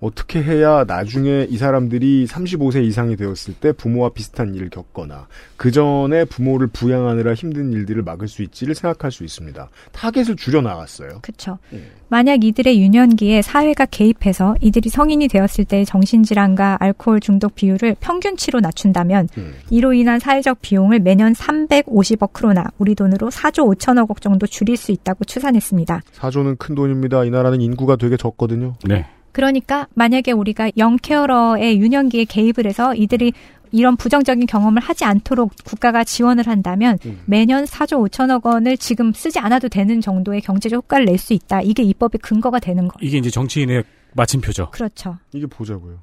[0.00, 5.26] 어떻게 해야 나중에 이 사람들이 35세 이상이 되었을 때 부모와 비슷한 일을 겪거나
[5.56, 9.68] 그 전에 부모를 부양하느라 힘든 일들을 막을 수 있지를 생각할 수 있습니다.
[9.92, 11.18] 타겟을 줄여 나갔어요.
[11.20, 11.58] 그렇죠.
[11.74, 11.82] 예.
[12.08, 19.28] 만약 이들의 유년기에 사회가 개입해서 이들이 성인이 되었을 때 정신질환과 알코올 중독 비율을 평균치로 낮춘다면
[19.38, 19.54] 음.
[19.70, 24.90] 이로 인한 사회적 비용을 매년 350억 크로나, 우리 돈으로 4조 5천억 원 정도 줄일 수
[24.90, 26.02] 있다고 추산했습니다.
[26.16, 27.24] 4조는 큰 돈입니다.
[27.24, 28.74] 이 나라는 인구가 되게 적거든요.
[28.84, 29.06] 네.
[29.32, 33.32] 그러니까 만약에 우리가 영케어러의 유년기에 개입을 해서 이들이
[33.72, 37.20] 이런 부정적인 경험을 하지 않도록 국가가 지원을 한다면 음.
[37.26, 41.60] 매년 4조 5천억 원을 지금 쓰지 않아도 되는 정도의 경제적 효과를 낼 수 있다.
[41.62, 43.06] 이게 입법의 근거가 되는 거예요.
[43.06, 44.70] 이게 이제 정치인의 마침표죠.
[44.72, 45.18] 그렇죠.
[45.32, 45.98] 이게 보자고요.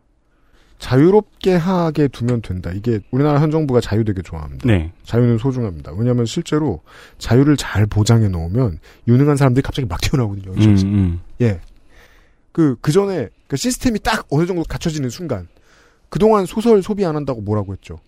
[0.79, 2.71] 자유롭게 하게 두면 된다.
[2.71, 4.67] 이게 우리나라 현 정부가 자유 되게 좋아합니다.
[4.67, 4.91] 네.
[5.03, 5.91] 자유는 소중합니다.
[5.97, 6.81] 왜냐하면 실제로
[7.17, 10.51] 자유를 잘 보장해 놓으면 유능한 사람들이 갑자기 막 튀어나오거든요.
[10.51, 11.19] 음, 음.
[11.41, 11.59] 예.
[12.51, 15.47] 그, 그 전에, 그 시스템이 딱 어느 정도 갖춰지는 순간,
[16.09, 17.99] 그동안 소설 소비 안 한다고 뭐라고 했죠?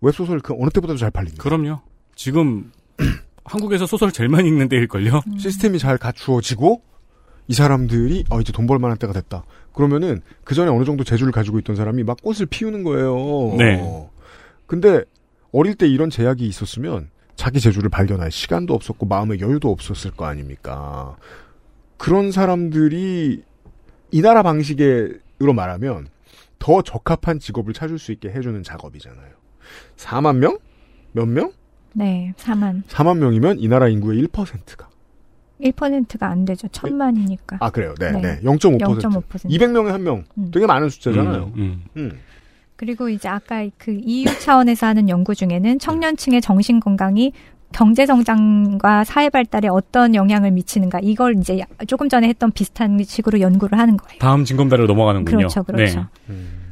[0.00, 1.42] 웹소설 그 어느 때보다도 잘 팔립니다.
[1.42, 1.80] 그럼요.
[2.14, 2.72] 지금
[3.44, 5.20] 한국에서 소설 제일 많이 읽는 데일걸요.
[5.38, 6.82] 시스템이 잘 갖추어지고,
[7.48, 9.44] 이 사람들이, 어, 이제 돈 벌 만한 때가 됐다.
[9.74, 13.56] 그러면은, 그 전에 어느 정도 재주를 가지고 있던 사람이 막 꽃을 피우는 거예요.
[13.58, 14.08] 네.
[14.66, 15.02] 근데,
[15.52, 21.16] 어릴 때 이런 제약이 있었으면, 자기 재주를 발견할 시간도 없었고, 마음의 여유도 없었을 거 아닙니까?
[21.96, 23.42] 그런 사람들이,
[24.12, 26.08] 이 나라 방식으로 말하면,
[26.58, 29.32] 더 적합한 직업을 찾을 수 있게 해주는 작업이잖아요.
[29.96, 30.58] 4만 명?
[31.12, 31.50] 몇 명?
[31.94, 32.84] 네, 4만.
[32.84, 34.88] 4만 명이면 이 나라 인구의 1%가.
[35.60, 36.68] 1%가 안 되죠.
[36.68, 37.56] 천만이니까.
[37.60, 37.94] 아, 그래요.
[37.98, 38.20] 네, 네.
[38.20, 38.40] 네.
[38.42, 38.78] 0.5%.
[38.78, 39.24] 0.5%.
[39.48, 40.24] 200명에 한 명.
[40.36, 40.50] 음.
[40.52, 41.44] 되게 많은 숫자잖아요.
[41.44, 41.84] 음, 음.
[41.96, 42.18] 음.
[42.76, 47.32] 그리고 이제 아까 그 EU 차원에서 하는 연구 중에는 청년층의 정신 건강이
[47.72, 53.78] 경제 성장과 사회 발달에 어떤 영향을 미치는가 이걸 이제 조금 전에 했던 비슷한 식으로 연구를
[53.78, 54.18] 하는 거예요.
[54.20, 55.36] 다음 진검다리로 넘어가는군요.
[55.36, 56.00] 그렇죠, 그렇죠.
[56.00, 56.06] 네.
[56.30, 56.62] 음.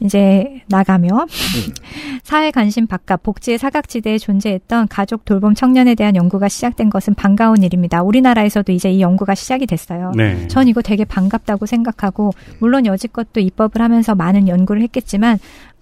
[0.00, 1.26] 이제 나가며
[2.22, 8.02] 사회 관심 바깥 복지의 사각지대에 존재했던 가족 돌봄 청년에 대한 연구가 시작된 것은 반가운 일입니다.
[8.02, 10.12] 우리나라에서도 이제 이 연구가 시작이 됐어요.
[10.14, 10.46] 네.
[10.48, 15.38] 전 이거 되게 반갑다고 생각하고 물론 여지껏도 입법을 하면서 많은 연구를 했겠지만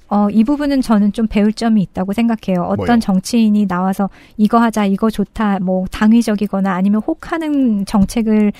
[0.08, 2.62] 어, 이 부분은 저는 좀 배울 점이 있다고 생각해요.
[2.62, 2.98] 어떤 뭐요?
[3.00, 8.52] 정치인이 나와서 이거 하자, 이거 좋다, 뭐 당위적이거나 아니면 혹하는 정책을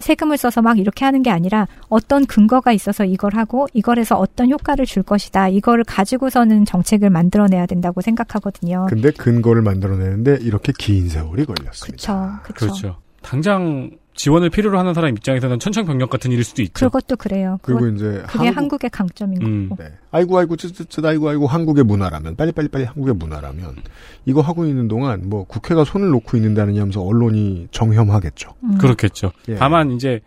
[0.00, 4.50] 세금을 써서 막 이렇게 하는 게 아니라 어떤 근거가 있어서 이걸 하고 이걸 해서 어떤
[4.50, 5.48] 효과를 줄 것이다.
[5.48, 8.86] 이거를 가지고서는 정책을 만들어내야 된다고 생각하거든요.
[8.88, 12.40] 근데 근거를 만들어내는데 이렇게 긴 세월이 걸렸습니다.
[12.42, 12.42] 그렇죠.
[12.42, 12.66] 그렇죠.
[12.66, 12.96] 그렇죠.
[13.22, 13.90] 당장
[14.20, 16.90] 지원을 필요로 하는 사람 입장에서는 천천병력 같은 일일 수도 있죠.
[16.90, 17.58] 그것도 그래요.
[17.62, 18.84] 그리고 그것, 이제 그게 한국, 한국...
[18.84, 19.68] 의 강점인 음.
[19.70, 19.82] 거고.
[19.82, 19.92] 네.
[20.10, 23.76] 아이고 아이고 쯧쯧쯧 아이고 아이고 한국의 문화라면 빨리 빨리 빨리 한국의 문화라면
[24.26, 28.52] 이거 하고 있는 동안 뭐 국회가 손을 놓고 있는다느니 하면서 언론이 정혐하겠죠.
[28.62, 28.76] 음.
[28.76, 29.32] 그렇겠죠.
[29.48, 29.54] 예.
[29.54, 30.20] 다만 이제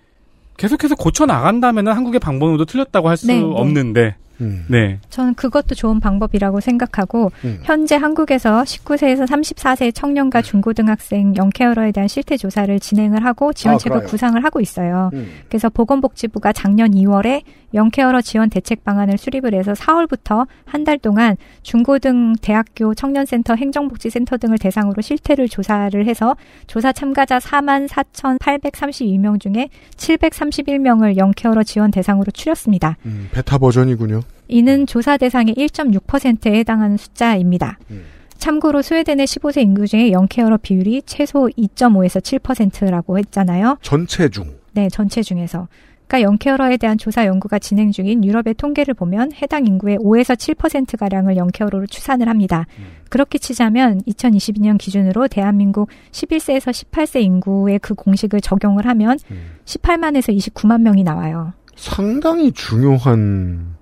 [0.58, 3.44] 계속해서 고쳐 나간다면 한국의 방법도 틀렸다고 할수 네, 네.
[3.44, 4.66] 없는데, 음.
[4.70, 5.00] 네.
[5.10, 7.60] 저는 그것도 좋은 방법이라고 생각하고 음.
[7.64, 14.00] 현재 한국에서 19세에서 34세 청년과 중고등학생 영케어러에 대한 실태 조사를 진행을 하고 지원 책을 아,
[14.02, 14.10] 그래요?
[14.10, 15.10] 구상을 하고 있어요.
[15.14, 15.28] 음.
[15.50, 17.42] 그래서 보건복지부가 작년 2월에
[17.74, 24.58] 영케어러 지원 대책 방안을 수립을 해서 4월부터 한 달 동안 중고등 대학교 청년센터 행정복지센터 등을
[24.58, 26.36] 대상으로 실태를 조사를 해서
[26.68, 32.98] 조사 참가자 4만 4,832명 중에 731명을 영케어러 지원 대상으로 추렸습니다.
[33.06, 34.22] 음, 베타 버전이군요.
[34.48, 37.80] 이는 조사 대상의 1.6%에 해당하는 숫자입니다.
[37.92, 38.04] 음.
[38.38, 43.78] 참고로 스웨덴의 15세 인구 중에 영케어러 비율이 최소 2.5에서 7%라고 했잖아요.
[43.82, 44.56] 전체 중.
[44.74, 45.68] 네, 전체 중에서.
[46.08, 51.88] 그러니까 영케어러에 대한 조사 연구가 진행 중인 유럽의 통계를 보면 해당 인구의 5에서 7%가량을 영케어러로
[51.88, 52.68] 추산을 합니다.
[53.10, 59.18] 그렇게 치자면 2022년 기준으로 대한민국 11세에서 18세 인구의 그 공식을 적용을 하면
[59.66, 61.54] 18만에서 29만 명이 나와요.
[61.76, 63.73] 상당히 중요한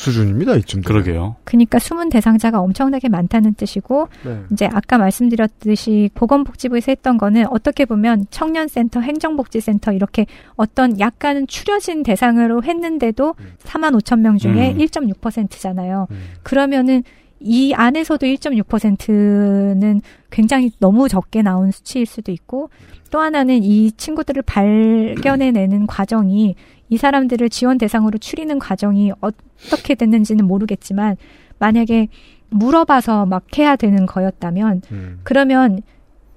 [0.00, 0.54] 수준입니다.
[0.56, 0.80] 이쯤.
[0.80, 0.82] 되면.
[0.82, 1.36] 그러게요.
[1.44, 4.40] 그러니까 숨은 대상자가 엄청나게 많다는 뜻이고 네.
[4.50, 10.24] 이제 아까 말씀드렸듯이 보건복지부에서 했던 거는 어떻게 보면 청년센터, 행정복지센터 이렇게
[10.56, 14.78] 어떤 약간은 추려진 대상으로 했는데도 4만 5천 명 중에 음.
[14.78, 16.06] 1.6%잖아요.
[16.42, 17.02] 그러면은
[17.40, 20.00] 이 안에서도 1.6%는
[20.30, 22.70] 굉장히 너무 적게 나온 수치일 수도 있고
[23.10, 26.54] 또 하나는 이 친구들을 발견해내는 과정이
[26.90, 31.16] 이 사람들을 지원 대상으로 추리는 과정이 어떻게 됐는지는 모르겠지만
[31.58, 32.08] 만약에
[32.50, 35.20] 물어봐서 막 해야 되는 거였다면 음.
[35.22, 35.80] 그러면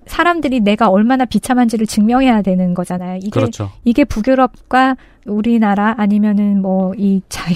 [0.06, 3.18] 사람들이 내가 얼마나 비참한지를 증명해야 되는 거잖아요.
[3.18, 3.72] 이게 그렇죠.
[3.84, 7.56] 이게 북유럽과 우리나라 아니면은 뭐 이 자유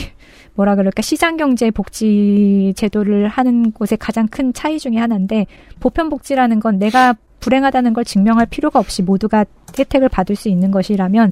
[0.55, 5.45] 뭐라 그럴까 시장 경제 복지 제도를 하는 곳의 가장 큰 차이 중에 하나인데
[5.79, 9.45] 보편 복지라는 건 내가 불행하다는 걸 증명할 필요가 없이 모두가
[9.77, 11.31] 혜택을 받을 수 있는 것이라면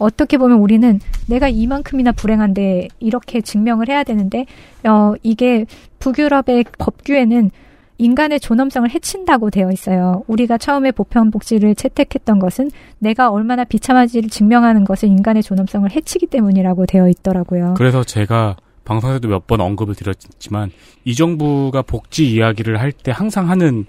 [0.00, 0.98] 어떻게 보면 우리는
[1.28, 4.46] 내가 이만큼이나 불행한데 이렇게 증명을 해야 되는데
[4.88, 5.66] 어 이게
[6.00, 7.50] 북유럽의 법규에는
[7.98, 10.24] 인간의 존엄성을 해친다고 되어 있어요.
[10.26, 17.08] 우리가 처음에 보편복지를 채택했던 것은 내가 얼마나 비참한지를 증명하는 것은 인간의 존엄성을 해치기 때문이라고 되어
[17.08, 17.74] 있더라고요.
[17.76, 18.56] 그래서 제가
[18.86, 20.70] 방송에서도 몇 번 언급을 드렸지만
[21.04, 23.84] 이 정부가 복지 이야기를 할 때 항상 하는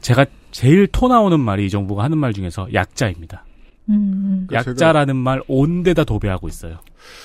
[0.00, 3.43] 제가 제일 토 나오는 말이 이 정부가 하는 말 중에서 약자입니다.
[3.88, 6.78] 음, 약자라는 말 온데다 도배하고 있어요.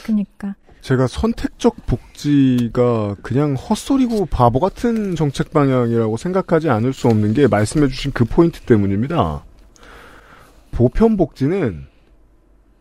[0.04, 7.48] 그러니까 제가 선택적 복지가 그냥 헛소리고 바보 같은 정책 방향이라고 생각하지 않을 수 없는 게
[7.48, 9.44] 말씀해주신 그 포인트 때문입니다.
[10.72, 11.88] 보편 복지는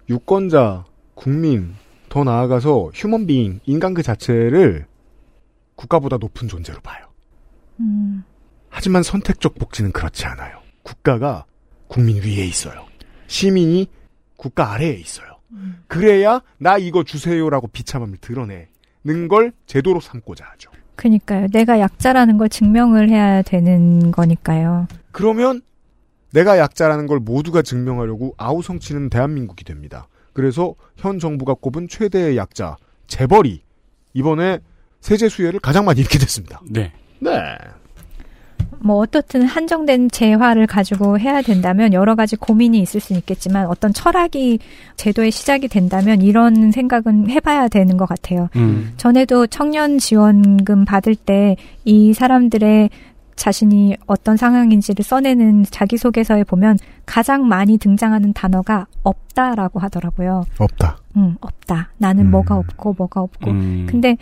[0.09, 0.84] 유권자,
[1.14, 1.74] 국민,
[2.09, 4.86] 더 나아가서 휴먼비잉, 인간 그 자체를
[5.74, 7.06] 국가보다 높은 존재로 봐요.
[7.80, 8.24] 음,
[8.70, 10.60] 하지만 선택적 복지는 그렇지 않아요.
[10.82, 11.44] 국가가
[11.88, 12.88] 국민 위에 있어요.
[13.28, 13.86] 시민이
[14.36, 15.28] 국가 아래에 있어요.
[15.86, 20.70] 그래야 나 이거 주세요라고 비참함을 드러내는 걸 제도로 삼고자 하죠.
[20.96, 21.46] 그니까요.
[21.52, 24.88] 내가 약자라는 걸 증명을 해야 되는 거니까요.
[25.12, 25.62] 그러면
[26.32, 30.09] 내가 약자라는 걸 모두가 증명하려고 아우성치는 대한민국이 됩니다.
[30.32, 32.76] 그래서 현 정부가 꼽은 최대의 약자
[33.06, 33.62] 재벌이
[34.12, 34.59] 이번에
[35.00, 36.60] 세제 수혜를 가장 많이 입게 됐습니다.
[36.68, 36.92] 네.
[37.20, 37.30] 네.
[38.80, 44.59] 뭐 어떻든 한정된 재화를 가지고 해야 된다면 여러 가지 고민이 있을 수는 있겠지만 어떤 철학이
[44.96, 48.48] 제도의 시작이 된다면 이런 생각은 해봐야 되는 것 같아요.
[48.56, 48.92] 음.
[48.96, 51.56] 전에도 청년 지원금 받을 때
[51.88, 52.90] 이 사람들의
[53.34, 56.76] 자신이 어떤 상황인지를 써내는 자기소개서에 보면
[57.06, 60.44] 가장 많이 등장하는 단어가 없다라고 하더라고요.
[60.59, 60.98] 없다.
[61.16, 61.90] 응, 없다.
[61.96, 63.50] 나는 뭐가 없고 뭐가 없고.
[63.50, 63.86] 음.
[63.88, 64.16] 근데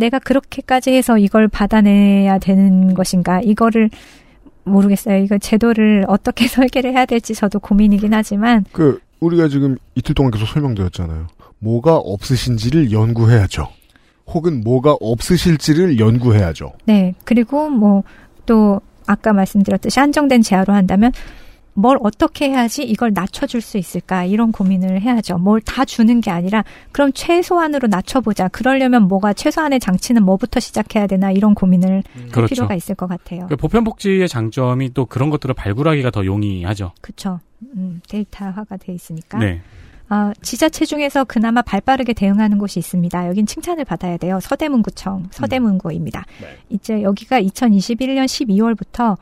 [0.00, 3.40] 내가 그렇게까지 해서 이걸 받아내야 되는 것인가?
[3.40, 3.90] 이거를
[4.64, 5.18] 모르겠어요.
[5.22, 10.46] 이거 제도를 어떻게 설계를 해야 될지 저도 고민이긴 하지만 그 우리가 지금 이틀 동안 계속
[10.46, 11.28] 설명드렸잖아요.
[11.60, 13.68] 뭐가 없으신지를 연구해야죠.
[14.26, 16.72] 혹은 뭐가 없으실지를 연구해야죠.
[16.86, 17.14] 네.
[17.24, 18.02] 그리고 뭐
[18.50, 21.12] 또 아까 말씀드렸듯이 한정된 재화로 한다면
[21.74, 25.38] 뭘 어떻게 해야지 이걸 낮춰줄 수 있을까 이런 고민을 해야죠.
[25.38, 28.48] 뭘 다 주는 게 아니라 그럼 최소한으로 낮춰보자.
[28.48, 32.54] 그러려면 뭐가 최소한의 장치는 뭐부터 시작해야 되나 이런 고민을 할 그렇죠.
[32.54, 33.46] 필요가 있을 것 같아요.
[33.46, 36.92] 그 보편복지의 장점이 또 그런 것들을 발굴하기가 더 용이하죠.
[37.00, 37.40] 그렇죠.
[37.76, 39.38] 음, 데이터화가 돼 있으니까.
[39.38, 39.60] 네.
[40.08, 43.28] 아, 지자체 중에서 그나마 발빠르게 대응하는 곳이 있습니다.
[43.28, 44.40] 여긴 칭찬을 받아야 돼요.
[44.40, 46.24] 서대문구청, 서대문구입니다.
[46.68, 49.16] 이제 여기가 2021년 12월부터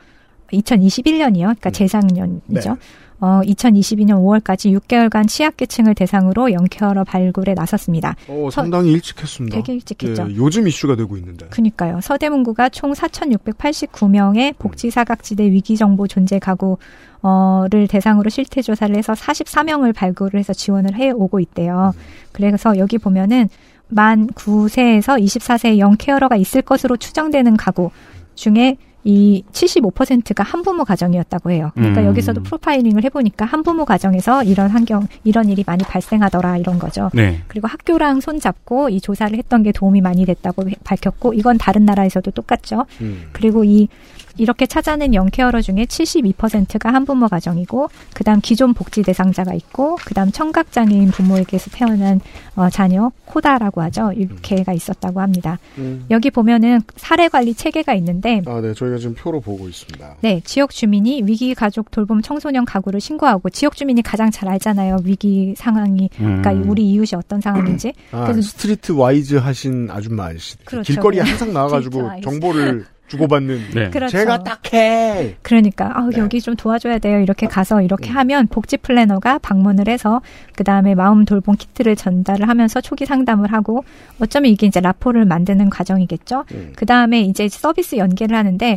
[0.53, 1.41] 2021년이요.
[1.43, 2.77] 그러니까 재작년이죠.
[3.21, 8.15] 어, 2022년 5월까지 6개월간 취약계층을 대상으로 영케어러 발굴에 나섰습니다.
[8.29, 9.57] 어, 서- 상당히 일찍 했습니다.
[9.57, 10.29] 되게 일찍 했죠.
[10.31, 11.47] 예, 요즘 이슈가 되고 있는데.
[11.49, 11.99] 그니까요.
[12.01, 20.95] 서대문구가 총 4,689명의 복지사각지대 위기정보 존재 가구를 대상으로 실태 조사를 해서 44명을 발굴을 해서 지원을
[20.95, 21.93] 해 오고 있대요.
[22.33, 23.49] 그래서 여기 보면은
[23.89, 27.91] 만 9세에서 24세의 영케어러가 있을 것으로 추정되는 가구
[28.37, 28.77] 중에
[29.11, 31.71] 이 75%가 한부모 가정이었다고 해요.
[31.75, 32.07] 그러니까 음.
[32.09, 37.09] 여기서도 프로파일링을 해보니까 한부모 가정에서 이런 환경, 이런 일이 많이 발생하더라 이런 거죠.
[37.15, 37.41] 네.
[37.49, 42.31] 그리고 학교랑 손잡고 이 조사를 했던 게 도움이 많이 됐다고 해- 밝혔고 이건 다른 나라에서도
[42.33, 42.85] 똑같죠.
[43.01, 43.31] 음.
[43.33, 43.89] 그리고 이
[44.39, 51.11] 이렇게 찾아낸 영케어러 중에 72%가 한부모 가정이고 그다음 기존 복지 대상자가 있고 그다음 청각 장애인
[51.11, 52.21] 부모에게서 태어난
[52.57, 54.13] 어, 자녀 코다라고 하죠.
[54.13, 55.59] 이렇게가 있었다고 합니다.
[55.79, 56.07] 음.
[56.11, 58.73] 여기 보면은 사례 관리 체계가 있는데 아, 네.
[58.75, 60.17] 저희가 지금 표로 보고 있습니다.
[60.21, 64.99] 네, 지역 주민이 위기 가족 돌봄 청소년 가구를 신고하고 지역 주민이 가장 잘 알잖아요.
[65.05, 66.69] 위기 상황이 그러니까 음.
[66.71, 67.93] 우리 이웃이 어떤 상황인지.
[68.13, 70.65] 아, 그래서 street wise 하신 아줌마 아저씨들.
[70.65, 70.93] 그렇죠.
[70.93, 71.29] 길거리에 네.
[71.29, 72.25] 항상 나와 가지고 wise.
[72.25, 73.61] 정보를 주고받는.
[73.75, 73.91] 네.
[73.91, 74.17] 그렇죠.
[74.17, 75.37] 제가 딱해.
[75.43, 76.19] 그러니까 아, 네.
[76.19, 77.21] 여기 좀 도와줘야 돼요.
[77.21, 77.83] 이렇게 가서 음.
[77.83, 80.21] 이렇게 하면 복지 플래너가 방문을 해서
[80.57, 83.85] 그 다음에 마음 돌봄 키트를 전달을 하면서 초기 상담을 하고
[84.21, 86.45] 어쩌면 이게 이제 라포를 만드는 과정이겠죠.
[86.53, 86.73] 음.
[86.77, 88.77] 그 다음에 이제 서비스 연계를 하는데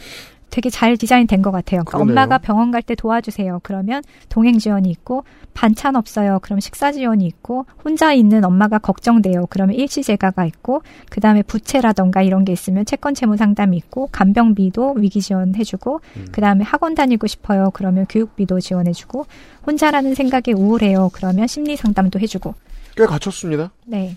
[0.52, 1.82] 되게 잘 디자인된 것 같아요.
[1.84, 2.12] 그러니까 그러네요.
[2.12, 3.62] 엄마가 병원 갈 때 도와주세요.
[3.64, 5.24] 그러면 동행 지원이 있고
[5.54, 6.40] 반찬 없어요.
[6.42, 9.46] 그럼 식사 지원이 있고 혼자 있는 엄마가 걱정돼요.
[9.50, 15.22] 그러면 일시재가가 있고 그 다음에 부채라던가 이런 게 있으면 채권 채무 상담이 있고 간병비도 위기
[15.22, 16.28] 지원해 주고 음.
[16.32, 17.70] 그 다음에 학원 다니고 싶어요.
[17.74, 19.26] 그러면 교육비도 지원해 주고
[19.68, 21.10] 혼자라는 생각에 우울해요.
[21.14, 22.56] 그러면 심리 상담도 해 주고
[22.96, 23.72] 꽤 갖췄습니다.
[23.86, 24.16] 네.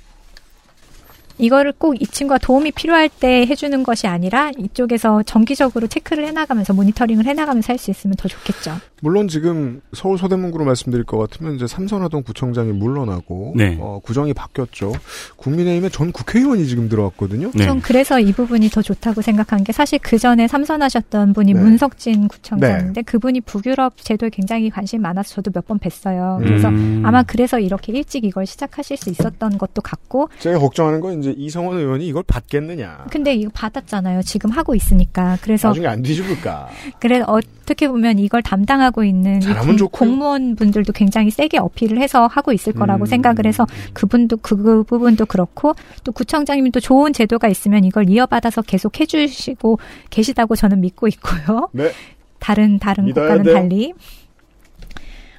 [1.39, 7.27] 이거를 꼭 이 친구가 도움이 필요할 때 해주는 것이 아니라 이쪽에서 정기적으로 체크를 해나가면서 모니터링을
[7.27, 8.73] 해나가면서 할 수 있으면 더 좋겠죠.
[9.01, 13.77] 물론 지금 서울 서대문구로 말씀드릴 것 같으면 이제 삼선화동 구청장이 물러나고 네.
[13.81, 14.93] 어, 구정이 바뀌었죠.
[15.37, 17.51] 국민의힘의 전 국회의원이 지금 들어왔거든요.
[17.55, 17.65] 네.
[17.65, 21.61] 전 그래서 이 부분이 더 좋다고 생각한 게 사실 그 전에 삼선하셨던 분이 네.
[21.61, 26.39] 문석진 구청장인데 그분이 북유럽 제도에 굉장히 관심 많아서 저도 몇 번 뵀어요.
[26.41, 27.03] 그래서 음.
[27.07, 31.79] 아마 그래서 이렇게 일찍 이걸 시작하실 수 있었던 것도 같고 제가 걱정하는 건 이제 이성원
[31.79, 33.07] 의원이 이걸 받겠느냐.
[33.11, 34.23] 근데 이거 받았잖아요.
[34.23, 35.39] 지금 하고 있으니까.
[35.41, 36.69] 그래서 나중에 안 뒤집을까.
[36.99, 39.89] 그래서 어떻게 보면 이걸 담당하고 있는 공-.
[39.91, 43.07] 공무원 분들도 굉장히 세게 어필을 해서 하고 있을 거라고 음.
[43.07, 45.75] 생각을 해서 그분도 그, 그 부분도 그렇고
[46.05, 49.79] 또 구청장님이 또 좋은 제도가 있으면 이걸 이어받아서 계속 해주시고
[50.11, 51.69] 계시다고 저는 믿고 있고요.
[51.73, 51.91] 네.
[52.39, 53.55] 다른 다른 국가는 돼요.
[53.55, 53.93] 달리.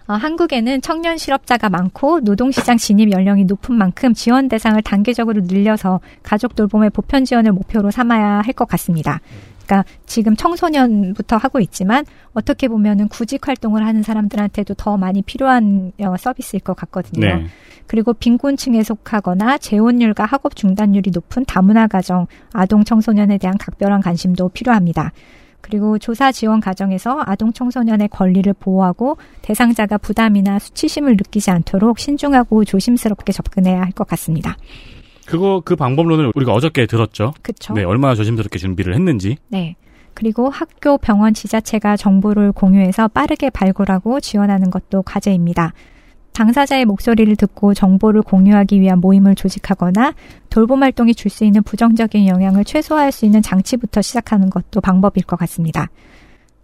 [0.08, 6.56] 어, 한국에는 청년 실업자가 많고 노동시장 진입 연령이 높은 만큼 지원 대상을 단계적으로 늘려서 가족
[6.56, 9.20] 돌봄의 보편 지원을 목표로 삼아야 할 것 같습니다.
[9.66, 16.16] 그러니까 지금 청소년부터 하고 있지만 어떻게 보면은 구직 활동을 하는 사람들한테도 더 많이 필요한 어,
[16.18, 17.26] 서비스일 것 같거든요.
[17.26, 17.46] 네.
[17.88, 25.12] 그리고 빈곤층에 속하거나 재혼율과 학업 중단율이 높은 다문화 가정, 아동 청소년에 대한 각별한 관심도 필요합니다.
[25.66, 33.34] 그리고 조사 지원 과정에서 아동 청소년의 권리를 보호하고 대상자가 부담이나 수치심을 느끼지 않도록 신중하고 조심스럽게
[33.34, 34.58] 접근해야 할 것 같습니다.
[35.26, 37.34] 그거 그 방법론을 우리가 어저께 들었죠.
[37.42, 37.74] 그쵸?
[37.74, 39.38] 네, 얼마나 조심스럽게 준비를 했는지.
[39.48, 39.76] 네.
[40.14, 45.74] 그리고 학교, 병원, 지자체가 정보를 공유해서 빠르게 발굴하고 지원하는 것도 과제입니다.
[46.36, 50.14] 당사자의 목소리를 듣고 정보를 공유하기 위한 모임을 조직하거나
[50.50, 55.38] 돌봄 활동이 줄 수 있는 부정적인 영향을 최소화할 수 있는 장치부터 시작하는 것도 방법일 것
[55.38, 55.90] 같습니다.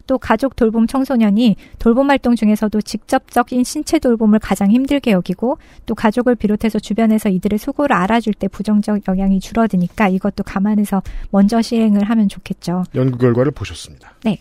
[0.08, 6.36] 또 가족 돌봄 청소년이 돌봄 활동 중에서도 직접적인 신체 돌봄을 가장 힘들게 여기고 또 가족을
[6.36, 12.84] 비롯해서 주변에서 이들의 수고를 알아줄 때 부정적 영향이 줄어드니까 이것도 감안해서 먼저 시행을 하면 좋겠죠.
[12.96, 14.14] 연구 결과를 보셨습니다.
[14.24, 14.40] 네.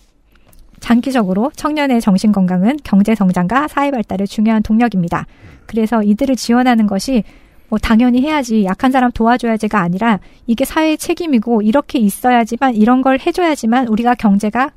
[0.81, 5.27] 장기적으로 청년의 정신 건강은 경제 성장과 사회 발달의 중요한 동력입니다.
[5.67, 7.23] 그래서 이들을 지원하는 것이
[7.69, 13.87] 뭐 당연히 해야지 약한 사람 도와줘야지가 아니라 이게 사회의 책임이고 이렇게 있어야지만 이런 걸 해줘야지만
[13.89, 14.73] 우리가 경제가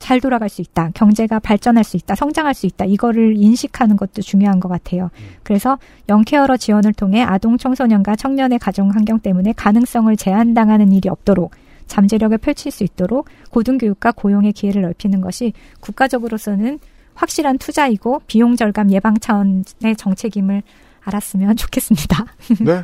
[0.00, 0.90] 잘 돌아갈 수 있다.
[0.92, 2.14] 경제가 발전할 수 있다.
[2.14, 2.84] 성장할 수 있다.
[2.84, 5.10] 이거를 인식하는 것도 중요한 것 같아요.
[5.42, 11.52] 그래서 영케어러 지원을 통해 아동 청소년과 청년의 가정 환경 때문에 가능성을 제한당하는 일이 없도록
[11.86, 16.78] 잠재력을 펼칠 수 있도록 고등교육과 고용의 기회를 넓히는 것이 국가적으로서는
[17.14, 20.62] 확실한 투자이고 비용 절감 예방 차원의 정책임을
[21.02, 22.24] 알았으면 좋겠습니다.
[22.60, 22.82] 네.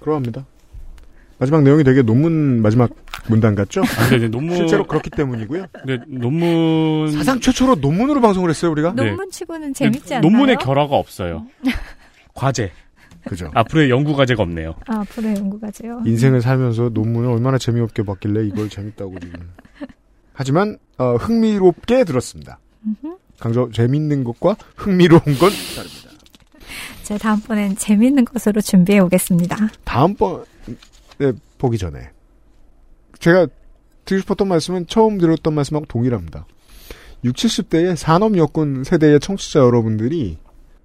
[0.00, 0.44] 그러합니다.
[1.38, 2.90] 마지막 내용이 되게 논문 마지막
[3.28, 3.80] 문단 같죠?
[3.80, 5.66] 아, 근데 이제 논문 실제로 그렇기 때문이고요.
[5.72, 8.92] 근데 논문 사상 최초로 논문으로 방송을 했어요, 우리가?
[8.94, 9.06] 네.
[9.06, 10.30] 논문 치고는 재밌지 않나요?
[10.30, 11.46] 논문의 결화가 없어요.
[12.34, 12.72] 과제.
[13.24, 13.50] 그죠.
[13.54, 14.74] 앞으로의 연구 과제가 없네요.
[14.86, 16.02] 아, 앞으로의 연구가지요.
[16.06, 19.50] 인생을 살면서 논문을 얼마나 재미없게 봤길래 이걸 재밌다고 지금.
[20.32, 22.58] 하지만 어, 흥미롭게 들었습니다.
[23.38, 26.10] 강조 재밌는 것과 흥미로운 건 다릅니다.
[27.02, 29.56] 제가 다음번엔 재밌는 것으로 준비해 오겠습니다.
[29.84, 30.44] 다음번에
[31.58, 32.10] 보기 전에
[33.18, 33.46] 제가
[34.04, 36.46] 드리고 싶었던 말씀은 처음 들었던 말씀하고 동일합니다.
[37.24, 40.38] 60, 70대의 산업 여군 세대의 청취자 여러분들이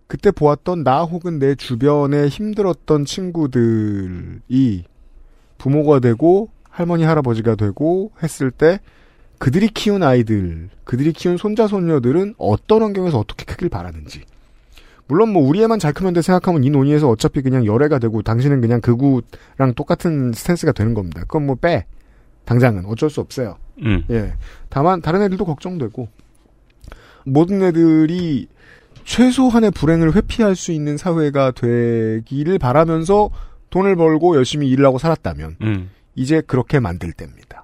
[0.07, 4.84] 그때 보았던 나 혹은 내 주변에 힘들었던 친구들이
[5.57, 8.80] 부모가 되고 할머니 할아버지가 되고 했을 때
[9.38, 14.22] 그들이 키운 아이들, 그들이 키운 손자 손녀들은 어떤 환경에서 어떻게 크길 바라는지.
[15.07, 18.61] 물론 뭐 우리 애만 잘 크면 돼 생각하면 이 논의에서 어차피 그냥 열애가 되고 당신은
[18.61, 21.22] 그냥 극우랑 똑같은 스탠스가 되는 겁니다.
[21.22, 21.86] 그건 뭐 빼.
[22.45, 23.57] 당장은 어쩔 수 없어요.
[23.82, 24.03] 음.
[24.11, 24.34] 예.
[24.69, 26.07] 다만 다른 애들도 걱정되고
[27.26, 28.48] 모든 애들이
[29.06, 33.30] 최소한의 불행을 회피할 수 있는 사회가 되기를 바라면서
[33.69, 35.90] 돈을 벌고 열심히 일을 하고 살았다면 음.
[36.15, 37.64] 이제 그렇게 만들 때입니다.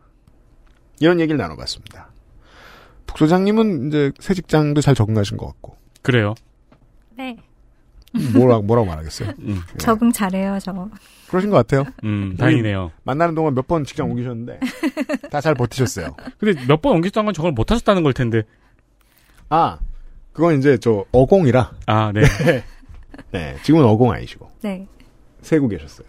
[0.99, 2.09] 이런 얘기를 나눠봤습니다.
[3.07, 6.35] 북 소장님은 이제 새 직장도 잘 적응하신 것 같고 그래요.
[7.17, 7.37] 네.
[8.33, 9.31] 뭐라고 뭐라고 말하겠어요?
[9.39, 9.61] 음.
[9.77, 10.89] 적응 잘해요, 저.
[11.29, 11.85] 그러신 것 같아요.
[12.03, 12.91] 음, 다행이네요.
[13.03, 14.59] 만나는 동안 몇 번 직장 옮기셨는데
[15.31, 16.15] 다 잘 버티셨어요.
[16.37, 18.43] 근데 몇 번 옮겼다는 건 저걸 못 하셨다는 걸 텐데.
[19.49, 19.79] 아,
[20.33, 21.71] 그건 이제 저 어공이라.
[21.87, 22.21] 아, 네.
[23.31, 24.87] 네, 지금은 어공 아니시고 네.
[25.41, 26.07] 세고 계셨어요.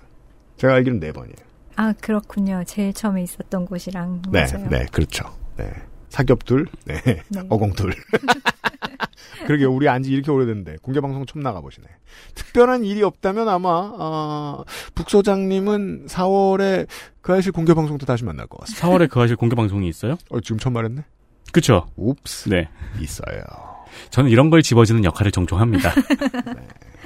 [0.56, 1.36] 제가 알기로는 네 번이에요.
[1.76, 2.62] 아, 그렇군요.
[2.66, 4.22] 제일 처음에 있었던 곳이랑.
[4.30, 4.68] 네, 맞아요.
[4.68, 5.24] 네, 그렇죠.
[5.56, 5.70] 네.
[6.08, 7.22] 사겹 둘, 네, 네.
[7.48, 7.92] 어공 둘.
[9.46, 11.86] 그러게 우리 안지 이렇게 오래됐는데 공개 방송 처음 나가 보시네.
[12.34, 16.86] 특별한 일이 없다면 아마 아, 북소장님은 4월에
[17.22, 18.86] 그 아실 공개 방송 때 다시 만날 것 같습니다.
[18.86, 20.16] 4월에 그 하실 공개 방송이 있어요?
[20.28, 21.02] 어, 지금 처음 말했네.
[21.50, 21.86] 그쵸?
[21.96, 22.50] 옵스.
[22.50, 22.68] 네.
[23.00, 23.71] 있어요.
[24.10, 25.92] 저는 이런 걸 집어주는 역할을 종종 합니다.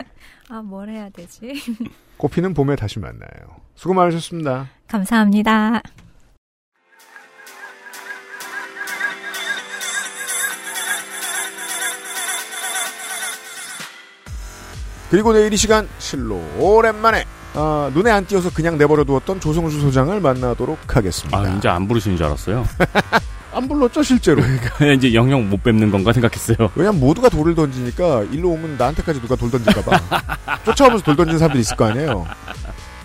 [0.49, 1.53] 아, 뭘 해야 되지?
[2.17, 3.29] 꽃피는 봄에 다시 만나요.
[3.75, 4.69] 수고 많으셨습니다.
[4.89, 5.83] 감사합니다.
[15.11, 20.21] 그리고 내일 이 시간 실로 오랜만에 아, 눈에 안 띄어서 그냥 내버려 두었던 조성수 소장을
[20.21, 21.39] 만나도록 하겠습니다.
[21.39, 22.65] 아, 이제 안 부르시는 줄 알았어요.
[23.57, 24.43] 안 불렀죠 실제로.
[24.77, 26.70] 그냥 이제 영영 못 뵙는 건가 생각했어요.
[26.74, 31.77] 왜냐면 모두가 돌을 던지니까 일로 오면 나한테까지 누가 돌 던질까봐 쫓아오면서 돌 던지는 사람들이 있을
[31.77, 32.27] 거 아니에요.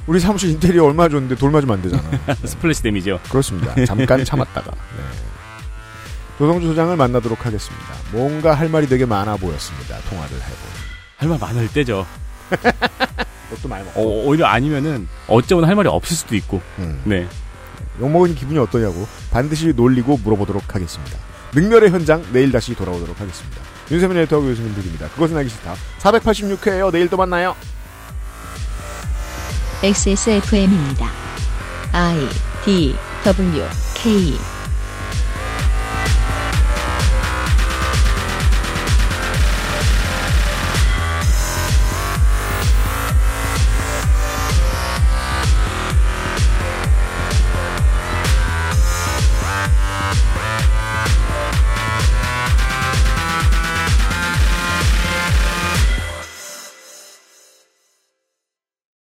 [0.08, 2.04] 우리 사무실 인테리어 얼마 줬는데 돌 맞으면 안 되잖아.
[2.44, 3.20] splash damage요.
[3.30, 3.74] 그렇습니다.
[3.86, 4.72] 잠깐 참았다가.
[4.72, 5.04] 네.
[6.38, 7.86] 조성주 소장을 만나도록 하겠습니다.
[8.12, 9.98] 뭔가 할 말이 되게 많아 보였습니다.
[10.10, 10.56] 통화를 해보.
[11.18, 12.06] 할 말 많을 때죠.
[12.50, 14.02] 그것도 많이 먹고.
[14.02, 16.62] 어, 오히려 아니면은 어쩌면 할 말이 없을 수도 있고.
[16.80, 17.00] 음.
[17.06, 17.28] 네.
[18.00, 21.18] 욕먹은 기분이 어떠냐고 반드시 놀리고 물어보도록 하겠습니다.
[21.54, 23.62] 능멸의 현장 내일 다시 돌아오도록 하겠습니다.
[23.92, 25.10] 윤세민 에디터하고 교수님 드립니다.
[25.10, 25.76] 그것은 알기 싫다.
[26.00, 26.92] 486회에요.
[26.92, 27.56] 내일 또 만나요.
[29.84, 31.10] XSFM입니다.
[31.92, 32.30] I
[32.64, 32.96] D
[33.26, 33.64] W
[33.96, 34.38] K